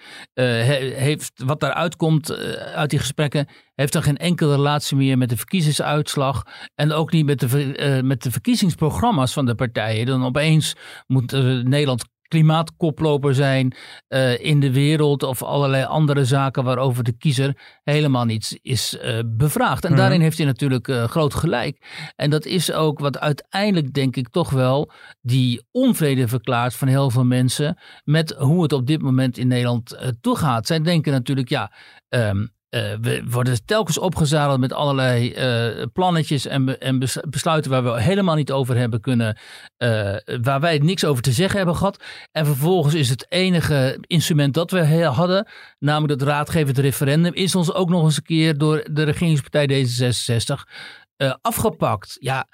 heeft 0.94 1.32
wat 1.44 1.60
daaruit 1.60 1.96
komt 1.96 2.32
uit 2.74 2.90
die 2.90 2.98
gesprekken, 2.98 3.48
heeft 3.80 3.92
dan 3.92 4.02
geen 4.02 4.16
enkele 4.16 4.54
relatie 4.54 4.96
meer 4.96 5.18
met 5.18 5.28
de 5.28 5.36
verkiezingsuitslag. 5.36 6.42
En 6.74 6.92
ook 6.92 7.12
niet 7.12 7.26
met 7.26 7.40
de, 7.40 8.00
met 8.04 8.22
de 8.22 8.30
verkiezingsprogramma's 8.30 9.32
van 9.32 9.46
de 9.46 9.54
partijen. 9.54 10.06
Dan 10.06 10.24
opeens 10.24 10.74
moet 11.06 11.32
Nederland 11.64 12.04
klimaatkoploper 12.30 13.34
zijn 13.34 13.74
uh, 14.08 14.44
in 14.44 14.60
de 14.60 14.72
wereld 14.72 15.22
of 15.22 15.42
allerlei 15.42 15.84
andere 15.84 16.24
zaken 16.24 16.64
waarover 16.64 17.04
de 17.04 17.12
kiezer 17.12 17.78
helemaal 17.82 18.24
niets 18.24 18.58
is 18.62 18.96
uh, 19.02 19.18
bevraagd. 19.26 19.84
En 19.84 19.90
mm. 19.90 19.96
daarin 19.96 20.20
heeft 20.20 20.36
hij 20.36 20.46
natuurlijk 20.46 20.88
uh, 20.88 21.04
groot 21.04 21.34
gelijk. 21.34 21.86
En 22.16 22.30
dat 22.30 22.44
is 22.44 22.72
ook 22.72 22.98
wat 22.98 23.18
uiteindelijk 23.18 23.92
denk 23.92 24.16
ik 24.16 24.28
toch 24.28 24.50
wel 24.50 24.92
die 25.20 25.62
onvrede 25.70 26.28
verklaart 26.28 26.74
van 26.74 26.88
heel 26.88 27.10
veel 27.10 27.24
mensen 27.24 27.78
met 28.04 28.34
hoe 28.38 28.62
het 28.62 28.72
op 28.72 28.86
dit 28.86 29.02
moment 29.02 29.38
in 29.38 29.48
Nederland 29.48 30.14
toegaat. 30.20 30.66
Zij 30.66 30.80
denken 30.80 31.12
natuurlijk 31.12 31.48
ja, 31.48 31.72
um, 32.08 32.50
uh, 32.70 32.94
we 33.00 33.22
worden 33.30 33.64
telkens 33.64 33.98
opgezadeld 33.98 34.60
met 34.60 34.72
allerlei 34.72 35.34
uh, 35.34 35.84
plannetjes 35.92 36.46
en, 36.46 36.80
en, 36.80 36.98
besluiten 37.28 37.70
waar 37.70 37.84
we 37.84 38.02
helemaal 38.02 38.34
niet 38.34 38.52
over 38.52 38.76
hebben 38.76 39.00
kunnen, 39.00 39.38
uh, 39.78 40.16
waar 40.42 40.60
wij 40.60 40.78
niks 40.78 41.04
over 41.04 41.22
te 41.22 41.32
zeggen 41.32 41.56
hebben 41.56 41.76
gehad. 41.76 42.04
En 42.32 42.46
vervolgens 42.46 42.94
is 42.94 43.08
het 43.08 43.26
enige 43.28 43.98
instrument 44.00 44.54
dat 44.54 44.70
we 44.70 45.04
hadden, 45.04 45.48
namelijk 45.78 46.18
dat 46.18 46.28
raadgevend 46.28 46.78
referendum, 46.78 47.34
is 47.34 47.54
ons 47.54 47.72
ook 47.72 47.88
nog 47.88 48.04
eens 48.04 48.16
een 48.16 48.22
keer 48.22 48.58
door 48.58 48.86
de 48.90 49.02
regeringspartij 49.02 49.86
D66 49.86 50.54
afgepakt. 51.40 52.16
Ja, 52.20 52.48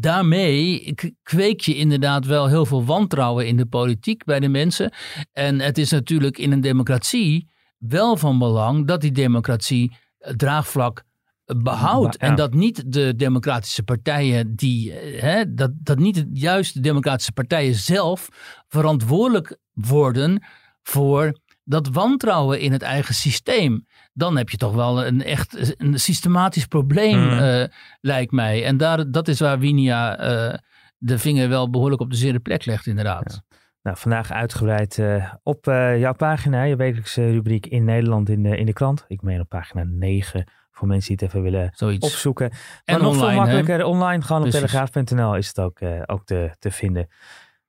daarmee 0.00 0.94
kweek 1.22 1.60
je 1.60 1.74
inderdaad 1.74 2.26
wel 2.26 2.48
heel 2.48 2.66
veel 2.66 2.84
wantrouwen 2.84 3.46
in 3.46 3.56
de 3.56 3.66
politiek 3.66 4.24
bij 4.24 4.40
de 4.40 4.48
mensen. 4.48 4.92
En 5.32 5.60
het 5.60 5.78
is 5.78 5.90
natuurlijk 5.90 6.38
in 6.38 6.52
een 6.52 6.60
democratie 6.60 7.50
wel 7.88 8.16
van 8.16 8.38
belang 8.38 8.86
dat 8.86 9.00
die 9.00 9.12
democratie 9.12 9.96
draagvlak 10.18 11.04
behoudt. 11.44 12.16
Ja. 12.20 12.28
En 12.28 12.34
dat 12.34 12.54
niet 12.54 12.92
de 12.92 13.14
democratische 13.16 13.82
partijen 13.82 14.56
die, 14.56 14.92
hè, 14.92 15.54
dat, 15.54 15.70
dat 15.74 15.98
niet 15.98 16.26
juist 16.32 16.74
de 16.74 16.80
democratische 16.80 17.32
partijen 17.32 17.74
zelf 17.74 18.28
verantwoordelijk 18.68 19.56
worden 19.72 20.44
voor 20.82 21.40
dat 21.64 21.88
wantrouwen 21.88 22.60
in 22.60 22.72
het 22.72 22.82
eigen 22.82 23.14
systeem. 23.14 23.86
Dan 24.12 24.36
heb 24.36 24.48
je 24.48 24.56
toch 24.56 24.74
wel 24.74 25.06
een 25.06 25.22
echt 25.22 25.74
een 25.80 26.00
systematisch 26.00 26.66
probleem, 26.66 27.18
mm. 27.18 27.38
uh, 27.38 27.64
lijkt 28.00 28.32
mij. 28.32 28.64
En 28.64 28.76
daar, 28.76 29.10
dat 29.10 29.28
is 29.28 29.40
waar 29.40 29.58
Winia 29.58 30.20
uh, 30.20 30.58
de 30.98 31.18
vinger 31.18 31.48
wel 31.48 31.70
behoorlijk 31.70 32.00
op 32.00 32.10
de 32.10 32.16
zere 32.16 32.40
plek 32.40 32.64
legt, 32.64 32.86
inderdaad. 32.86 33.42
Ja. 33.48 33.56
Nou, 33.82 33.96
vandaag 33.96 34.30
uitgebreid 34.32 34.98
uh, 34.98 35.32
op 35.42 35.66
uh, 35.66 35.98
jouw 35.98 36.14
pagina, 36.14 36.62
je 36.62 36.76
wekelijkse 36.76 37.30
rubriek 37.30 37.66
in 37.66 37.84
Nederland 37.84 38.28
in 38.28 38.42
de, 38.42 38.56
in 38.56 38.66
de 38.66 38.72
krant. 38.72 39.04
Ik 39.08 39.22
meen 39.22 39.40
op 39.40 39.48
pagina 39.48 39.84
9 39.86 40.44
voor 40.70 40.88
mensen 40.88 41.16
die 41.16 41.26
het 41.26 41.34
even 41.34 41.50
willen 41.50 41.70
Zoiets. 41.74 42.06
opzoeken. 42.06 42.50
En 42.50 42.58
maar 42.84 43.02
nog 43.02 43.12
online, 43.12 43.28
veel 43.28 43.36
makkelijker, 43.36 43.78
hè? 43.78 43.84
online, 43.84 44.22
gewoon 44.22 44.42
Precies. 44.42 44.62
op 44.62 44.68
telegraaf.nl 44.68 45.36
is 45.36 45.48
het 45.48 45.60
ook, 45.60 45.80
uh, 45.80 46.02
ook 46.06 46.24
te, 46.24 46.54
te 46.58 46.70
vinden. 46.70 47.08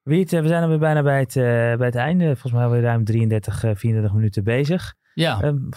Wiet, 0.01 0.31
we 0.31 0.47
zijn 0.47 0.63
alweer 0.63 0.79
bijna 0.79 1.01
bij 1.03 1.19
het, 1.19 1.33
bij 1.77 1.87
het 1.87 1.95
einde. 1.95 2.25
Volgens 2.25 2.53
mij 2.53 2.63
alweer 2.63 2.81
ruim 2.81 3.03
33, 3.03 3.59
34 3.59 4.13
minuten 4.13 4.43
bezig. 4.43 4.95
Ja. 5.13 5.43
Um, 5.43 5.69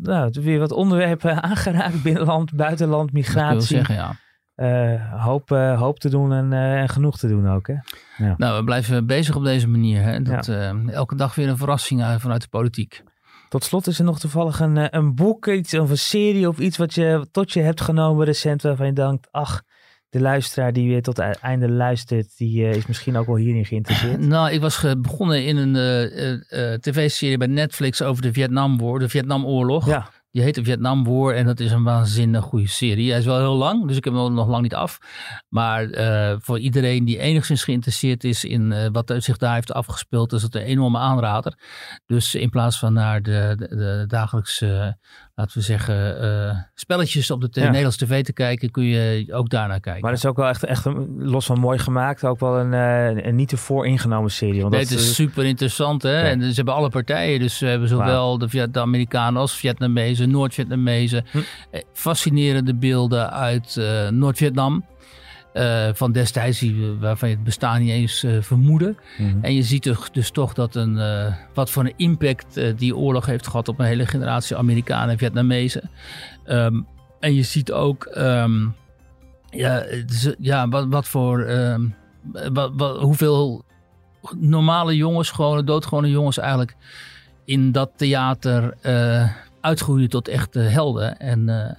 nou, 0.00 0.30
weer 0.32 0.58
wat 0.58 0.72
onderwerpen 0.72 1.42
aangeraakt. 1.50 2.02
Binnenland, 2.02 2.54
buitenland, 2.54 3.12
migratie. 3.12 3.76
zeggen, 3.76 3.94
ja. 3.94 4.16
Uh, 4.60 5.24
hoop, 5.24 5.50
uh, 5.50 5.78
hoop 5.80 5.98
te 5.98 6.08
doen 6.08 6.32
en, 6.32 6.52
uh, 6.52 6.80
en, 6.80 6.88
genoeg 6.88 7.18
te 7.18 7.28
doen 7.28 7.48
ook. 7.48 7.66
Hè? 7.66 7.74
Ja. 8.16 8.34
Nou, 8.36 8.58
we 8.58 8.64
blijven 8.64 9.06
bezig 9.06 9.36
op 9.36 9.44
deze 9.44 9.68
manier. 9.68 10.02
Hè? 10.02 10.22
Dat, 10.22 10.46
ja. 10.46 10.74
elke 10.86 11.14
dag 11.14 11.34
weer 11.34 11.48
een 11.48 11.56
verrassing 11.56 12.04
vanuit 12.18 12.42
de 12.42 12.48
politiek. 12.48 13.02
Tot 13.48 13.64
slot 13.64 13.86
is 13.86 13.98
er 13.98 14.04
nog 14.04 14.18
toevallig 14.18 14.60
een, 14.60 14.96
een 14.96 15.14
boek 15.14 15.46
iets, 15.46 15.74
of 15.74 15.90
een 15.90 15.98
serie 15.98 16.48
of 16.48 16.58
iets 16.58 16.76
wat 16.76 16.94
je 16.94 17.28
tot 17.30 17.52
je 17.52 17.60
hebt 17.60 17.80
genomen 17.80 18.24
recent 18.24 18.62
waarvan 18.62 18.86
je 18.86 18.92
denkt, 18.92 19.28
ach, 19.30 19.62
de 20.08 20.20
luisteraar 20.20 20.72
die 20.72 20.88
weer 20.88 21.02
tot 21.02 21.16
het 21.16 21.38
einde 21.38 21.70
luistert, 21.70 22.36
die 22.36 22.68
is 22.68 22.86
misschien 22.86 23.16
ook 23.16 23.26
wel 23.26 23.36
hierin 23.36 23.64
geïnteresseerd. 23.64 24.26
Nou, 24.26 24.50
ik 24.50 24.60
was 24.60 24.84
begonnen 24.98 25.44
in 25.44 25.56
een 25.56 26.80
tv-serie 26.80 27.38
bij 27.38 27.46
Netflix 27.46 28.02
over 28.02 28.22
de 28.22 28.32
Vietnamoorlog, 28.32 29.00
de 29.00 29.08
Vietnamoorlog. 29.08 29.86
Ja. 29.86 30.10
Die 30.30 30.42
heet 30.42 30.60
Vietnam 30.62 31.04
War 31.04 31.34
en 31.34 31.46
dat 31.46 31.60
is 31.60 31.72
een 31.72 31.82
waanzinnig 31.82 32.44
goede 32.44 32.68
serie. 32.68 33.10
Hij 33.10 33.18
is 33.18 33.24
wel 33.24 33.38
heel 33.38 33.56
lang, 33.56 33.86
dus 33.86 33.96
ik 33.96 34.04
heb 34.04 34.14
hem 34.14 34.34
nog 34.34 34.48
lang 34.48 34.62
niet 34.62 34.74
af. 34.74 34.98
Maar 35.48 35.84
uh, 35.84 36.36
voor 36.38 36.58
iedereen 36.58 37.04
die 37.04 37.18
enigszins 37.18 37.64
geïnteresseerd 37.64 38.24
is 38.24 38.44
in 38.44 38.70
uh, 38.70 38.86
wat 38.92 39.14
zich 39.16 39.36
daar 39.36 39.54
heeft 39.54 39.72
afgespeeld, 39.72 40.32
is 40.32 40.42
het 40.42 40.54
een 40.54 40.62
enorme 40.62 40.98
aanrader. 40.98 41.58
Dus 42.06 42.34
in 42.34 42.50
plaats 42.50 42.78
van 42.78 42.92
naar 42.92 43.22
de, 43.22 43.54
de, 43.56 43.76
de 43.76 44.04
dagelijkse 44.06 44.98
laten 45.38 45.58
we 45.58 45.64
zeggen, 45.64 46.24
uh, 46.24 46.56
spelletjes 46.74 47.30
op 47.30 47.40
de 47.40 47.48
ja. 47.52 47.66
Nederlandse 47.66 48.06
tv 48.06 48.24
te 48.24 48.32
kijken, 48.32 48.70
kun 48.70 48.84
je 48.84 49.26
ook 49.32 49.50
daarnaar 49.50 49.80
kijken. 49.80 50.02
Maar 50.02 50.10
het 50.10 50.18
is 50.18 50.26
ook 50.26 50.36
wel 50.36 50.48
echt, 50.48 50.64
echt 50.64 50.86
los 51.18 51.46
van 51.46 51.60
mooi 51.60 51.78
gemaakt, 51.78 52.24
ook 52.24 52.40
wel 52.40 52.58
een, 52.58 52.72
uh, 52.72 53.24
een 53.24 53.34
niet 53.34 53.48
te 53.48 53.56
vooringenomen 53.56 54.30
serie. 54.30 54.60
Want 54.60 54.72
nee, 54.72 54.80
dat, 54.80 54.90
het 54.90 54.98
is 54.98 55.14
super 55.14 55.44
interessant 55.44 56.02
hè. 56.02 56.20
En 56.20 56.42
ze 56.42 56.54
hebben 56.54 56.74
alle 56.74 56.88
partijen, 56.88 57.40
dus 57.40 57.58
we 57.58 57.66
hebben 57.66 57.88
zowel 57.88 58.38
wow. 58.38 58.50
de, 58.50 58.70
de 58.70 58.80
Amerikanen 58.80 59.40
als 59.40 59.56
Vietnamezen, 59.56 60.30
Noord-Vietnamezen. 60.30 61.24
Hm. 61.30 61.38
Eh, 61.70 61.82
fascinerende 61.92 62.74
beelden 62.74 63.30
uit 63.32 63.76
uh, 63.78 64.08
Noord-Vietnam. 64.08 64.84
Uh, 65.54 65.88
van 65.92 66.12
destijds, 66.12 66.64
waarvan 67.00 67.28
je 67.28 67.34
het 67.34 67.44
bestaan 67.44 67.80
niet 67.80 67.90
eens 67.90 68.24
uh, 68.24 68.42
vermoedde. 68.42 68.94
Mm 69.18 69.30
-hmm. 69.30 69.44
En 69.44 69.54
je 69.54 69.62
ziet 69.62 69.82
dus, 69.82 69.98
dus 70.12 70.30
toch 70.30 70.54
dat 70.54 70.74
een, 70.74 70.96
uh, 70.96 71.34
wat 71.54 71.70
voor 71.70 71.84
een 71.84 71.94
impact 71.96 72.78
die 72.78 72.96
oorlog 72.96 73.26
heeft 73.26 73.46
gehad 73.46 73.68
op 73.68 73.78
een 73.78 73.86
hele 73.86 74.06
generatie 74.06 74.56
Amerikanen 74.56 75.08
en 75.08 75.18
Vietnamezen. 75.18 75.90
Um, 76.46 76.86
en 77.20 77.34
je 77.34 77.42
ziet 77.42 77.72
ook 77.72 78.10
um, 78.16 78.74
ja, 79.50 79.84
dus, 80.06 80.34
ja, 80.38 80.68
wat, 80.68 80.86
wat 80.88 81.08
voor 81.08 81.48
um, 81.48 81.94
wat, 82.52 82.72
wat, 82.76 83.00
hoeveel 83.00 83.64
normale 84.36 84.96
jongens, 84.96 85.30
gewone 85.30 85.64
doodgewone 85.64 86.10
jongens 86.10 86.38
eigenlijk 86.38 86.76
in 87.44 87.72
dat 87.72 87.90
theater 87.96 88.74
uitgroeien 89.60 90.08
tot 90.08 90.28
echte 90.28 90.58
helden. 90.58 91.18
En 91.18 91.78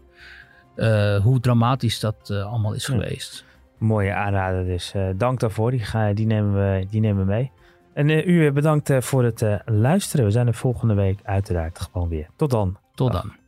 hoe 1.24 1.40
dramatisch 1.40 2.00
dat 2.00 2.32
allemaal 2.32 2.74
is 2.74 2.86
ja. 2.86 2.94
geweest. 2.94 3.48
Mooie 3.80 4.14
aanrader 4.14 4.66
dus. 4.66 4.94
Uh, 4.96 5.10
dank 5.16 5.40
daarvoor. 5.40 5.72
Die, 5.72 5.80
ga, 5.80 6.14
die, 6.14 6.26
nemen 6.26 6.54
we, 6.54 6.86
die 6.90 7.02
nemen 7.02 7.26
we 7.26 7.32
mee. 7.32 7.52
En 7.94 8.10
uh, 8.10 8.26
u 8.26 8.52
bedankt 8.52 8.90
uh, 8.90 9.02
voor 9.02 9.24
het 9.24 9.46
luisteren. 9.66 10.26
We 10.26 10.32
zijn 10.32 10.48
er 10.48 10.54
volgende 10.54 10.94
week 10.94 11.20
uiteraard 11.24 11.80
gewoon 11.80 12.10
weer. 12.10 12.28
Tot 12.36 12.52
dan. 12.52 12.78
Tot 12.94 13.12
dan. 13.12 13.39